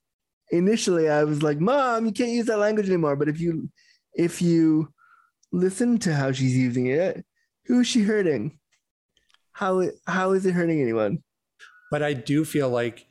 initially 0.51 1.09
I 1.09 1.24
was 1.24 1.42
like, 1.42 1.61
Mom, 1.61 2.07
you 2.07 2.12
can't 2.12 2.30
use 2.30 2.46
that 2.46 2.59
language 2.59 2.88
anymore. 2.88 3.16
But 3.16 3.28
if 3.28 3.40
you 3.40 3.70
if 4.14 4.42
you 4.42 4.92
listen 5.53 5.99
to 5.99 6.14
how 6.14 6.32
she's 6.32 6.57
using 6.57 6.86
it, 6.86 7.24
who 7.66 7.80
is 7.80 7.86
she 7.86 8.03
hurting? 8.03 8.59
How 9.53 9.84
how 10.07 10.32
is 10.32 10.46
it 10.46 10.55
hurting 10.55 10.80
anyone? 10.80 11.22
But 11.90 12.03
I 12.03 12.12
do 12.12 12.44
feel 12.44 12.68
like 12.68 13.07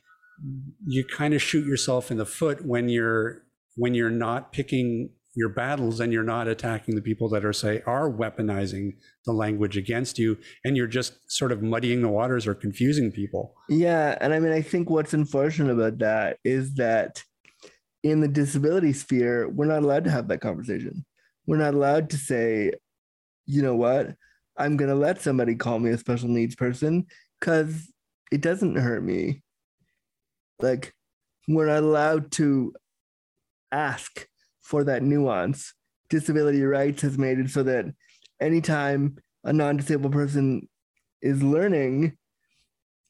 you 0.86 1.04
kind 1.04 1.34
of 1.34 1.42
shoot 1.42 1.66
yourself 1.66 2.12
in 2.12 2.18
the 2.18 2.26
foot 2.26 2.66
when 2.66 2.90
you're 2.90 3.44
when 3.76 3.94
you're 3.94 4.10
not 4.10 4.52
picking 4.52 5.10
your 5.36 5.50
battles 5.50 6.00
and 6.00 6.12
you're 6.12 6.24
not 6.24 6.48
attacking 6.48 6.96
the 6.96 7.02
people 7.02 7.30
that 7.30 7.46
are 7.46 7.54
say 7.54 7.82
are 7.86 8.10
weaponizing 8.10 8.96
the 9.26 9.32
language 9.32 9.78
against 9.78 10.18
you 10.18 10.36
and 10.66 10.76
you're 10.76 10.88
just 10.88 11.14
sort 11.32 11.52
of 11.52 11.62
muddying 11.62 12.02
the 12.02 12.10
waters 12.10 12.48
or 12.48 12.56
confusing 12.56 13.12
people 13.12 13.54
Yeah, 13.70 14.18
and 14.20 14.34
I 14.34 14.40
mean 14.40 14.52
I 14.52 14.62
think 14.62 14.90
what's 14.90 15.14
unfortunate 15.14 15.72
about 15.72 16.00
that 16.00 16.38
is 16.44 16.74
that 16.76 17.24
in 18.10 18.22
the 18.22 18.28
disability 18.28 18.94
sphere, 18.94 19.50
we're 19.50 19.66
not 19.66 19.84
allowed 19.84 20.04
to 20.06 20.12
have 20.12 20.28
that 20.28 20.42
conversation. 20.42 21.06
We're 21.46 21.58
not 21.58 21.74
allowed 21.74 22.10
to 22.12 22.18
say, 22.18 22.72
you 23.46 23.62
know 23.62 23.76
what, 23.76 24.16
I'm 24.58 24.78
gonna 24.78 24.96
let 24.96 25.22
somebody 25.22 25.56
call 25.56 25.80
me 25.80 25.92
a 25.92 25.98
special 25.98 26.30
needs 26.30 26.56
person 26.56 27.08
because 27.40 27.92
it 28.32 28.42
doesn't 28.42 28.76
hurt 28.76 29.04
me. 29.04 29.42
Like 30.60 30.94
we're 31.48 31.68
not 31.68 31.84
allowed 31.84 32.32
to 32.34 32.74
ask 33.72 34.28
for 34.62 34.84
that 34.86 35.04
nuance. 35.04 35.74
Disability 36.10 36.64
rights 36.64 37.02
has 37.02 37.18
made 37.18 37.40
it 37.40 37.50
so 37.50 37.64
that 37.64 37.86
anytime 38.42 39.18
a 39.44 39.54
non-disabled 39.54 40.12
person 40.12 40.68
is 41.22 41.42
learning 41.42 42.18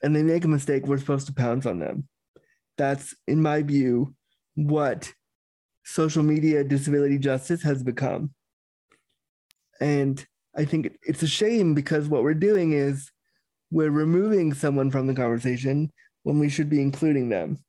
and 0.04 0.16
they 0.16 0.24
make 0.24 0.46
a 0.46 0.48
mistake, 0.48 0.86
we're 0.86 0.98
supposed 1.00 1.28
to 1.28 1.34
pounce 1.34 1.66
on 1.66 1.80
them. 1.80 2.08
That's, 2.78 3.16
in 3.28 3.42
my 3.42 3.64
view, 3.64 4.14
what 4.58 5.14
social 5.86 6.24
media 6.24 6.64
disability 6.64 7.20
justice 7.20 7.62
has 7.64 7.84
become. 7.84 8.32
And 9.80 10.26
I 10.58 10.66
think 10.66 10.98
it's 11.04 11.22
a 11.22 11.28
shame 11.28 11.76
because 11.76 12.08
what 12.10 12.24
we're 12.24 12.34
doing 12.34 12.74
is 12.74 13.12
we're 13.72 13.92
removing 13.92 14.54
someone 14.54 14.90
from 14.90 15.06
the 15.08 15.14
conversation 15.14 15.92
when 16.24 16.40
we 16.40 16.50
should 16.50 16.70
be 16.70 16.82
including 16.82 17.30
them. 17.30 17.60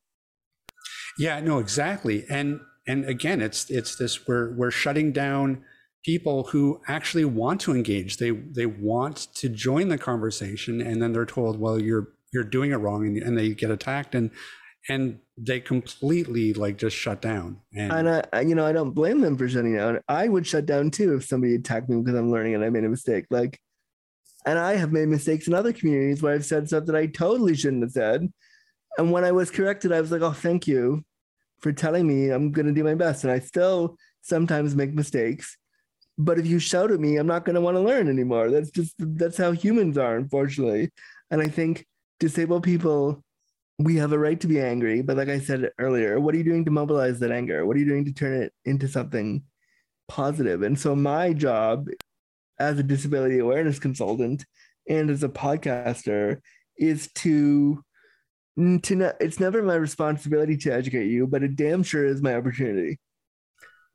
yeah 1.19 1.39
no 1.39 1.59
exactly 1.59 2.25
and 2.29 2.59
and 2.87 3.05
again 3.05 3.41
it's 3.41 3.69
it's 3.69 3.95
this 3.97 4.27
we're 4.27 4.55
we're 4.55 4.71
shutting 4.71 5.11
down 5.11 5.63
people 6.03 6.43
who 6.45 6.81
actually 6.87 7.25
want 7.25 7.61
to 7.61 7.73
engage 7.73 8.17
they 8.17 8.31
they 8.31 8.65
want 8.65 9.27
to 9.35 9.49
join 9.49 9.89
the 9.89 9.97
conversation 9.97 10.81
and 10.81 11.01
then 11.01 11.13
they're 11.13 11.25
told 11.25 11.59
well 11.59 11.79
you're 11.79 12.07
you're 12.33 12.43
doing 12.43 12.71
it 12.71 12.77
wrong 12.77 13.05
and, 13.05 13.17
and 13.17 13.37
they 13.37 13.49
get 13.53 13.69
attacked 13.69 14.15
and 14.15 14.31
and 14.87 15.19
they 15.37 15.59
completely 15.59 16.53
like 16.53 16.77
just 16.77 16.95
shut 16.95 17.21
down 17.21 17.59
and, 17.73 17.91
And 17.91 18.27
I, 18.33 18.41
you 18.41 18.55
know, 18.55 18.65
I 18.65 18.71
don't 18.71 18.91
blame 18.91 19.21
them 19.21 19.37
for 19.37 19.47
shutting 19.47 19.75
down. 19.75 19.99
I 20.07 20.27
would 20.27 20.47
shut 20.47 20.65
down 20.65 20.91
too 20.91 21.15
if 21.15 21.25
somebody 21.25 21.55
attacked 21.55 21.89
me 21.89 22.01
because 22.01 22.17
I'm 22.17 22.31
learning 22.31 22.55
and 22.55 22.63
I 22.63 22.69
made 22.69 22.85
a 22.85 22.89
mistake. 22.89 23.25
Like, 23.29 23.59
and 24.45 24.57
I 24.57 24.75
have 24.75 24.91
made 24.91 25.09
mistakes 25.09 25.47
in 25.47 25.53
other 25.53 25.73
communities 25.73 26.21
where 26.21 26.33
I've 26.33 26.45
said 26.45 26.67
stuff 26.67 26.85
that 26.85 26.95
I 26.95 27.07
totally 27.07 27.55
shouldn't 27.55 27.83
have 27.83 27.91
said. 27.91 28.31
And 28.97 29.11
when 29.11 29.23
I 29.23 29.31
was 29.31 29.51
corrected, 29.51 29.91
I 29.91 30.01
was 30.01 30.11
like, 30.11 30.21
oh, 30.21 30.31
thank 30.31 30.65
you 30.65 31.03
for 31.59 31.71
telling 31.71 32.07
me 32.07 32.29
I'm 32.29 32.51
going 32.51 32.65
to 32.65 32.73
do 32.73 32.83
my 32.83 32.95
best. 32.95 33.23
And 33.23 33.31
I 33.31 33.39
still 33.39 33.97
sometimes 34.21 34.75
make 34.75 34.93
mistakes. 34.93 35.57
But 36.17 36.39
if 36.39 36.47
you 36.47 36.59
shout 36.59 36.91
at 36.91 36.99
me, 36.99 37.17
I'm 37.17 37.27
not 37.27 37.45
going 37.45 37.55
to 37.55 37.61
want 37.61 37.75
to 37.77 37.81
learn 37.81 38.09
anymore. 38.09 38.49
That's 38.49 38.71
just, 38.71 38.93
that's 38.97 39.37
how 39.37 39.51
humans 39.51 39.97
are, 39.97 40.15
unfortunately. 40.15 40.91
And 41.31 41.41
I 41.41 41.47
think 41.47 41.85
disabled 42.19 42.63
people, 42.63 43.23
we 43.79 43.95
have 43.95 44.11
a 44.11 44.19
right 44.19 44.39
to 44.41 44.47
be 44.47 44.59
angry. 44.59 45.01
But 45.01 45.17
like 45.17 45.29
I 45.29 45.39
said 45.39 45.71
earlier, 45.79 46.19
what 46.19 46.35
are 46.35 46.37
you 46.37 46.43
doing 46.43 46.65
to 46.65 46.71
mobilize 46.71 47.19
that 47.19 47.31
anger? 47.31 47.65
What 47.65 47.77
are 47.77 47.79
you 47.79 47.85
doing 47.85 48.05
to 48.05 48.13
turn 48.13 48.41
it 48.41 48.53
into 48.65 48.87
something 48.87 49.43
positive? 50.07 50.61
And 50.61 50.77
so 50.77 50.95
my 50.95 51.33
job 51.33 51.87
as 52.59 52.77
a 52.77 52.83
disability 52.83 53.39
awareness 53.39 53.79
consultant 53.79 54.45
and 54.87 55.09
as 55.09 55.23
a 55.23 55.29
podcaster 55.29 56.41
is 56.77 57.09
to 57.15 57.83
to 58.57 58.95
ne- 58.95 59.13
it's 59.21 59.39
never 59.39 59.63
my 59.63 59.75
responsibility 59.75 60.57
to 60.57 60.73
educate 60.73 61.07
you, 61.07 61.25
but 61.25 61.43
it 61.43 61.55
damn 61.55 61.81
sure 61.81 62.05
is 62.05 62.21
my 62.21 62.35
opportunity. 62.35 62.99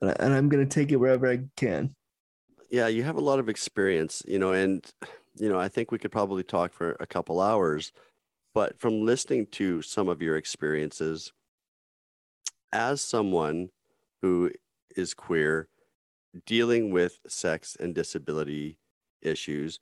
And 0.01 0.35
I'm 0.35 0.49
going 0.49 0.67
to 0.67 0.75
take 0.75 0.91
it 0.91 0.97
wherever 0.97 1.31
I 1.31 1.41
can. 1.57 1.95
Yeah, 2.71 2.89
you 2.89 3.03
have 3.03 3.17
a 3.17 3.21
lot 3.21 3.39
of 3.39 3.51
experience, 3.51 4.23
you 4.27 4.39
know, 4.39 4.53
and 4.53 4.83
you 5.37 5.51
know, 5.51 5.59
I 5.59 5.69
think 5.69 5.93
we 5.93 5.99
could 5.99 6.13
probably 6.13 6.43
talk 6.43 6.73
for 6.73 6.97
a 7.01 7.07
couple 7.07 7.41
hours, 7.41 7.93
but 8.55 8.79
from 8.81 9.05
listening 9.05 9.47
to 9.53 9.83
some 9.83 10.09
of 10.09 10.23
your 10.23 10.37
experiences 10.37 11.33
as 12.73 13.01
someone 13.01 13.71
who 14.23 14.51
is 14.97 15.15
queer, 15.15 15.69
dealing 16.47 16.91
with 16.91 17.21
sex 17.29 17.77
and 17.81 17.95
disability 17.95 18.79
issues, 19.23 19.81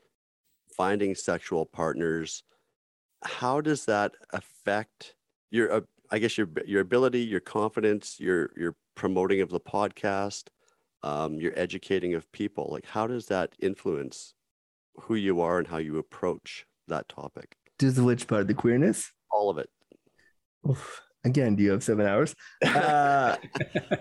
finding 0.77 1.15
sexual 1.15 1.67
partners, 1.67 2.45
how 3.25 3.61
does 3.61 3.87
that 3.87 4.13
affect 4.33 5.15
your 5.51 5.73
uh, 5.73 5.81
I 6.11 6.19
guess 6.19 6.39
your 6.39 6.49
your 6.67 6.81
ability, 6.83 7.21
your 7.21 7.41
confidence, 7.41 8.21
your 8.21 8.51
your 8.57 8.77
promoting 8.97 9.41
of 9.41 9.51
the 9.51 9.61
podcast, 9.61 10.49
um, 11.03 11.37
your 11.41 11.53
educating 11.59 12.15
of 12.15 12.31
people? 12.33 12.69
Like, 12.73 12.87
how 12.87 13.07
does 13.07 13.27
that 13.27 13.55
influence 13.61 14.35
who 15.03 15.15
you 15.17 15.41
are 15.41 15.59
and 15.59 15.69
how 15.69 15.79
you 15.79 15.99
approach 15.99 16.67
that 16.89 17.09
topic? 17.09 17.57
Just 17.79 17.99
which 17.99 18.27
part? 18.27 18.47
The 18.49 18.55
queerness? 18.55 19.11
All 19.31 19.51
of 19.51 19.59
it. 19.59 19.69
Oof. 20.69 21.01
Again, 21.25 21.55
do 21.55 21.63
you 21.63 21.71
have 21.71 21.85
seven 21.85 22.07
hours? 22.07 22.35
Uh, 22.65 23.37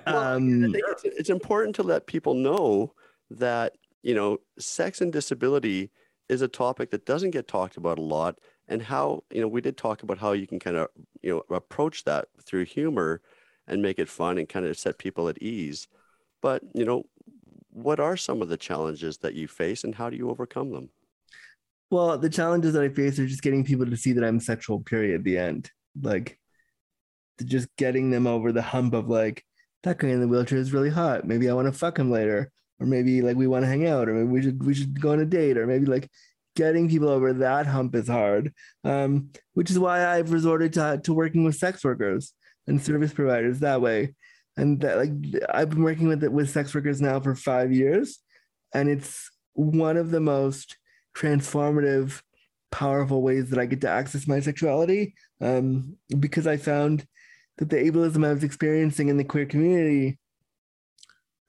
Well, 0.07 0.36
um, 0.36 0.74
it's, 0.76 1.03
it's 1.03 1.30
important 1.30 1.76
to 1.76 1.84
let 1.84 2.07
people 2.07 2.34
know 2.34 2.93
that 3.30 3.74
you 4.03 4.15
know 4.15 4.39
sex 4.59 5.01
and 5.01 5.13
disability 5.13 5.91
is 6.30 6.41
a 6.41 6.47
topic 6.47 6.91
that 6.91 7.05
doesn't 7.05 7.32
get 7.32 7.47
talked 7.47 7.78
about 7.78 7.99
a 7.99 8.01
lot 8.01 8.39
and 8.67 8.82
how 8.82 9.24
you 9.32 9.41
know 9.41 9.47
we 9.47 9.61
did 9.61 9.78
talk 9.78 10.03
about 10.03 10.17
how 10.17 10.32
you 10.32 10.47
can 10.47 10.59
kind 10.59 10.78
of 10.78 10.88
you 11.22 11.32
know 11.32 11.55
approach 11.55 12.03
that 12.05 12.28
through 12.43 12.65
humor 12.65 13.22
and 13.67 13.82
make 13.82 13.99
it 13.99 14.09
fun 14.09 14.38
and 14.38 14.49
kind 14.49 14.65
of 14.65 14.78
set 14.78 14.97
people 14.97 15.28
at 15.30 15.41
ease 15.41 15.88
but 16.41 16.63
you 16.74 16.86
know 16.86 17.03
what 17.69 17.99
are 17.99 18.17
some 18.17 18.41
of 18.41 18.49
the 18.49 18.57
challenges 18.57 19.19
that 19.19 19.34
you 19.34 19.47
face 19.47 19.84
and 19.84 19.95
how 19.95 20.09
do 20.09 20.17
you 20.17 20.30
overcome 20.30 20.72
them 20.72 20.89
well, 21.91 22.17
the 22.17 22.29
challenges 22.29 22.73
that 22.73 22.83
I 22.83 22.89
face 22.89 23.19
are 23.19 23.27
just 23.27 23.43
getting 23.43 23.63
people 23.63 23.85
to 23.85 23.97
see 23.97 24.13
that 24.13 24.23
I'm 24.23 24.39
sexual, 24.39 24.79
period, 24.79 25.15
at 25.19 25.23
the 25.23 25.37
end. 25.37 25.69
Like, 26.01 26.39
just 27.43 27.67
getting 27.77 28.09
them 28.09 28.25
over 28.25 28.51
the 28.51 28.61
hump 28.61 28.93
of 28.93 29.09
like, 29.09 29.43
that 29.83 29.99
guy 29.99 30.07
in 30.07 30.21
the 30.21 30.27
wheelchair 30.27 30.57
is 30.57 30.73
really 30.73 30.89
hot. 30.89 31.27
Maybe 31.27 31.49
I 31.49 31.53
want 31.53 31.67
to 31.67 31.77
fuck 31.77 31.99
him 31.99 32.09
later. 32.09 32.51
Or 32.79 32.87
maybe 32.87 33.21
like 33.21 33.37
we 33.37 33.45
want 33.45 33.61
to 33.61 33.69
hang 33.69 33.85
out, 33.85 34.09
or 34.09 34.15
maybe 34.15 34.27
we 34.27 34.41
should 34.41 34.65
we 34.65 34.73
should 34.73 34.99
go 34.99 35.11
on 35.11 35.19
a 35.19 35.25
date, 35.25 35.55
or 35.55 35.67
maybe 35.67 35.85
like 35.85 36.09
getting 36.55 36.89
people 36.89 37.09
over 37.09 37.31
that 37.31 37.67
hump 37.67 37.93
is 37.93 38.07
hard. 38.07 38.55
Um, 38.83 39.29
which 39.53 39.69
is 39.69 39.77
why 39.77 40.03
I've 40.03 40.31
resorted 40.31 40.73
to 40.73 40.99
to 41.03 41.13
working 41.13 41.43
with 41.43 41.57
sex 41.57 41.83
workers 41.83 42.33
and 42.65 42.81
service 42.81 43.13
providers 43.13 43.59
that 43.59 43.81
way. 43.81 44.15
And 44.57 44.81
that 44.81 44.97
like 44.97 45.11
I've 45.47 45.69
been 45.69 45.83
working 45.83 46.07
with 46.07 46.23
it 46.23 46.31
with 46.31 46.49
sex 46.49 46.73
workers 46.73 46.99
now 46.99 47.19
for 47.19 47.35
five 47.35 47.71
years, 47.71 48.17
and 48.73 48.89
it's 48.89 49.29
one 49.53 49.97
of 49.97 50.09
the 50.09 50.19
most 50.19 50.77
transformative 51.16 52.22
powerful 52.72 53.22
ways 53.22 53.49
that 53.49 53.59
I 53.59 53.66
get 53.66 53.82
to 53.82 53.89
access 53.89 54.28
my 54.28 54.39
sexuality 54.39 55.14
um, 55.41 55.97
because 56.20 56.47
I 56.47 56.57
found 56.57 57.05
that 57.57 57.70
the 57.70 57.78
ableism 57.78 58.26
I 58.26 58.34
was 58.34 58.43
experiencing 58.43 59.09
in 59.09 59.18
the 59.18 59.24
queer 59.24 59.45
community 59.45 60.18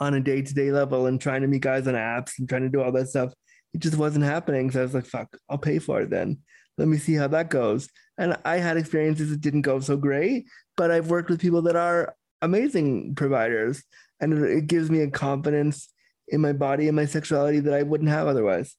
on 0.01 0.15
a 0.15 0.21
day 0.21 0.43
to 0.43 0.55
day 0.55 0.73
level 0.73 1.07
and 1.07 1.21
trying 1.21 1.43
to 1.43 1.47
meet 1.47 1.63
guys 1.63 1.87
on 1.87 1.95
apps 1.95 2.33
and 2.39 2.49
trying 2.49 2.63
to 2.63 2.69
do 2.69 2.83
all 2.83 2.93
that 2.93 3.09
stuff, 3.09 3.33
it 3.73 3.79
just 3.79 3.97
wasn't 3.97 4.25
happening. 4.25 4.71
So 4.71 4.81
I 4.81 4.83
was 4.83 4.95
like, 4.95 5.07
fuck, 5.07 5.37
I'll 5.49 5.59
pay 5.59 5.79
for 5.79 6.01
it 6.01 6.11
then. 6.11 6.39
Let 6.77 6.89
me 6.89 6.97
see 6.97 7.15
how 7.15 7.29
that 7.29 7.51
goes. 7.51 7.89
And 8.19 8.37
I 8.45 8.57
had 8.57 8.77
experiences 8.77 9.31
that 9.31 9.41
didn't 9.41 9.63
go 9.63 9.81
so 9.81 9.97
great, 9.97 10.47
but 10.77 10.91
I've 10.91 11.11
worked 11.11 11.31
with 11.31 11.41
people 11.41 11.63
that 11.63 11.77
are 11.77 12.15
amazing 12.43 13.15
providers. 13.15 13.83
And 14.21 14.45
it 14.45 14.67
gives 14.67 14.91
me 14.91 15.01
a 15.01 15.11
confidence 15.11 15.89
in 16.29 16.41
my 16.41 16.53
body 16.53 16.89
and 16.89 16.97
my 16.97 17.07
sexuality 17.07 17.61
that 17.61 17.75
I 17.75 17.83
wouldn't 17.83 18.11
have 18.11 18.27
otherwise. 18.27 18.77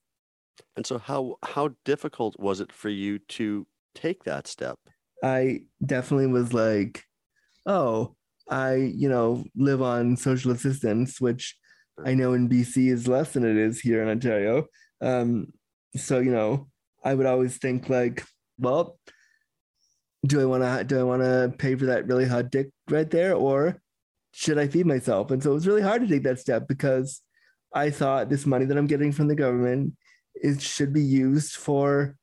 And 0.76 0.86
so 0.86 0.98
how 0.98 1.36
how 1.44 1.72
difficult 1.86 2.36
was 2.40 2.60
it 2.60 2.72
for 2.72 2.90
you 2.90 3.20
to 3.20 3.68
take 3.96 4.24
that 4.24 4.48
step? 4.48 4.78
I 5.24 5.62
definitely 5.86 6.28
was 6.28 6.54
like, 6.54 7.04
oh, 7.66 8.16
I, 8.50 8.76
you 8.76 9.08
know, 9.08 9.46
live 9.56 9.82
on 9.82 10.18
social 10.18 10.52
assistance, 10.52 11.22
which 11.22 11.56
I 12.04 12.14
know 12.14 12.34
in 12.34 12.50
BC 12.50 12.92
is 12.92 13.08
less 13.08 13.32
than 13.32 13.46
it 13.46 13.56
is 13.56 13.80
here 13.80 14.02
in 14.04 14.10
Ontario. 14.10 14.66
Um, 15.02 15.48
so, 15.96 16.20
you 16.20 16.32
know, 16.32 16.68
I 17.04 17.14
would 17.14 17.26
always 17.26 17.58
think 17.58 17.90
like, 17.90 18.24
well, 18.58 18.98
do 20.26 20.42
I 20.42 20.46
want 20.46 20.64
to 20.64 20.84
do 20.84 21.00
I 21.00 21.04
want 21.04 21.22
to 21.22 21.54
pay 21.58 21.76
for 21.76 21.86
that 21.88 22.08
really 22.08 22.26
hot 22.26 22.50
dick 22.50 22.70
right 22.90 23.10
there, 23.10 23.36
or 23.36 23.82
should 24.32 24.58
I 24.58 24.68
feed 24.68 24.86
myself? 24.86 25.32
And 25.32 25.42
so 25.42 25.52
it 25.52 25.56
was 25.56 25.68
really 25.68 25.82
hard 25.82 26.02
to 26.02 26.08
take 26.08 26.24
that 26.24 26.40
step 26.40 26.68
because 26.68 27.22
I 27.74 27.90
thought 27.90 28.30
this 28.30 28.46
money 28.46 28.66
that 28.66 28.78
I'm 28.78 28.88
getting 28.88 29.12
from 29.12 29.28
the 29.28 29.36
government 29.36 29.94
it 30.36 30.62
should 30.62 30.94
be 30.94 31.04
used 31.04 31.56
for 31.56 32.16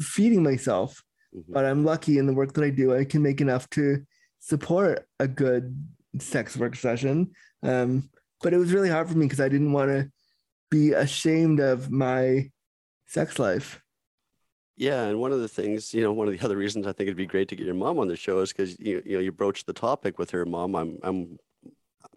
feeding 0.00 0.42
myself. 0.42 1.02
Mm-hmm. 1.34 1.52
But 1.52 1.64
I'm 1.64 1.84
lucky 1.84 2.18
in 2.18 2.26
the 2.26 2.34
work 2.34 2.52
that 2.54 2.64
I 2.64 2.70
do, 2.70 2.94
I 2.94 3.04
can 3.04 3.22
make 3.22 3.40
enough 3.40 3.68
to 3.70 4.04
support 4.40 5.06
a 5.20 5.28
good 5.28 5.76
sex 6.18 6.56
work 6.56 6.76
session. 6.76 7.32
Um, 7.62 8.08
but 8.42 8.52
it 8.52 8.58
was 8.58 8.72
really 8.72 8.90
hard 8.90 9.08
for 9.08 9.16
me 9.16 9.26
because 9.26 9.40
I 9.40 9.48
didn't 9.48 9.72
want 9.72 9.90
to 9.90 10.10
be 10.70 10.92
ashamed 10.92 11.60
of 11.60 11.90
my 11.90 12.50
sex 13.06 13.38
life. 13.38 13.82
Yeah, 14.76 15.04
and 15.04 15.18
one 15.18 15.32
of 15.32 15.40
the 15.40 15.48
things, 15.48 15.94
you 15.94 16.02
know, 16.02 16.12
one 16.12 16.28
of 16.28 16.38
the 16.38 16.44
other 16.44 16.56
reasons 16.56 16.86
I 16.86 16.92
think 16.92 17.08
it'd 17.08 17.16
be 17.16 17.26
great 17.26 17.48
to 17.48 17.56
get 17.56 17.64
your 17.64 17.74
mom 17.74 17.98
on 17.98 18.08
the 18.08 18.16
show 18.16 18.40
is 18.40 18.52
because 18.52 18.78
you 18.78 19.02
you 19.06 19.16
know 19.16 19.20
you 19.20 19.32
broached 19.32 19.66
the 19.66 19.72
topic 19.72 20.18
with 20.18 20.30
her 20.32 20.44
mom. 20.44 20.74
I'm 20.74 20.98
I'm 21.02 21.38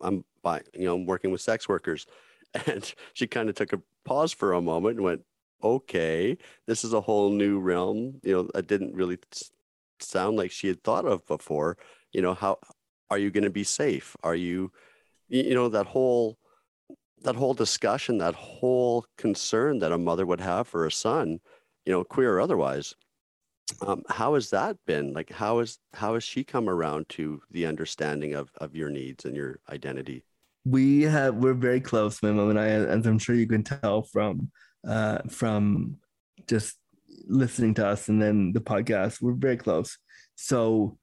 I'm 0.02 0.26
by 0.44 0.62
you 0.74 0.86
know 0.86 0.96
I'm 0.96 1.06
working 1.06 1.32
with 1.32 1.40
sex 1.40 1.70
workers, 1.70 2.06
And 2.68 2.93
she 3.14 3.28
kind 3.28 3.50
of 3.50 3.56
took 3.56 3.74
a 3.74 3.82
pause 4.06 4.34
for 4.34 4.54
a 4.54 4.62
moment 4.62 4.97
and 4.97 5.06
went, 5.06 5.22
okay, 5.64 6.38
this 6.68 6.84
is 6.84 6.93
a 6.93 7.02
whole 7.02 7.30
new 7.32 7.60
realm. 7.60 8.20
You 8.24 8.34
know, 8.34 8.50
I 8.56 8.62
didn't 8.62 8.95
really 8.95 9.18
sound 10.00 10.38
like 10.38 10.52
she 10.52 10.68
had 10.68 10.84
thought 10.84 11.06
of 11.06 11.26
before. 11.28 11.78
You 12.12 12.22
know, 12.22 12.34
how 12.34 12.60
are 13.10 13.18
you 13.18 13.32
going 13.32 13.43
to 13.43 13.50
be 13.50 13.64
safe? 13.64 14.16
Are 14.24 14.36
you, 14.36 14.72
you 15.28 15.54
know, 15.54 15.70
that 15.70 15.86
whole, 15.86 16.38
that 17.22 17.36
whole 17.36 17.54
discussion, 17.54 18.18
that 18.20 18.36
whole 18.36 19.06
concern 19.18 19.80
that 19.80 19.91
a 19.91 19.97
mother 19.97 20.26
would 20.26 20.41
have 20.41 20.68
for 20.68 20.86
a 20.86 20.91
son, 20.91 21.39
you 21.86 21.91
know, 21.91 22.04
queer 22.04 22.36
or 22.36 22.41
otherwise. 22.41 22.95
Um, 23.82 24.04
how 24.10 24.34
has 24.34 24.50
that 24.50 24.78
been? 24.88 25.14
Like, 25.14 25.30
how 25.30 25.60
is 25.60 25.78
how 25.93 26.16
has 26.16 26.24
she 26.24 26.43
come 26.43 26.68
around 26.70 27.08
to 27.10 27.41
the 27.52 27.68
understanding 27.68 28.34
of 28.34 28.50
of 28.58 28.76
your 28.76 28.89
needs 28.89 29.26
and 29.26 29.36
your 29.36 29.60
identity? 29.70 30.24
We 30.66 31.03
have 31.03 31.36
we're 31.36 31.53
very 31.53 31.82
close, 31.82 32.22
my 32.22 32.32
mom 32.32 32.49
and 32.49 32.60
I, 32.60 32.68
as 32.68 33.05
I'm 33.05 33.20
sure 33.20 33.36
you 33.36 33.47
can 33.47 33.64
tell 33.64 34.03
from 34.03 34.51
uh, 34.88 35.20
from 35.30 35.97
just 36.47 36.78
listening 37.28 37.74
to 37.76 37.88
us 37.88 38.10
and 38.10 38.22
then 38.22 38.51
the 38.53 38.62
podcast. 38.62 39.22
We're 39.22 39.34
very 39.34 39.57
close. 39.57 39.97
So 40.36 40.97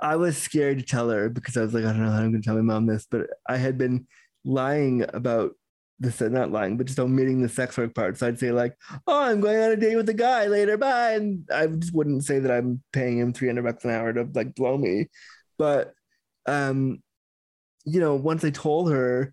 I 0.00 0.16
was 0.16 0.36
scared 0.36 0.78
to 0.78 0.84
tell 0.84 1.10
her 1.10 1.28
because 1.28 1.56
I 1.56 1.62
was 1.62 1.74
like, 1.74 1.84
I 1.84 1.88
don't 1.88 2.04
know 2.04 2.10
how 2.10 2.18
I'm 2.18 2.30
going 2.30 2.42
to 2.42 2.46
tell 2.46 2.56
my 2.56 2.60
mom 2.60 2.86
this, 2.86 3.06
but 3.10 3.28
I 3.48 3.56
had 3.56 3.78
been 3.78 4.06
lying 4.44 5.04
about 5.14 5.52
this, 5.98 6.20
not 6.20 6.52
lying, 6.52 6.76
but 6.76 6.86
just 6.86 7.00
omitting 7.00 7.40
the 7.40 7.48
sex 7.48 7.78
work 7.78 7.94
part. 7.94 8.18
So 8.18 8.26
I'd 8.26 8.38
say 8.38 8.52
like, 8.52 8.76
oh, 9.06 9.22
I'm 9.22 9.40
going 9.40 9.58
on 9.58 9.72
a 9.72 9.76
date 9.76 9.96
with 9.96 10.08
a 10.10 10.14
guy 10.14 10.46
later, 10.46 10.76
bye. 10.76 11.12
And 11.12 11.48
I 11.52 11.66
just 11.66 11.94
wouldn't 11.94 12.24
say 12.24 12.38
that 12.38 12.50
I'm 12.50 12.82
paying 12.92 13.18
him 13.18 13.32
300 13.32 13.62
bucks 13.62 13.84
an 13.84 13.90
hour 13.90 14.12
to 14.12 14.28
like 14.34 14.54
blow 14.54 14.76
me. 14.76 15.06
But 15.58 15.94
um, 16.46 17.02
you 17.86 18.00
know, 18.00 18.14
once 18.14 18.44
I 18.44 18.50
told 18.50 18.90
her, 18.92 19.32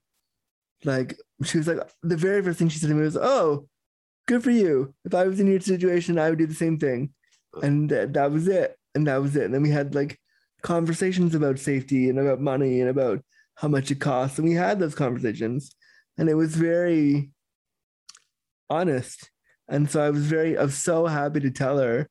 like, 0.86 1.18
she 1.44 1.58
was 1.58 1.68
like, 1.68 1.80
the 2.04 2.16
very 2.16 2.42
first 2.42 2.60
thing 2.60 2.70
she 2.70 2.80
said 2.80 2.90
to 2.90 2.96
me 2.96 3.02
was, 3.04 3.18
"Oh, 3.18 3.68
good 4.28 4.44
for 4.44 4.52
you. 4.52 4.94
If 5.04 5.14
I 5.14 5.26
was 5.26 5.40
in 5.40 5.48
your 5.48 5.60
situation, 5.60 6.20
I 6.20 6.30
would 6.30 6.40
do 6.40 6.48
the 6.48 6.54
same 6.54 6.78
thing." 6.78 7.14
And 7.62 7.90
that 7.90 8.32
was 8.32 8.48
it. 8.48 8.78
And 8.96 9.08
that 9.08 9.22
was 9.22 9.36
it. 9.36 9.46
And 9.46 9.54
then 9.54 9.64
we 9.64 9.70
had 9.70 9.96
like 9.96 10.20
conversations 10.62 11.36
about 11.36 11.60
safety 11.60 12.10
and 12.10 12.20
about 12.20 12.40
money 12.40 12.80
and 12.80 12.90
about 12.90 13.24
how 13.56 13.68
much 13.68 13.92
it 13.92 14.00
costs. 14.00 14.38
And 14.38 14.48
we 14.48 14.56
had 14.56 14.80
those 14.80 14.96
conversations, 14.96 15.76
and 16.18 16.30
it 16.30 16.36
was 16.36 16.56
very 16.56 17.32
honest. 18.70 19.30
And 19.68 19.90
so 19.90 20.02
I 20.02 20.10
was 20.10 20.26
very, 20.26 20.58
I 20.58 20.64
was 20.64 20.78
so 20.78 21.08
happy 21.08 21.40
to 21.40 21.52
tell 21.52 21.80
her 21.80 22.10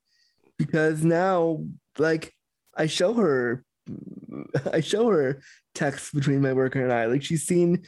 because 0.58 1.04
now, 1.04 1.64
like, 1.98 2.34
I 2.76 2.86
show 2.86 3.14
her 3.14 3.64
I 4.72 4.80
show 4.80 5.08
her 5.08 5.42
texts 5.74 6.10
between 6.12 6.40
my 6.40 6.52
worker 6.52 6.82
and 6.82 6.92
I. 6.92 7.06
Like 7.06 7.22
she's 7.22 7.44
seen 7.44 7.84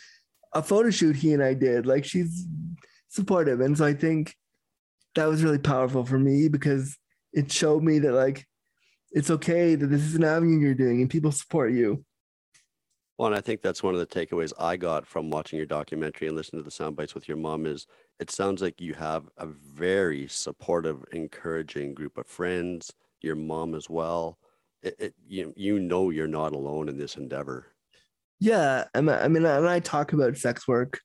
a 0.52 0.62
photo 0.62 0.90
shoot 0.90 1.16
he 1.16 1.32
and 1.32 1.42
I 1.42 1.54
did. 1.54 1.86
Like 1.86 2.04
she's 2.04 2.46
supportive. 3.08 3.60
And 3.60 3.76
so 3.76 3.84
I 3.84 3.94
think 3.94 4.34
that 5.14 5.26
was 5.26 5.42
really 5.42 5.58
powerful 5.58 6.04
for 6.04 6.18
me 6.18 6.48
because 6.48 6.96
it 7.32 7.50
showed 7.50 7.82
me 7.82 7.98
that 8.00 8.12
like 8.12 8.46
it's 9.12 9.30
okay 9.30 9.74
that 9.74 9.86
this 9.86 10.02
is 10.02 10.14
an 10.14 10.24
avenue 10.24 10.58
you're 10.58 10.74
doing 10.74 11.00
and 11.00 11.10
people 11.10 11.32
support 11.32 11.72
you. 11.72 12.04
Well, 13.16 13.28
and 13.28 13.36
I 13.36 13.40
think 13.40 13.62
that's 13.62 13.82
one 13.82 13.94
of 13.94 14.00
the 14.00 14.06
takeaways 14.06 14.52
I 14.58 14.76
got 14.76 15.06
from 15.06 15.30
watching 15.30 15.56
your 15.56 15.66
documentary 15.66 16.26
and 16.26 16.36
listening 16.36 16.60
to 16.60 16.64
the 16.64 16.70
sound 16.72 16.96
bites 16.96 17.14
with 17.14 17.28
your 17.28 17.36
mom 17.36 17.64
is 17.64 17.86
it 18.18 18.28
sounds 18.28 18.60
like 18.60 18.80
you 18.80 18.92
have 18.94 19.28
a 19.36 19.46
very 19.46 20.26
supportive, 20.26 21.04
encouraging 21.12 21.94
group 21.94 22.18
of 22.18 22.26
friends, 22.26 22.92
your 23.20 23.36
mom 23.36 23.76
as 23.76 23.88
well 23.88 24.36
it, 24.84 24.96
it, 24.98 25.14
you 25.26 25.52
you 25.56 25.78
know 25.78 26.10
you're 26.10 26.26
not 26.26 26.52
alone 26.52 26.88
in 26.88 26.98
this 26.98 27.16
endeavor. 27.16 27.66
Yeah, 28.40 28.84
I 28.94 29.00
mean, 29.00 29.46
and 29.46 29.68
I 29.68 29.80
talk 29.80 30.12
about 30.12 30.36
sex 30.36 30.68
work 30.68 31.00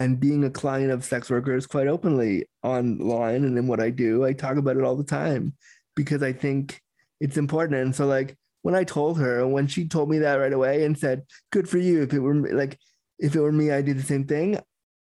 and 0.00 0.20
being 0.20 0.44
a 0.44 0.50
client 0.50 0.92
of 0.92 1.04
sex 1.04 1.30
workers 1.30 1.66
quite 1.66 1.86
openly 1.86 2.46
online 2.62 3.44
and 3.44 3.56
in 3.56 3.66
what 3.66 3.80
I 3.80 3.90
do. 3.90 4.24
I 4.24 4.32
talk 4.32 4.56
about 4.56 4.76
it 4.76 4.84
all 4.84 4.96
the 4.96 5.04
time 5.04 5.54
because 5.96 6.22
I 6.22 6.32
think 6.32 6.80
it's 7.20 7.36
important. 7.36 7.80
And 7.80 7.94
so, 7.94 8.06
like 8.06 8.36
when 8.62 8.74
I 8.74 8.84
told 8.84 9.18
her, 9.18 9.46
when 9.46 9.66
she 9.66 9.88
told 9.88 10.10
me 10.10 10.18
that 10.18 10.36
right 10.36 10.52
away 10.52 10.84
and 10.84 10.98
said, 10.98 11.22
"Good 11.50 11.68
for 11.68 11.78
you," 11.78 12.02
if 12.02 12.12
it 12.12 12.20
were 12.20 12.34
like 12.34 12.78
if 13.18 13.34
it 13.34 13.40
were 13.40 13.52
me, 13.52 13.70
I'd 13.72 13.86
do 13.86 13.94
the 13.94 14.02
same 14.02 14.26
thing. 14.26 14.58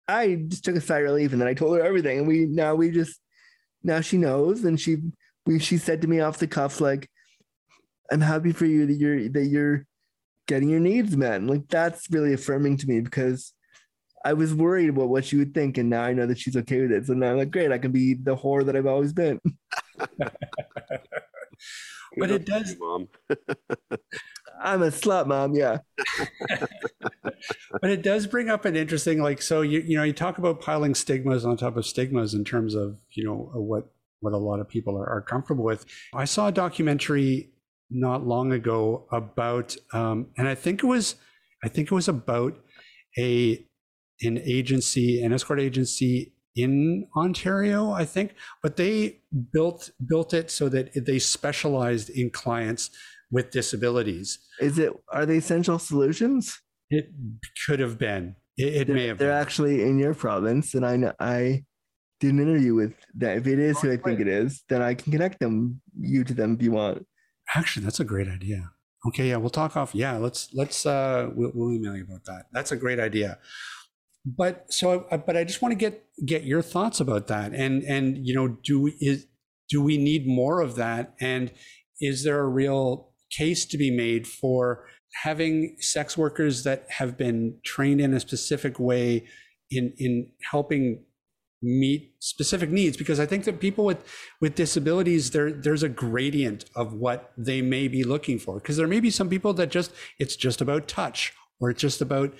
I 0.07 0.35
just 0.47 0.63
took 0.63 0.75
a 0.75 0.81
sigh 0.81 0.99
of 0.99 1.05
relief, 1.05 1.31
and 1.31 1.41
then 1.41 1.47
I 1.47 1.55
told 1.55 1.75
her 1.77 1.83
everything, 1.83 2.19
and 2.19 2.27
we 2.27 2.45
now 2.45 2.75
we 2.75 2.91
just 2.91 3.19
now 3.83 4.01
she 4.01 4.17
knows, 4.17 4.63
and 4.63 4.79
she 4.79 4.97
we 5.45 5.59
she 5.59 5.77
said 5.77 6.01
to 6.01 6.07
me 6.07 6.19
off 6.19 6.37
the 6.37 6.47
cuff 6.47 6.79
like 6.79 7.09
I'm 8.11 8.21
happy 8.21 8.51
for 8.51 8.65
you 8.65 8.85
that 8.85 8.93
you're 8.93 9.29
that 9.29 9.45
you're 9.45 9.85
getting 10.47 10.69
your 10.69 10.79
needs 10.79 11.15
met. 11.17 11.43
Like 11.43 11.67
that's 11.69 12.09
really 12.11 12.33
affirming 12.33 12.77
to 12.77 12.87
me 12.87 13.01
because 13.01 13.53
I 14.23 14.33
was 14.33 14.53
worried 14.53 14.89
about 14.89 15.09
what 15.09 15.25
she 15.25 15.37
would 15.37 15.53
think, 15.53 15.77
and 15.77 15.89
now 15.89 16.01
I 16.03 16.13
know 16.13 16.25
that 16.25 16.39
she's 16.39 16.57
okay 16.57 16.81
with 16.81 16.91
it. 16.91 17.05
So 17.05 17.13
now 17.13 17.31
I'm 17.31 17.37
like, 17.37 17.51
great, 17.51 17.71
I 17.71 17.77
can 17.77 17.91
be 17.91 18.15
the 18.15 18.35
whore 18.35 18.65
that 18.65 18.75
I've 18.75 18.87
always 18.87 19.13
been. 19.13 19.39
but 20.17 20.31
it 22.31 22.45
does, 22.45 22.75
mom. 22.79 23.07
I'm 24.59 24.81
a 24.81 24.87
slut, 24.87 25.27
mom. 25.27 25.53
Yeah. 25.53 25.77
but 27.81 27.91
it 27.91 28.01
does 28.01 28.25
bring 28.25 28.49
up 28.49 28.65
an 28.65 28.75
interesting, 28.75 29.21
like, 29.21 29.43
so 29.43 29.61
you 29.61 29.81
you 29.81 29.95
know, 29.97 30.03
you 30.03 30.13
talk 30.13 30.39
about 30.39 30.59
piling 30.59 30.95
stigmas 30.95 31.45
on 31.45 31.55
top 31.55 31.77
of 31.77 31.85
stigmas 31.85 32.33
in 32.33 32.43
terms 32.43 32.73
of 32.73 32.97
you 33.11 33.23
know 33.23 33.51
what 33.53 33.91
what 34.21 34.33
a 34.33 34.37
lot 34.37 34.59
of 34.59 34.67
people 34.67 34.97
are, 34.97 35.07
are 35.07 35.21
comfortable 35.21 35.63
with. 35.63 35.85
I 36.15 36.25
saw 36.25 36.47
a 36.47 36.51
documentary 36.51 37.51
not 37.89 38.25
long 38.25 38.51
ago 38.51 39.07
about, 39.11 39.75
um, 39.93 40.27
and 40.37 40.47
I 40.47 40.55
think 40.55 40.83
it 40.83 40.87
was, 40.87 41.15
I 41.63 41.67
think 41.67 41.91
it 41.91 41.95
was 41.95 42.07
about 42.07 42.57
a 43.17 43.65
an 44.21 44.37
agency, 44.45 45.21
an 45.21 45.33
escort 45.33 45.59
agency 45.59 46.33
in 46.55 47.07
Ontario, 47.17 47.91
I 47.91 48.05
think, 48.05 48.33
but 48.63 48.77
they 48.77 49.19
built 49.51 49.91
built 50.07 50.33
it 50.33 50.49
so 50.49 50.69
that 50.69 51.05
they 51.05 51.19
specialized 51.19 52.09
in 52.09 52.29
clients 52.29 52.91
with 53.31 53.51
disabilities. 53.51 54.39
Is 54.59 54.79
it? 54.79 54.93
Are 55.11 55.25
they 55.25 55.37
Essential 55.37 55.79
Solutions? 55.79 56.61
It 56.89 57.09
could 57.65 57.79
have 57.79 57.97
been. 57.97 58.35
It, 58.57 58.89
it 58.89 58.89
may 58.89 59.07
have. 59.07 59.17
They're 59.17 59.29
been. 59.29 59.41
actually 59.41 59.81
in 59.83 59.99
your 59.99 60.13
province, 60.13 60.75
and 60.75 60.85
I 60.85 60.95
know, 60.95 61.13
I 61.19 61.65
did 62.21 62.33
an 62.33 62.39
interview 62.39 62.73
with 62.73 62.93
that. 63.15 63.37
If 63.37 63.47
it 63.47 63.59
is 63.59 63.79
who 63.81 63.91
I 63.91 63.97
think 63.97 64.21
it 64.21 64.27
is, 64.27 64.63
then 64.69 64.81
I 64.81 64.93
can 64.93 65.11
connect 65.11 65.39
them 65.39 65.81
you 65.99 66.23
to 66.23 66.33
them 66.33 66.55
if 66.55 66.61
you 66.61 66.71
want. 66.71 67.05
Actually, 67.53 67.83
that's 67.85 67.99
a 67.99 68.03
great 68.05 68.27
idea. 68.27 68.71
Okay, 69.07 69.29
yeah, 69.29 69.37
we'll 69.37 69.49
talk 69.51 69.77
off. 69.77 69.93
Yeah, 69.93 70.17
let's 70.17 70.49
let's 70.53 70.85
uh 70.85 71.29
we'll, 71.35 71.51
we'll 71.53 71.73
email 71.73 71.95
you 71.95 72.03
about 72.03 72.25
that. 72.25 72.47
That's 72.51 72.71
a 72.71 72.75
great 72.75 72.99
idea. 72.99 73.37
but 74.25 74.65
so 74.73 75.05
uh, 75.11 75.17
but 75.17 75.37
i 75.37 75.43
just 75.43 75.61
want 75.61 75.71
to 75.71 75.75
get 75.75 76.05
get 76.25 76.43
your 76.43 76.61
thoughts 76.61 76.99
about 76.99 77.27
that 77.27 77.53
and 77.53 77.83
and 77.83 78.25
you 78.27 78.33
know 78.33 78.47
do 78.63 78.81
we 78.81 78.91
is 78.99 79.27
do 79.69 79.81
we 79.83 79.97
need 79.97 80.27
more 80.27 80.61
of 80.61 80.75
that 80.75 81.13
and 81.21 81.51
is 82.01 82.23
there 82.23 82.39
a 82.39 82.47
real 82.47 83.11
case 83.31 83.65
to 83.65 83.77
be 83.77 83.91
made 83.91 84.27
for 84.27 84.85
having 85.23 85.75
sex 85.79 86.17
workers 86.17 86.63
that 86.63 86.85
have 86.89 87.17
been 87.17 87.57
trained 87.63 88.01
in 88.01 88.13
a 88.13 88.19
specific 88.19 88.79
way 88.79 89.25
in 89.69 89.93
in 89.97 90.31
helping 90.51 91.03
meet 91.65 92.13
specific 92.19 92.69
needs 92.69 92.95
because 92.95 93.19
i 93.19 93.25
think 93.25 93.43
that 93.43 93.59
people 93.59 93.85
with 93.85 94.03
with 94.39 94.53
disabilities 94.53 95.31
there 95.31 95.51
there's 95.51 95.83
a 95.83 95.89
gradient 95.89 96.65
of 96.75 96.93
what 96.93 97.31
they 97.37 97.61
may 97.61 97.87
be 97.87 98.03
looking 98.03 98.39
for. 98.39 98.55
Because 98.55 98.77
there 98.77 98.87
may 98.87 98.99
be 98.99 99.09
some 99.09 99.29
people 99.29 99.53
that 99.53 99.69
just 99.69 99.91
it's 100.19 100.35
just 100.35 100.61
about 100.61 100.87
touch 100.87 101.33
or 101.59 101.69
it's 101.69 101.81
just 101.81 102.01
about 102.01 102.33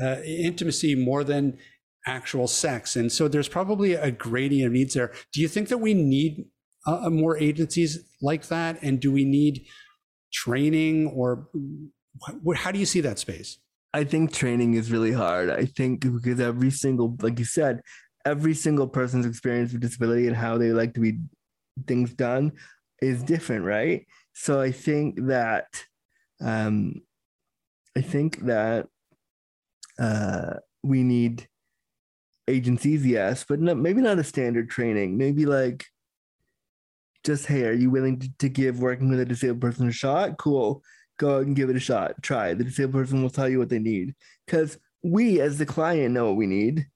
uh, 0.00 0.16
intimacy 0.24 0.94
more 0.94 1.24
than 1.24 1.58
actual 2.06 2.48
sex. 2.48 2.96
And 2.96 3.12
so 3.12 3.28
there's 3.28 3.48
probably 3.48 3.94
a 3.94 4.10
gradient 4.10 4.68
of 4.68 4.72
needs 4.72 4.94
there. 4.94 5.12
Do 5.32 5.40
you 5.40 5.48
think 5.48 5.68
that 5.68 5.78
we 5.78 5.94
need 5.94 6.46
uh, 6.86 7.10
more 7.10 7.38
agencies 7.38 7.98
like 8.20 8.48
that? 8.48 8.82
And 8.82 9.00
do 9.00 9.12
we 9.12 9.24
need 9.24 9.66
training 10.32 11.08
or 11.08 11.48
how 12.56 12.72
do 12.72 12.78
you 12.78 12.86
see 12.86 13.00
that 13.02 13.18
space? 13.18 13.58
I 13.94 14.04
think 14.04 14.32
training 14.32 14.74
is 14.74 14.90
really 14.90 15.12
hard. 15.12 15.50
I 15.50 15.66
think 15.66 16.00
because 16.00 16.40
every 16.40 16.70
single, 16.70 17.16
like 17.20 17.38
you 17.38 17.44
said, 17.44 17.82
every 18.24 18.54
single 18.54 18.88
person's 18.88 19.26
experience 19.26 19.72
with 19.72 19.80
disability 19.80 20.26
and 20.26 20.36
how 20.36 20.58
they 20.58 20.72
like 20.72 20.94
to 20.94 21.00
be 21.00 21.18
things 21.86 22.12
done 22.14 22.52
is 23.00 23.22
different, 23.22 23.64
right? 23.64 24.06
So 24.32 24.60
I 24.60 24.72
think 24.72 25.26
that, 25.26 25.66
um, 26.40 27.02
I 27.96 28.00
think 28.00 28.40
that 28.46 28.86
uh, 29.98 30.54
we 30.82 31.02
need 31.02 31.48
agencies, 32.48 33.04
yes, 33.04 33.44
but 33.48 33.60
maybe 33.60 34.00
not 34.00 34.18
a 34.18 34.24
standard 34.24 34.70
training. 34.70 35.16
Maybe 35.18 35.46
like 35.46 35.86
just, 37.24 37.46
hey, 37.46 37.64
are 37.64 37.72
you 37.72 37.90
willing 37.90 38.18
to, 38.20 38.28
to 38.38 38.48
give 38.48 38.80
working 38.80 39.10
with 39.10 39.20
a 39.20 39.24
disabled 39.24 39.60
person 39.60 39.88
a 39.88 39.92
shot? 39.92 40.38
Cool 40.38 40.82
go 41.22 41.36
out 41.36 41.46
and 41.46 41.56
give 41.56 41.70
it 41.70 41.76
a 41.76 41.80
shot. 41.80 42.20
Try. 42.22 42.52
The 42.54 42.64
disabled 42.64 42.94
person 42.94 43.22
will 43.22 43.30
tell 43.30 43.48
you 43.48 43.58
what 43.58 43.68
they 43.68 43.78
need 43.78 44.14
because 44.46 44.78
we, 45.02 45.40
as 45.40 45.58
the 45.58 45.66
client, 45.66 46.14
know 46.14 46.26
what 46.26 46.36
we 46.36 46.46
need. 46.46 46.86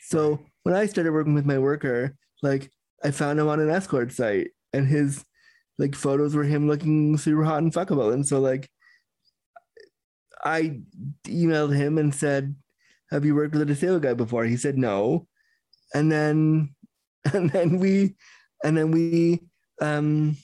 So 0.00 0.40
when 0.64 0.74
I 0.74 0.86
started 0.86 1.12
working 1.12 1.34
with 1.34 1.46
my 1.46 1.58
worker, 1.58 2.16
like 2.42 2.70
I 3.04 3.12
found 3.12 3.38
him 3.38 3.48
on 3.48 3.60
an 3.60 3.70
escort 3.70 4.12
site, 4.12 4.48
and 4.72 4.88
his 4.88 5.24
like 5.78 5.94
photos 5.94 6.34
were 6.34 6.44
him 6.44 6.66
looking 6.66 7.16
super 7.16 7.44
hot 7.44 7.62
and 7.62 7.72
fuckable. 7.72 8.12
And 8.12 8.26
so 8.26 8.40
like 8.40 8.68
I 10.44 10.80
emailed 11.26 11.76
him 11.76 11.98
and 11.98 12.14
said, 12.14 12.56
"Have 13.10 13.24
you 13.24 13.34
worked 13.34 13.52
with 13.52 13.62
a 13.62 13.66
disabled 13.66 14.02
guy 14.02 14.14
before?" 14.14 14.44
He 14.44 14.56
said 14.56 14.76
no, 14.76 15.28
and 15.94 16.10
then 16.10 16.74
and 17.32 17.50
then 17.50 17.78
we 17.78 18.16
and 18.64 18.76
then 18.76 18.90
we 18.90 19.40
um 19.80 20.36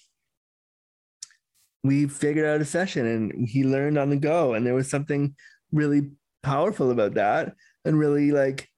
we 1.83 2.07
figured 2.07 2.47
out 2.47 2.61
a 2.61 2.65
session 2.65 3.07
and 3.07 3.49
he 3.49 3.65
learned 3.65 3.97
on 3.97 4.11
the 4.11 4.17
go 4.17 4.53
and 4.53 4.67
there 4.67 4.75
was 4.75 4.91
something 4.91 5.35
really 5.73 6.11
powerful 6.43 6.91
about 6.91 7.15
that 7.15 7.55
and 7.87 7.99
really 7.99 8.33
like 8.33 8.69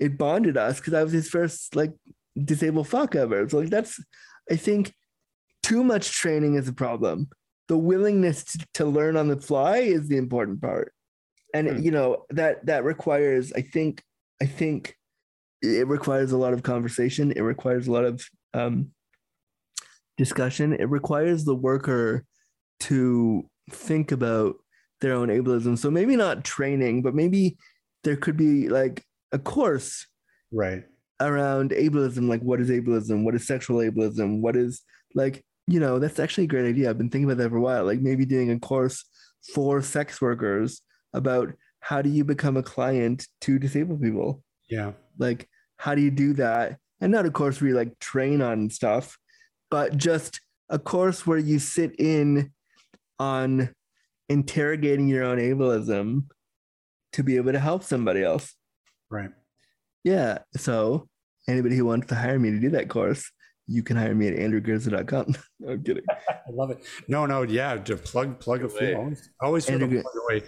it 0.00 0.18
bonded 0.18 0.56
us 0.56 0.78
because 0.78 0.94
I 0.94 1.02
was 1.02 1.12
his 1.12 1.28
first 1.28 1.76
like 1.76 1.92
disabled 2.42 2.88
fuck 2.88 3.14
ever. 3.14 3.48
So 3.48 3.58
like 3.58 3.70
that's 3.70 4.02
i 4.50 4.56
think 4.56 4.92
too 5.62 5.82
much 5.82 6.12
training 6.12 6.54
is 6.56 6.68
a 6.68 6.72
problem. 6.72 7.28
The 7.68 7.78
willingness 7.78 8.44
to, 8.44 8.66
to 8.74 8.84
learn 8.84 9.16
on 9.16 9.28
the 9.28 9.40
fly 9.40 9.78
is 9.78 10.08
the 10.08 10.18
important 10.18 10.60
part. 10.60 10.92
And 11.54 11.68
hmm. 11.68 11.82
you 11.82 11.90
know 11.90 12.24
that 12.30 12.66
that 12.66 12.84
requires 12.84 13.52
i 13.52 13.62
think 13.62 14.02
i 14.42 14.46
think 14.46 14.96
it 15.64 15.88
requires 15.88 16.32
a 16.32 16.36
lot 16.36 16.52
of 16.52 16.62
conversation. 16.62 17.32
It 17.32 17.40
requires 17.40 17.86
a 17.86 17.92
lot 17.92 18.04
of 18.04 18.24
um, 18.52 18.90
discussion. 20.16 20.74
It 20.74 20.88
requires 20.90 21.44
the 21.44 21.54
worker 21.54 22.24
to 22.80 23.48
think 23.70 24.12
about 24.12 24.56
their 25.00 25.14
own 25.14 25.28
ableism. 25.28 25.78
So 25.78 25.90
maybe 25.90 26.16
not 26.16 26.44
training, 26.44 27.02
but 27.02 27.14
maybe 27.14 27.56
there 28.04 28.16
could 28.16 28.36
be 28.36 28.68
like 28.68 29.04
a 29.32 29.38
course 29.38 30.06
right. 30.52 30.84
around 31.20 31.70
ableism 31.70 32.28
like 32.28 32.42
what 32.42 32.60
is 32.60 32.70
ableism? 32.70 33.24
What 33.24 33.34
is 33.34 33.46
sexual 33.46 33.78
ableism? 33.78 34.40
What 34.40 34.56
is 34.56 34.82
like 35.14 35.44
you 35.66 35.80
know 35.80 35.98
that's 35.98 36.20
actually 36.20 36.44
a 36.44 36.48
great 36.48 36.68
idea. 36.68 36.90
I've 36.90 36.98
been 36.98 37.10
thinking 37.10 37.30
about 37.30 37.42
that 37.42 37.50
for 37.50 37.56
a 37.56 37.60
while 37.60 37.84
like 37.84 38.00
maybe 38.00 38.24
doing 38.24 38.50
a 38.50 38.58
course 38.58 39.04
for 39.54 39.82
sex 39.82 40.20
workers 40.20 40.82
about 41.12 41.52
how 41.80 42.00
do 42.02 42.08
you 42.08 42.24
become 42.24 42.56
a 42.56 42.62
client 42.62 43.26
to 43.42 43.58
disabled 43.58 44.02
people? 44.02 44.42
Yeah. 44.68 44.92
Like 45.18 45.48
how 45.76 45.94
do 45.94 46.02
you 46.02 46.10
do 46.10 46.34
that? 46.34 46.78
And 47.00 47.12
not 47.12 47.26
a 47.26 47.30
course 47.30 47.60
where 47.60 47.68
you 47.68 47.76
like 47.76 47.98
train 47.98 48.40
on 48.40 48.70
stuff 48.70 49.18
but 49.74 49.96
just 49.96 50.40
a 50.68 50.78
course 50.78 51.26
where 51.26 51.38
you 51.38 51.58
sit 51.58 51.98
in 51.98 52.52
on 53.18 53.74
interrogating 54.28 55.08
your 55.08 55.24
own 55.24 55.38
ableism 55.38 56.26
to 57.12 57.24
be 57.24 57.36
able 57.36 57.50
to 57.50 57.58
help 57.58 57.82
somebody 57.82 58.22
else. 58.22 58.54
Right. 59.10 59.30
Yeah. 60.02 60.38
So 60.56 61.08
anybody 61.48 61.76
who 61.76 61.84
wants 61.84 62.08
to 62.08 62.14
hire 62.14 62.38
me 62.38 62.50
to 62.50 62.60
do 62.60 62.70
that 62.70 62.88
course, 62.88 63.30
you 63.66 63.82
can 63.82 63.96
hire 63.96 64.14
me 64.14 64.28
at 64.28 64.36
andrewgurza.com. 64.36 65.34
no, 65.60 65.72
I'm 65.72 65.82
kidding. 65.82 66.04
I 66.28 66.50
love 66.50 66.70
it. 66.70 66.84
No, 67.08 67.26
no, 67.26 67.42
yeah. 67.42 67.76
To 67.76 67.96
plug 67.96 68.38
plug 68.40 68.64
a 68.64 68.68
few. 68.68 68.96
Always, 68.96 69.30
always 69.40 69.66
plug 69.66 69.82
away. 69.82 70.42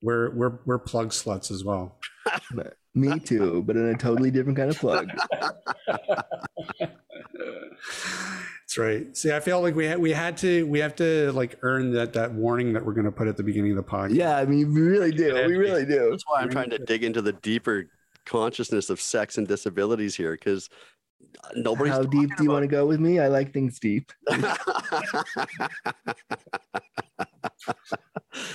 We're 0.00 0.30
we're 0.34 0.58
we're 0.66 0.78
plug 0.78 1.10
sluts 1.10 1.50
as 1.50 1.64
well. 1.64 1.98
me 2.94 3.18
too, 3.24 3.62
but 3.62 3.76
in 3.76 3.86
a 3.86 3.96
totally 3.96 4.30
different 4.30 4.58
kind 4.58 4.70
of 4.70 4.78
plug. 4.78 5.10
That's 8.72 8.78
right. 8.78 9.16
See, 9.16 9.32
I 9.32 9.40
feel 9.40 9.60
like 9.60 9.74
we 9.74 9.84
had, 9.84 9.98
we 9.98 10.12
had 10.12 10.36
to 10.38 10.66
we 10.66 10.78
have 10.78 10.94
to 10.96 11.30
like 11.32 11.58
earn 11.62 11.92
that 11.92 12.14
that 12.14 12.32
warning 12.32 12.72
that 12.72 12.84
we're 12.84 12.94
going 12.94 13.04
to 13.04 13.12
put 13.12 13.28
at 13.28 13.36
the 13.36 13.42
beginning 13.42 13.72
of 13.72 13.76
the 13.76 13.82
podcast. 13.82 14.14
Yeah, 14.14 14.38
I 14.38 14.46
mean, 14.46 14.72
we 14.72 14.80
really 14.80 15.10
do. 15.10 15.34
We 15.34 15.56
really 15.56 15.84
do. 15.84 16.10
That's 16.10 16.24
why 16.26 16.40
I'm 16.40 16.48
trying 16.48 16.70
to 16.70 16.78
dig 16.78 17.04
into 17.04 17.20
the 17.20 17.32
deeper 17.32 17.86
consciousness 18.24 18.88
of 18.88 19.00
sex 19.00 19.36
and 19.36 19.46
disabilities 19.46 20.14
here 20.14 20.32
because 20.32 20.70
nobody's. 21.54 21.92
How 21.92 22.02
deep 22.02 22.30
do 22.36 22.44
you 22.44 22.50
want 22.50 22.62
to 22.62 22.68
go 22.68 22.86
with 22.86 23.00
me? 23.00 23.18
I 23.18 23.28
like 23.28 23.52
things 23.52 23.78
deep. 23.78 24.12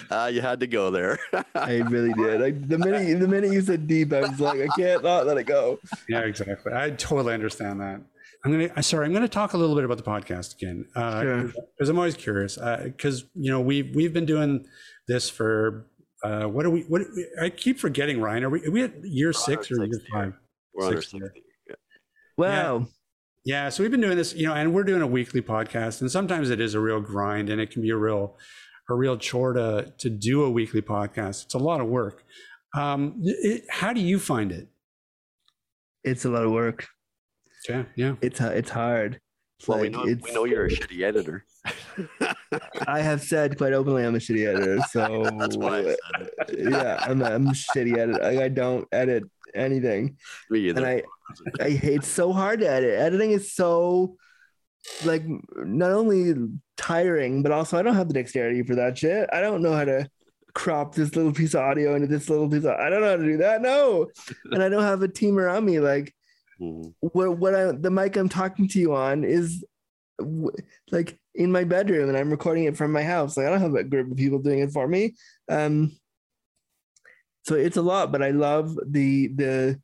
uh, 0.09 0.29
you 0.33 0.41
had 0.41 0.59
to 0.59 0.67
go 0.67 0.91
there. 0.91 1.19
I 1.55 1.77
really 1.77 2.13
did. 2.13 2.41
I, 2.41 2.51
the 2.51 2.77
minute 2.77 3.19
the 3.19 3.27
minute 3.27 3.51
you 3.51 3.61
said 3.61 3.87
deep, 3.87 4.13
I 4.13 4.21
was 4.21 4.39
like, 4.39 4.59
I 4.61 4.67
can't 4.77 5.03
not 5.03 5.25
let 5.25 5.37
it 5.37 5.45
go. 5.45 5.79
Yeah, 6.09 6.21
exactly. 6.21 6.73
I 6.73 6.91
totally 6.91 7.33
understand 7.33 7.81
that. 7.81 8.01
I'm 8.45 8.51
gonna. 8.51 8.69
Uh, 8.75 8.81
sorry, 8.81 9.05
I'm 9.05 9.13
gonna 9.13 9.27
talk 9.27 9.53
a 9.53 9.57
little 9.57 9.75
bit 9.75 9.83
about 9.83 9.97
the 9.97 10.03
podcast 10.03 10.55
again 10.55 10.85
because 10.87 11.13
uh, 11.13 11.51
sure. 11.51 11.89
I'm 11.89 11.97
always 11.97 12.15
curious. 12.15 12.57
Because 12.83 13.23
uh, 13.23 13.27
you 13.35 13.51
know 13.51 13.61
we've 13.61 13.95
we've 13.95 14.13
been 14.13 14.25
doing 14.25 14.65
this 15.07 15.29
for 15.29 15.87
uh, 16.23 16.45
what 16.45 16.65
are 16.65 16.69
we? 16.69 16.81
What 16.83 17.03
I 17.41 17.49
keep 17.49 17.79
forgetting, 17.79 18.21
Ryan. 18.21 18.43
Are 18.45 18.49
we? 18.49 18.65
Are 18.65 18.71
we 18.71 18.83
at 18.83 19.03
year 19.03 19.33
six 19.33 19.71
or 19.71 19.83
year 19.83 20.01
five? 20.11 20.33
We're 20.73 20.91
six 20.91 21.13
year. 21.13 21.33
Yeah. 22.37 22.71
Wow. 22.71 22.87
Yeah. 23.43 23.63
yeah. 23.63 23.69
So 23.69 23.83
we've 23.83 23.91
been 23.91 24.01
doing 24.01 24.17
this, 24.17 24.33
you 24.33 24.47
know, 24.47 24.53
and 24.53 24.73
we're 24.73 24.83
doing 24.83 25.01
a 25.01 25.07
weekly 25.07 25.41
podcast, 25.41 26.01
and 26.01 26.11
sometimes 26.11 26.49
it 26.49 26.59
is 26.59 26.73
a 26.73 26.79
real 26.79 27.01
grind, 27.01 27.49
and 27.49 27.59
it 27.59 27.71
can 27.71 27.81
be 27.81 27.89
a 27.89 27.97
real 27.97 28.37
a 28.89 28.93
real 28.93 29.17
chore 29.17 29.53
to 29.53 29.93
to 29.97 30.09
do 30.09 30.43
a 30.43 30.49
weekly 30.49 30.81
podcast. 30.81 31.45
It's 31.45 31.53
a 31.53 31.59
lot 31.59 31.81
of 31.81 31.87
work. 31.87 32.23
Um, 32.75 33.15
it, 33.23 33.63
how 33.69 33.93
do 33.93 34.01
you 34.01 34.19
find 34.19 34.51
it? 34.51 34.67
It's 36.03 36.25
a 36.25 36.29
lot 36.29 36.43
of 36.43 36.51
work. 36.51 36.87
Yeah, 37.67 37.83
yeah. 37.95 38.15
It's 38.21 38.39
it's 38.39 38.69
hard. 38.69 39.19
well, 39.67 39.79
like, 39.79 39.83
we 39.83 39.89
know 39.89 40.03
we 40.03 40.31
know 40.31 40.45
you're 40.45 40.65
a 40.65 40.69
shitty 40.69 41.01
editor. 41.01 41.45
I 42.87 43.01
have 43.01 43.21
said 43.21 43.57
quite 43.57 43.73
openly 43.73 44.05
I'm 44.05 44.15
a 44.15 44.19
shitty 44.19 44.47
editor. 44.47 44.79
So 44.91 45.29
that's 45.37 45.57
why. 45.57 45.95
yeah, 46.55 46.97
I'm 47.01 47.21
a, 47.21 47.25
I'm 47.25 47.47
a 47.47 47.51
shitty 47.51 47.97
editor. 47.97 48.23
I, 48.23 48.45
I 48.45 48.49
don't 48.49 48.87
edit 48.91 49.23
anything. 49.53 50.17
Me 50.49 50.69
either. 50.69 50.79
And 50.79 50.87
I 50.87 51.03
I 51.59 51.71
hate 51.71 52.03
so 52.03 52.33
hard 52.33 52.59
to 52.61 52.69
edit. 52.69 52.99
Editing 52.99 53.31
is 53.31 53.53
so 53.53 54.15
like 55.03 55.23
not 55.57 55.91
only 55.91 56.33
tiring, 56.77 57.43
but 57.43 57.51
also 57.51 57.77
I 57.77 57.81
don't 57.81 57.95
have 57.95 58.07
the 58.07 58.13
dexterity 58.13 58.63
for 58.63 58.75
that 58.75 58.97
shit. 58.97 59.29
I 59.33 59.41
don't 59.41 59.61
know 59.61 59.73
how 59.73 59.85
to 59.85 60.09
crop 60.53 60.95
this 60.95 61.15
little 61.15 61.33
piece 61.33 61.53
of 61.53 61.61
audio 61.61 61.95
into 61.95 62.07
this 62.07 62.29
little 62.29 62.49
piece 62.49 62.63
of 62.63 62.75
I 62.79 62.89
don't 62.89 63.01
know 63.01 63.09
how 63.09 63.17
to 63.17 63.23
do 63.23 63.37
that. 63.37 63.61
No. 63.61 64.07
and 64.51 64.63
I 64.63 64.69
don't 64.69 64.83
have 64.83 65.01
a 65.01 65.07
team 65.07 65.37
around 65.37 65.65
me. 65.65 65.79
Like 65.79 66.13
Mm-hmm. 66.61 66.89
What 66.99 67.37
what 67.37 67.55
I 67.55 67.71
the 67.71 67.91
mic 67.91 68.15
I'm 68.15 68.29
talking 68.29 68.67
to 68.69 68.79
you 68.79 68.95
on 68.95 69.23
is 69.23 69.63
like 70.91 71.19
in 71.35 71.51
my 71.51 71.63
bedroom 71.63 72.09
and 72.09 72.17
I'm 72.17 72.31
recording 72.31 72.63
it 72.63 72.77
from 72.77 72.91
my 72.91 73.03
house. 73.03 73.37
Like 73.37 73.45
I 73.45 73.49
don't 73.49 73.61
have 73.61 73.75
a 73.75 73.83
group 73.83 74.11
of 74.11 74.17
people 74.17 74.39
doing 74.39 74.59
it 74.59 74.71
for 74.71 74.87
me. 74.87 75.15
Um 75.49 75.95
so 77.43 77.55
it's 77.55 77.77
a 77.77 77.81
lot, 77.81 78.11
but 78.11 78.23
I 78.23 78.31
love 78.31 78.75
the 78.87 79.27
the 79.27 79.79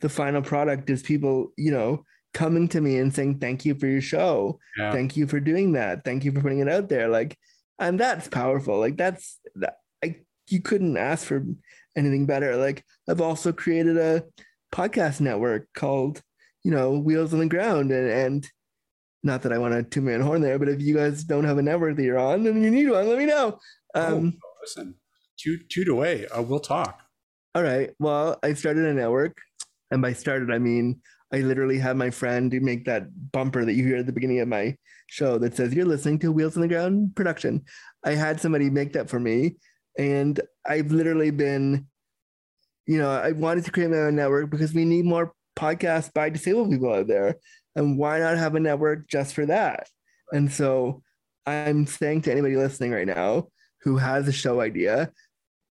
the 0.00 0.08
final 0.08 0.42
product 0.42 0.90
is 0.90 1.02
people, 1.02 1.52
you 1.56 1.70
know, 1.70 2.04
coming 2.32 2.68
to 2.68 2.80
me 2.80 2.98
and 2.98 3.14
saying 3.14 3.38
thank 3.38 3.64
you 3.64 3.74
for 3.74 3.86
your 3.86 4.00
show. 4.00 4.58
Yeah. 4.76 4.92
Thank 4.92 5.16
you 5.16 5.26
for 5.26 5.40
doing 5.40 5.72
that. 5.72 6.04
Thank 6.04 6.24
you 6.24 6.32
for 6.32 6.40
putting 6.40 6.58
it 6.58 6.68
out 6.68 6.88
there. 6.88 7.08
Like 7.08 7.36
and 7.78 7.98
that's 7.98 8.28
powerful. 8.28 8.78
Like 8.78 8.96
that's 8.96 9.38
that 9.56 9.78
I 10.02 10.16
you 10.48 10.60
couldn't 10.60 10.96
ask 10.96 11.26
for 11.26 11.44
anything 11.96 12.26
better. 12.26 12.56
Like 12.56 12.84
I've 13.08 13.20
also 13.20 13.52
created 13.52 13.96
a 13.96 14.24
podcast 14.72 15.20
network 15.20 15.68
called, 15.74 16.22
you 16.62 16.70
know, 16.70 16.92
Wheels 16.98 17.32
on 17.32 17.40
the 17.40 17.46
Ground. 17.46 17.90
And, 17.90 18.10
and 18.10 18.50
not 19.22 19.42
that 19.42 19.52
I 19.52 19.58
want 19.58 19.74
a 19.74 19.82
two 19.82 20.02
man 20.02 20.20
horn 20.20 20.40
there, 20.40 20.58
but 20.58 20.68
if 20.68 20.80
you 20.80 20.94
guys 20.94 21.24
don't 21.24 21.44
have 21.44 21.58
a 21.58 21.62
network 21.62 21.96
that 21.96 22.02
you're 22.02 22.18
on 22.18 22.46
and 22.46 22.62
you 22.62 22.70
need 22.70 22.90
one, 22.90 23.08
let 23.08 23.18
me 23.18 23.26
know. 23.26 23.58
Um, 23.94 24.38
oh, 24.44 24.48
listen, 24.60 24.94
toot, 25.38 25.68
toot 25.68 25.88
away. 25.88 26.26
Uh, 26.26 26.42
we'll 26.42 26.60
talk. 26.60 27.00
All 27.54 27.62
right. 27.62 27.90
Well, 27.98 28.38
I 28.42 28.54
started 28.54 28.84
a 28.84 28.94
network. 28.94 29.40
And 29.94 30.02
by 30.02 30.12
started, 30.12 30.50
I 30.50 30.58
mean, 30.58 31.00
I 31.32 31.38
literally 31.38 31.78
had 31.78 31.96
my 31.96 32.10
friend 32.10 32.52
make 32.60 32.84
that 32.86 33.06
bumper 33.30 33.64
that 33.64 33.74
you 33.74 33.86
hear 33.86 33.98
at 33.98 34.06
the 34.06 34.12
beginning 34.12 34.40
of 34.40 34.48
my 34.48 34.76
show 35.06 35.38
that 35.38 35.54
says, 35.56 35.72
You're 35.72 35.86
listening 35.86 36.18
to 36.18 36.32
Wheels 36.32 36.56
on 36.56 36.62
the 36.62 36.68
Ground 36.68 37.14
production. 37.14 37.62
I 38.04 38.14
had 38.14 38.40
somebody 38.40 38.70
make 38.70 38.94
that 38.94 39.08
for 39.08 39.20
me. 39.20 39.54
And 39.96 40.40
I've 40.66 40.90
literally 40.90 41.30
been, 41.30 41.86
you 42.86 42.98
know, 42.98 43.08
I 43.08 43.30
wanted 43.30 43.64
to 43.66 43.70
create 43.70 43.90
my 43.90 43.98
own 43.98 44.16
network 44.16 44.50
because 44.50 44.74
we 44.74 44.84
need 44.84 45.04
more 45.04 45.32
podcasts 45.56 46.12
by 46.12 46.28
disabled 46.28 46.70
people 46.70 46.92
out 46.92 47.06
there. 47.06 47.36
And 47.76 47.96
why 47.96 48.18
not 48.18 48.36
have 48.36 48.56
a 48.56 48.60
network 48.60 49.08
just 49.08 49.32
for 49.32 49.46
that? 49.46 49.88
And 50.32 50.52
so 50.52 51.04
I'm 51.46 51.86
saying 51.86 52.22
to 52.22 52.32
anybody 52.32 52.56
listening 52.56 52.90
right 52.90 53.06
now 53.06 53.46
who 53.82 53.98
has 53.98 54.26
a 54.26 54.32
show 54.32 54.60
idea, 54.60 55.12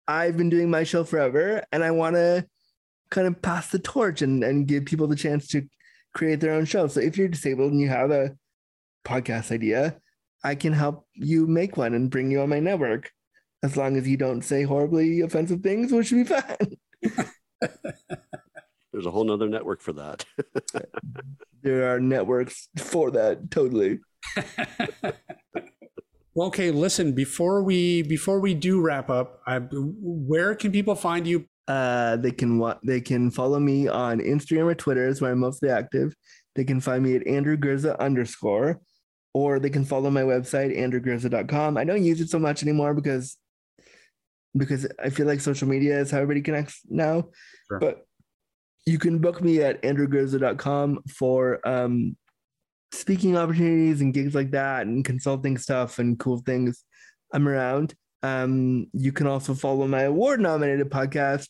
I've 0.10 0.36
been 0.36 0.50
doing 0.50 0.70
my 0.70 0.84
show 0.84 1.06
forever 1.06 1.64
and 1.72 1.86
I 1.86 1.92
want 1.92 2.18
to 2.18 2.46
kind 3.12 3.28
of 3.28 3.42
pass 3.42 3.70
the 3.70 3.80
torch 3.80 4.22
and, 4.22 4.44
and 4.44 4.68
give 4.68 4.86
people 4.86 5.08
the 5.08 5.16
chance 5.16 5.48
to 5.48 5.68
create 6.14 6.40
their 6.40 6.54
own 6.54 6.66
show. 6.66 6.88
So 6.88 7.00
if 7.00 7.18
you're 7.18 7.28
disabled 7.28 7.72
and 7.72 7.82
you 7.82 7.90
have 7.90 8.12
a 8.12 8.36
podcast 9.06 9.52
idea, 9.52 9.98
I 10.44 10.56
can 10.56 10.74
help 10.74 11.06
you 11.14 11.48
make 11.48 11.78
one 11.78 11.94
and 11.94 12.10
bring 12.10 12.32
you 12.32 12.42
on 12.42 12.50
my 12.50 12.60
network 12.60 13.12
as 13.64 13.76
long 13.76 13.98
as 13.98 14.08
you 14.08 14.18
don't 14.18 14.42
say 14.42 14.64
horribly 14.64 15.22
offensive 15.22 15.62
things, 15.62 15.92
which 15.92 16.08
should 16.08 16.28
be 16.28 16.34
fine. 16.36 16.78
There's 18.92 19.06
a 19.06 19.12
whole 19.12 19.24
nother 19.24 19.48
network 19.48 19.82
for 19.82 19.94
that. 19.94 20.26
there 21.62 21.94
are 21.94 22.00
networks 22.00 22.70
for 22.78 23.12
that, 23.12 23.52
totally. 23.52 24.00
well, 26.34 26.48
okay, 26.48 26.72
listen, 26.72 27.14
before 27.14 27.62
we 27.64 28.02
before 28.02 28.40
we 28.40 28.56
do 28.56 28.82
wrap 28.82 29.10
up, 29.10 29.42
I, 29.46 29.60
where 29.72 30.56
can 30.56 30.72
people 30.72 30.96
find 30.96 31.28
you? 31.28 31.46
Uh, 31.70 32.18
they 32.18 32.32
can 32.32 32.74
they 32.84 33.00
can 33.00 33.30
follow 33.30 33.60
me 33.60 33.88
on 33.88 34.20
Instagram 34.20 34.72
or 34.72 34.76
Twitter 34.76 35.08
is 35.08 35.22
where 35.22 35.32
I'm 35.32 35.40
mostly 35.40 35.70
active. 35.70 36.16
They 36.56 36.64
can 36.64 36.82
find 36.82 37.04
me 37.04 37.16
at 37.16 37.28
Andrew 37.28 37.56
Gurza 37.56 37.98
underscore, 38.00 38.82
or 39.36 39.60
they 39.60 39.70
can 39.70 39.86
follow 39.86 40.10
my 40.10 40.24
website, 40.24 40.76
andrewgurza.com. 40.76 41.78
I 41.78 41.84
don't 41.84 42.04
use 42.04 42.22
it 42.22 42.30
so 42.30 42.40
much 42.40 42.64
anymore 42.64 42.96
because 42.96 43.38
because 44.58 44.88
I 45.00 45.12
feel 45.12 45.28
like 45.28 45.42
social 45.42 45.68
media 45.68 46.00
is 46.00 46.10
how 46.10 46.18
everybody 46.18 46.42
connects 46.42 46.82
now. 46.90 47.30
Sure. 47.68 47.80
But 47.80 48.06
you 48.88 48.98
can 48.98 49.20
book 49.20 49.40
me 49.40 49.62
at 49.62 49.80
andrewgurza.com 49.84 51.04
for 51.08 51.68
um, 51.68 52.18
speaking 52.92 53.38
opportunities 53.38 54.02
and 54.02 54.12
gigs 54.12 54.34
like 54.34 54.52
that 54.52 54.88
and 54.88 55.06
consulting 55.06 55.56
stuff 55.58 56.00
and 56.00 56.18
cool 56.18 56.40
things. 56.40 56.84
I'm 57.32 57.48
around. 57.48 57.94
Um, 58.24 58.88
you 58.94 59.12
can 59.12 59.28
also 59.28 59.54
follow 59.54 59.88
my 59.88 60.04
award 60.04 60.42
nominated 60.42 60.90
podcast, 60.90 61.50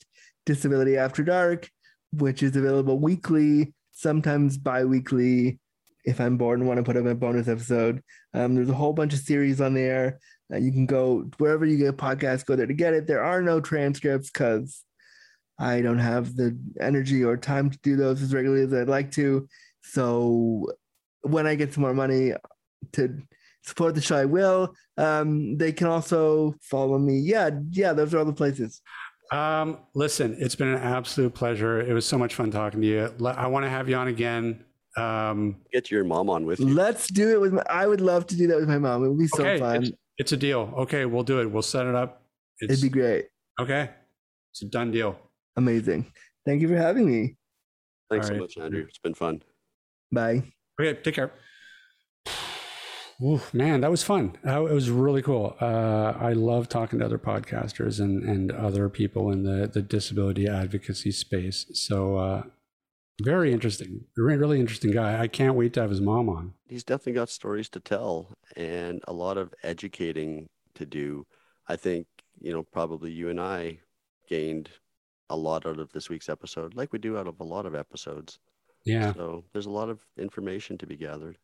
Disability 0.50 0.98
After 0.98 1.24
Dark, 1.24 1.70
which 2.12 2.42
is 2.42 2.56
available 2.56 2.98
weekly, 2.98 3.72
sometimes 3.92 4.58
bi 4.58 4.84
weekly. 4.84 5.60
If 6.06 6.20
I'm 6.20 6.38
bored 6.38 6.58
and 6.58 6.68
want 6.68 6.80
to 6.80 6.84
put 6.84 6.98
up 6.98 7.06
a 7.06 7.14
bonus 7.14 7.48
episode, 7.48 8.02
um, 8.34 8.56
there's 8.56 8.70
a 8.70 8.74
whole 8.74 8.94
bunch 8.94 9.14
of 9.14 9.20
series 9.20 9.62
on 9.62 9.76
there. 9.76 10.18
Uh, 10.52 10.58
you 10.58 10.72
can 10.72 10.88
go 10.88 11.30
wherever 11.38 11.68
you 11.68 11.78
get 11.78 11.98
podcasts, 11.98 12.48
go 12.48 12.56
there 12.56 12.66
to 12.66 12.74
get 12.74 12.96
it. 12.96 13.06
There 13.06 13.24
are 13.24 13.44
no 13.44 13.62
transcripts 13.62 14.32
because 14.32 14.84
I 15.60 15.82
don't 15.82 16.00
have 16.00 16.36
the 16.36 16.58
energy 16.82 17.24
or 17.24 17.38
time 17.38 17.70
to 17.70 17.78
do 17.84 17.96
those 17.96 18.24
as 18.24 18.34
regularly 18.34 18.64
as 18.64 18.74
I'd 18.74 18.90
like 18.90 19.12
to. 19.12 19.48
So 19.84 20.72
when 21.22 21.46
I 21.46 21.54
get 21.54 21.76
some 21.76 21.84
more 21.84 21.94
money 21.94 22.34
to 22.94 23.22
support 23.66 23.94
the 23.94 24.02
show, 24.02 24.18
I 24.18 24.26
will. 24.26 24.74
Um, 24.98 25.58
they 25.58 25.74
can 25.74 25.86
also 25.86 26.56
follow 26.64 26.98
me. 26.98 27.20
Yeah, 27.20 27.52
yeah, 27.70 27.94
those 27.94 28.16
are 28.16 28.18
all 28.18 28.26
the 28.26 28.34
places. 28.34 28.82
Um, 29.32 29.78
listen, 29.94 30.36
it's 30.40 30.56
been 30.56 30.70
an 30.70 30.82
absolute 30.82 31.34
pleasure. 31.34 31.82
It 31.82 31.94
was 31.94 32.06
so 32.06 32.18
much 32.18 32.36
fun 32.36 32.52
talking 32.52 32.82
to 32.82 32.88
you. 32.88 33.14
I 33.26 33.48
want 33.48 33.66
to 33.66 33.70
have 33.70 33.88
you 33.88 33.96
on 33.96 34.08
again. 34.08 34.64
Um, 34.98 35.58
Get 35.72 35.92
your 35.92 36.04
mom 36.04 36.30
on 36.30 36.46
with 36.46 36.60
you. 36.60 36.68
Let's 36.68 37.08
do 37.08 37.32
it 37.32 37.40
with 37.40 37.54
my, 37.54 37.64
I 37.70 37.86
would 37.86 38.02
love 38.02 38.26
to 38.28 38.36
do 38.36 38.48
that 38.48 38.58
with 38.58 38.68
my 38.68 38.78
mom. 38.78 39.06
It 39.06 39.10
would 39.10 39.20
be 39.20 39.28
so 39.28 39.44
okay, 39.44 39.60
fun. 39.60 39.84
It's, 39.84 39.92
it's, 40.18 40.32
a 40.32 40.38
deal. 40.38 40.74
Okay, 40.78 41.06
we'll 41.06 41.24
do 41.24 41.42
it. 41.42 41.46
We'll 41.46 41.62
set 41.62 41.86
it 41.86 41.96
up. 41.96 42.24
It's, 42.60 42.74
It'd 42.74 42.84
be 42.84 42.90
great. 42.90 43.28
Okay. 43.60 43.90
It's 44.52 44.64
a 44.64 44.66
done 44.66 44.92
deal. 44.92 45.18
Amazing. 45.56 46.12
Thank 46.46 46.62
you 46.62 46.68
for 46.68 46.76
having 46.76 47.10
me. 47.10 47.36
Thanks 48.10 48.30
All 48.30 48.36
so 48.36 48.42
much, 48.42 48.58
Andrew. 48.58 48.86
It's 48.88 48.98
been 48.98 49.14
fun. 49.14 49.44
Bye. 50.12 50.44
Okay, 50.82 51.00
take 51.02 51.16
care. 51.16 51.32
Ooh, 53.22 53.42
man, 53.52 53.82
that 53.82 53.92
was 53.92 54.04
fun. 54.04 54.38
That, 54.44 54.62
it 54.62 54.74
was 54.74 54.90
really 54.90 55.22
cool. 55.22 55.56
Uh, 55.60 56.14
I 56.18 56.34
love 56.34 56.70
talking 56.70 57.00
to 57.00 57.06
other 57.06 57.18
podcasters 57.18 58.00
and, 58.00 58.24
and 58.24 58.52
other 58.52 58.88
people 58.88 59.30
in 59.32 59.44
the, 59.44 59.68
the 59.68 59.82
disability 59.82 60.48
advocacy 60.48 61.12
space. 61.12 61.66
So, 61.74 62.18
uh, 62.18 62.44
very 63.22 63.52
interesting. 63.52 64.06
Really 64.16 64.62
interesting 64.62 64.92
guy. 64.92 65.20
I 65.20 65.28
can't 65.28 65.56
wait 65.56 65.74
to 65.74 65.82
have 65.82 65.90
his 65.90 66.00
mom 66.00 66.30
on. 66.30 66.54
He's 66.68 66.86
definitely 66.86 67.14
got 67.14 67.30
stories 67.30 67.68
to 67.70 67.82
tell 67.82 68.38
and 68.56 69.04
a 69.08 69.14
lot 69.14 69.38
of 69.38 69.54
educating 69.64 70.48
to 70.76 70.86
do. 70.86 71.26
I 71.68 71.76
think, 71.76 72.08
you 72.40 72.54
know, 72.54 72.64
probably 72.64 73.12
you 73.12 73.28
and 73.28 73.42
I 73.42 73.80
gained 74.30 74.70
a 75.30 75.36
lot 75.36 75.66
out 75.66 75.80
of 75.80 75.92
this 75.92 76.10
week's 76.10 76.30
episode, 76.30 76.76
like 76.76 76.94
we 76.94 77.00
do 77.00 77.18
out 77.18 77.28
of 77.28 77.42
a 77.42 77.44
lot 77.44 77.66
of 77.66 77.76
episodes. 77.76 78.40
Yeah. 78.86 79.14
So 79.14 79.44
there's 79.52 79.66
a 79.66 79.72
lot 79.72 79.90
of 79.90 80.06
information 80.18 80.78
to 80.78 80.88
be 80.88 80.96
gathered. 80.96 81.38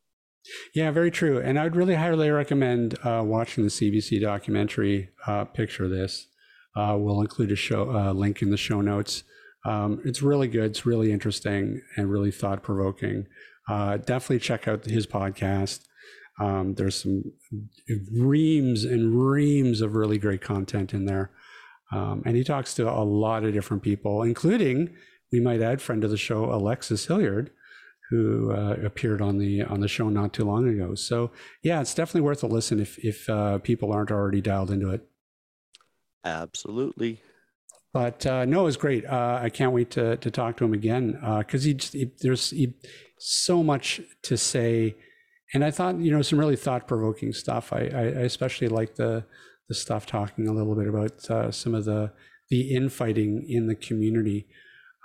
Yeah, 0.74 0.92
very 0.92 1.12
true. 1.12 1.40
And 1.40 1.58
I'd 1.58 1.76
really 1.76 1.96
highly 1.96 2.30
recommend 2.30 2.98
uh, 3.04 3.24
watching 3.26 3.64
the 3.64 3.70
CBC 3.70 4.22
documentary. 4.22 5.10
Uh, 5.26 5.46
picture 5.46 5.88
this. 5.88 6.28
Uh, 6.76 6.96
we'll 7.00 7.22
include 7.22 7.52
a 7.52 7.56
show 7.56 7.90
uh, 7.92 8.12
link 8.12 8.42
in 8.42 8.50
the 8.50 8.58
show 8.58 8.82
notes. 8.82 9.24
Um, 9.66 10.02
it's 10.06 10.22
really 10.22 10.48
good. 10.48 10.72
It's 10.72 10.86
really 10.86 11.12
interesting 11.12 11.82
and 11.96 12.12
really 12.12 12.32
thought 12.32 12.62
provoking. 12.62 13.26
Uh, 13.68 13.98
definitely 13.98 14.40
check 14.40 14.68
out 14.68 14.86
his 14.86 15.08
podcast. 15.08 15.82
Um, 16.40 16.76
there's 16.76 17.02
some 17.02 17.24
reams 18.14 18.84
and 18.84 19.16
reams 19.20 19.82
of 19.82 19.96
really 19.96 20.18
great 20.18 20.42
content 20.42 20.94
in 20.94 21.06
there. 21.06 21.32
Um, 21.92 22.24
and 22.26 22.36
he 22.36 22.44
talks 22.44 22.74
to 22.76 22.90
a 22.90 23.04
lot 23.04 23.44
of 23.44 23.54
different 23.54 23.84
people, 23.84 24.22
including, 24.22 24.96
we 25.32 25.40
might 25.40 25.62
add, 25.62 25.82
friend 25.82 26.04
of 26.04 26.10
the 26.10 26.18
show, 26.18 26.46
Alexis 26.46 27.06
Hillyard, 27.06 27.52
who 28.10 28.52
uh, 28.52 28.78
appeared 28.84 29.22
on 29.22 29.38
the 29.38 29.64
on 29.64 29.80
the 29.80 29.88
show 29.88 30.10
not 30.10 30.34
too 30.34 30.46
long 30.46 30.68
ago. 30.68 30.96
So 30.96 31.32
yeah, 31.64 31.82
it's 31.82 31.94
definitely 31.94 32.22
worth 32.22 32.44
a 32.44 32.48
listen 32.48 32.80
if 32.80 32.98
if 33.04 33.30
uh, 33.30 33.60
people 33.60 33.92
aren't 33.92 34.12
already 34.12 34.42
dialed 34.42 34.72
into 34.72 34.92
it. 34.92 35.08
Absolutely. 36.24 37.22
But 37.94 38.26
uh, 38.26 38.44
no, 38.46 38.62
it 38.62 38.66
was 38.66 38.78
great. 38.78 39.06
Uh, 39.06 39.40
I 39.42 39.50
can't 39.50 39.72
wait 39.72 39.92
to 39.92 40.18
to 40.18 40.30
talk 40.30 40.58
to 40.58 40.66
him 40.66 40.74
again 40.74 41.18
because 41.40 41.64
he, 41.64 41.78
he, 41.92 42.12
there's 42.20 42.50
he, 42.50 42.74
so 43.18 43.64
much 43.64 44.02
to 44.24 44.38
say, 44.38 44.96
and 45.54 45.64
I 45.64 45.72
thought 45.72 45.98
you 46.00 46.12
know 46.12 46.22
some 46.22 46.40
really 46.40 46.58
thought 46.58 46.88
provoking 46.88 47.32
stuff. 47.32 47.72
I, 47.72 47.90
I, 47.94 48.02
I 48.02 48.26
especially 48.26 48.68
like 48.68 48.96
the 48.96 49.24
the 49.70 49.76
stuff 49.76 50.06
talking 50.06 50.48
a 50.48 50.52
little 50.52 50.76
bit 50.76 50.88
about 50.88 51.30
uh, 51.30 51.52
some 51.52 51.74
of 51.74 51.86
the 51.86 52.12
the 52.50 52.76
infighting 52.76 53.46
in 53.48 53.68
the 53.68 53.76
community, 53.76 54.48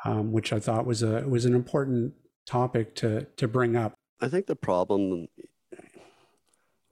um, 0.05 0.33
which 0.33 0.53
I 0.53 0.59
thought 0.59 0.85
was 0.85 1.03
a 1.03 1.23
was 1.29 1.45
an 1.45 1.55
important 1.55 2.15
topic 2.51 2.95
to 2.97 3.27
to 3.37 3.49
bring 3.49 3.77
up. 3.77 3.95
I 4.21 4.29
think 4.29 4.47
the 4.47 4.57
problem, 4.57 5.29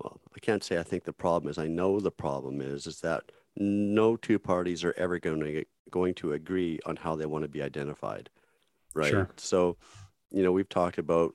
well, 0.01 0.21
I 0.35 0.39
can't 0.41 0.65
say 0.65 0.79
I 0.79 0.83
think 0.83 1.05
the 1.05 1.13
problem 1.13 1.51
is. 1.51 1.59
I 1.59 1.67
know 1.67 2.01
the 2.01 2.11
problem 2.11 2.61
is 2.61 2.87
is 2.87 3.01
that 3.01 3.25
no 3.57 4.17
two 4.17 4.39
parties 4.39 4.85
are 4.85 4.95
ever 4.97 5.19
going 5.19 5.41
to 5.41 5.65
going 5.91 6.15
to 6.15 6.33
agree 6.33 6.79
on 6.87 6.97
how 6.97 7.17
they 7.17 7.27
want 7.27 7.43
to 7.43 7.49
be 7.49 7.63
identified, 7.63 8.31
right? 8.95 9.11
Sure. 9.11 9.29
So, 9.37 9.77
you 10.31 10.43
know, 10.43 10.53
we've 10.53 10.69
talked 10.69 10.99
about 10.99 11.35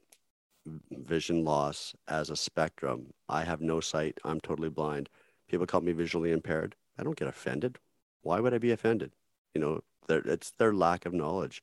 vision 0.91 1.43
loss 1.43 1.93
as 2.07 2.30
a 2.30 2.36
spectrum. 2.36 3.13
I 3.28 3.43
have 3.43 3.61
no 3.61 3.82
sight. 3.82 4.17
I'm 4.24 4.39
totally 4.39 4.69
blind 4.69 5.09
people 5.53 5.67
call 5.67 5.82
me 5.82 5.91
visually 5.91 6.32
impaired. 6.32 6.76
I 6.97 7.03
don't 7.03 7.15
get 7.15 7.28
offended. 7.28 7.78
Why 8.24 8.39
would 8.39 8.55
I 8.55 8.57
be 8.57 8.71
offended? 8.71 9.11
You 9.53 9.61
know, 9.61 9.82
it's 10.09 10.49
their 10.57 10.74
lack 10.74 11.05
of 11.05 11.13
knowledge. 11.13 11.61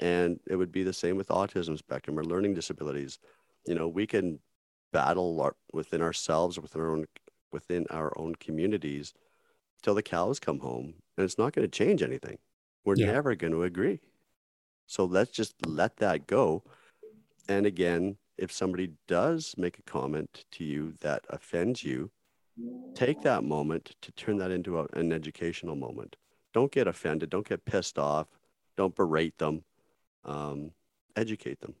And 0.00 0.40
it 0.48 0.56
would 0.56 0.72
be 0.72 0.82
the 0.82 0.92
same 0.92 1.16
with 1.16 1.28
autism 1.28 1.76
spectrum 1.76 2.18
or 2.18 2.24
learning 2.24 2.54
disabilities. 2.54 3.18
You 3.66 3.74
know, 3.74 3.88
we 3.88 4.06
can 4.06 4.40
battle 4.92 5.40
our, 5.40 5.54
within 5.72 6.02
ourselves, 6.02 6.58
within 6.58 6.80
our 6.80 6.90
own, 6.90 7.06
within 7.52 7.86
our 7.90 8.12
own 8.18 8.34
communities 8.36 9.12
till 9.82 9.94
the 9.94 10.02
cows 10.02 10.40
come 10.40 10.60
home. 10.60 10.94
And 11.16 11.24
it's 11.24 11.38
not 11.38 11.52
going 11.52 11.68
to 11.68 11.78
change 11.78 12.02
anything. 12.02 12.38
We're 12.84 12.96
yeah. 12.96 13.12
never 13.12 13.34
going 13.34 13.52
to 13.52 13.62
agree. 13.62 14.00
So 14.86 15.04
let's 15.04 15.30
just 15.30 15.54
let 15.66 15.98
that 15.98 16.26
go. 16.26 16.64
And 17.48 17.66
again, 17.66 18.16
if 18.38 18.50
somebody 18.50 18.92
does 19.06 19.54
make 19.58 19.78
a 19.78 19.82
comment 19.82 20.46
to 20.52 20.64
you 20.64 20.94
that 21.00 21.24
offends 21.28 21.84
you, 21.84 22.10
take 22.94 23.20
that 23.22 23.44
moment 23.44 23.96
to 24.00 24.12
turn 24.12 24.38
that 24.38 24.50
into 24.50 24.80
a, 24.80 24.86
an 24.94 25.12
educational 25.12 25.76
moment 25.76 26.16
don't 26.52 26.72
get 26.72 26.88
offended. 26.88 27.30
Don't 27.30 27.48
get 27.48 27.64
pissed 27.64 27.98
off. 27.98 28.26
Don't 28.76 28.94
berate 28.94 29.38
them. 29.38 29.64
Um, 30.24 30.72
educate 31.16 31.60
them. 31.60 31.74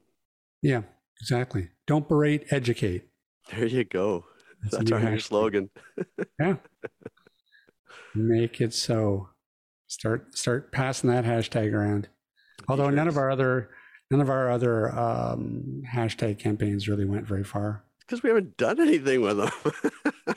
Yeah, 0.62 0.82
exactly. 1.20 1.68
Don't 1.86 2.08
berate, 2.08 2.46
educate. 2.50 3.04
There 3.50 3.66
you 3.66 3.84
go. 3.84 4.24
That's 4.62 4.76
That's 4.78 4.92
our 4.92 5.00
new 5.10 5.18
slogan. 5.20 5.70
Yeah. 6.40 6.56
Make 8.14 8.60
it 8.60 8.74
so. 8.74 9.28
Start 9.86 10.36
start 10.36 10.72
passing 10.72 11.10
that 11.10 11.24
hashtag 11.24 11.72
around. 11.72 12.08
Although 12.68 12.90
none 12.90 13.08
of 13.08 13.16
our 13.16 13.30
other 13.30 13.70
none 14.10 14.20
of 14.20 14.30
our 14.30 14.50
other 14.50 14.96
um, 14.98 15.82
hashtag 15.92 16.38
campaigns 16.38 16.88
really 16.88 17.04
went 17.04 17.26
very 17.26 17.44
far. 17.44 17.84
because 18.00 18.22
we 18.22 18.28
haven't 18.30 18.56
done 18.56 18.80
anything 18.80 19.20
with 19.20 19.36
them. 19.38 19.50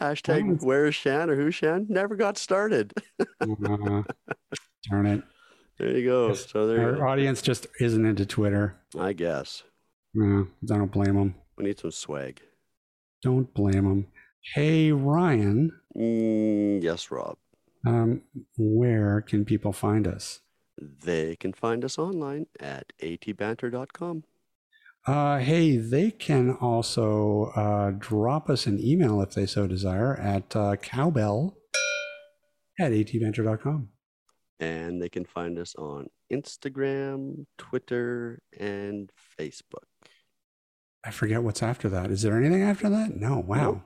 Hashtag 0.00 0.46
Well, 0.46 0.56
where 0.56 0.86
is 0.86 0.94
Shan 0.94 1.30
or 1.30 1.36
who 1.36 1.50
Shan 1.50 1.86
never 1.88 2.16
got 2.16 2.38
started. 2.38 2.92
Uh, 3.42 4.02
darn 4.88 5.06
it. 5.06 5.22
There 5.80 5.96
you 5.96 6.04
go. 6.04 6.34
So 6.34 6.66
there 6.66 6.96
Our 7.00 7.08
audience 7.08 7.40
just 7.40 7.66
isn't 7.80 8.04
into 8.04 8.26
Twitter. 8.26 8.76
I 8.98 9.14
guess 9.14 9.62
Uh, 10.14 10.42
I 10.42 10.46
don't 10.66 10.92
blame 10.92 11.14
them. 11.16 11.34
we 11.56 11.64
need 11.64 11.78
some 11.78 11.90
swag. 11.90 12.40
Don't 13.22 13.52
blame 13.54 13.84
them. 13.84 14.06
Hey, 14.54 14.92
Ryan, 14.92 15.72
Mm, 15.96 16.82
yes, 16.82 17.10
Rob. 17.10 17.36
um, 17.86 18.22
where 18.58 19.20
can 19.22 19.44
people 19.44 19.72
find 19.72 20.06
us? 20.06 20.40
They 20.78 21.36
can 21.36 21.52
find 21.54 21.84
us 21.84 21.98
online 21.98 22.46
at 22.58 22.92
atbanter.com. 23.02 24.24
Uh, 25.06 25.38
hey, 25.38 25.76
they 25.78 26.10
can 26.10 26.52
also 26.60 27.52
uh, 27.56 27.90
drop 27.98 28.50
us 28.50 28.66
an 28.66 28.78
email 28.78 29.20
if 29.22 29.30
they 29.32 29.46
so 29.46 29.66
desire 29.66 30.14
at 30.16 30.54
uh, 30.54 30.76
cowbell 30.76 31.56
at 32.78 32.92
atbanter.com. 32.92 33.88
And 34.60 35.00
they 35.00 35.08
can 35.08 35.24
find 35.24 35.58
us 35.58 35.74
on 35.74 36.06
Instagram, 36.32 37.46
Twitter, 37.58 38.40
and 38.58 39.10
Facebook. 39.38 39.88
I 41.02 41.10
forget 41.10 41.42
what's 41.42 41.62
after 41.62 41.88
that. 41.88 42.10
Is 42.10 42.22
there 42.22 42.36
anything 42.36 42.62
after 42.62 42.88
that? 42.90 43.16
No. 43.16 43.38
Wow. 43.38 43.56
Nope. 43.72 43.80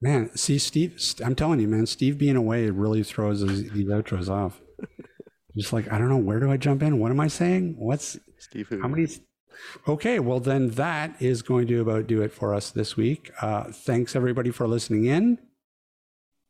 Man, 0.00 0.36
see, 0.36 0.58
Steve, 0.58 1.02
I'm 1.24 1.34
telling 1.34 1.58
you, 1.58 1.68
man, 1.68 1.86
Steve 1.86 2.18
being 2.18 2.36
away 2.36 2.68
really 2.70 3.02
throws 3.02 3.40
these, 3.40 3.70
these 3.70 3.88
outros 3.88 4.28
off. 4.28 4.60
Just 5.56 5.72
like, 5.72 5.90
I 5.90 5.96
don't 5.98 6.10
know, 6.10 6.18
where 6.18 6.38
do 6.38 6.50
I 6.50 6.58
jump 6.58 6.82
in? 6.82 6.98
What 6.98 7.10
am 7.10 7.18
I 7.18 7.28
saying? 7.28 7.76
What's, 7.78 8.18
Steve, 8.38 8.68
who? 8.68 8.82
how 8.82 8.88
many? 8.88 9.08
Okay, 9.88 10.18
well, 10.18 10.38
then 10.38 10.68
that 10.70 11.16
is 11.20 11.40
going 11.40 11.66
to 11.68 11.80
about 11.80 12.06
do 12.06 12.20
it 12.20 12.30
for 12.30 12.54
us 12.54 12.70
this 12.70 12.96
week. 12.96 13.30
Uh, 13.40 13.64
thanks, 13.72 14.14
everybody, 14.14 14.50
for 14.50 14.68
listening 14.68 15.06
in. 15.06 15.38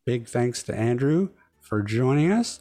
Big 0.04 0.26
thanks 0.26 0.64
to 0.64 0.74
Andrew 0.74 1.28
for 1.60 1.82
joining 1.82 2.32
us. 2.32 2.60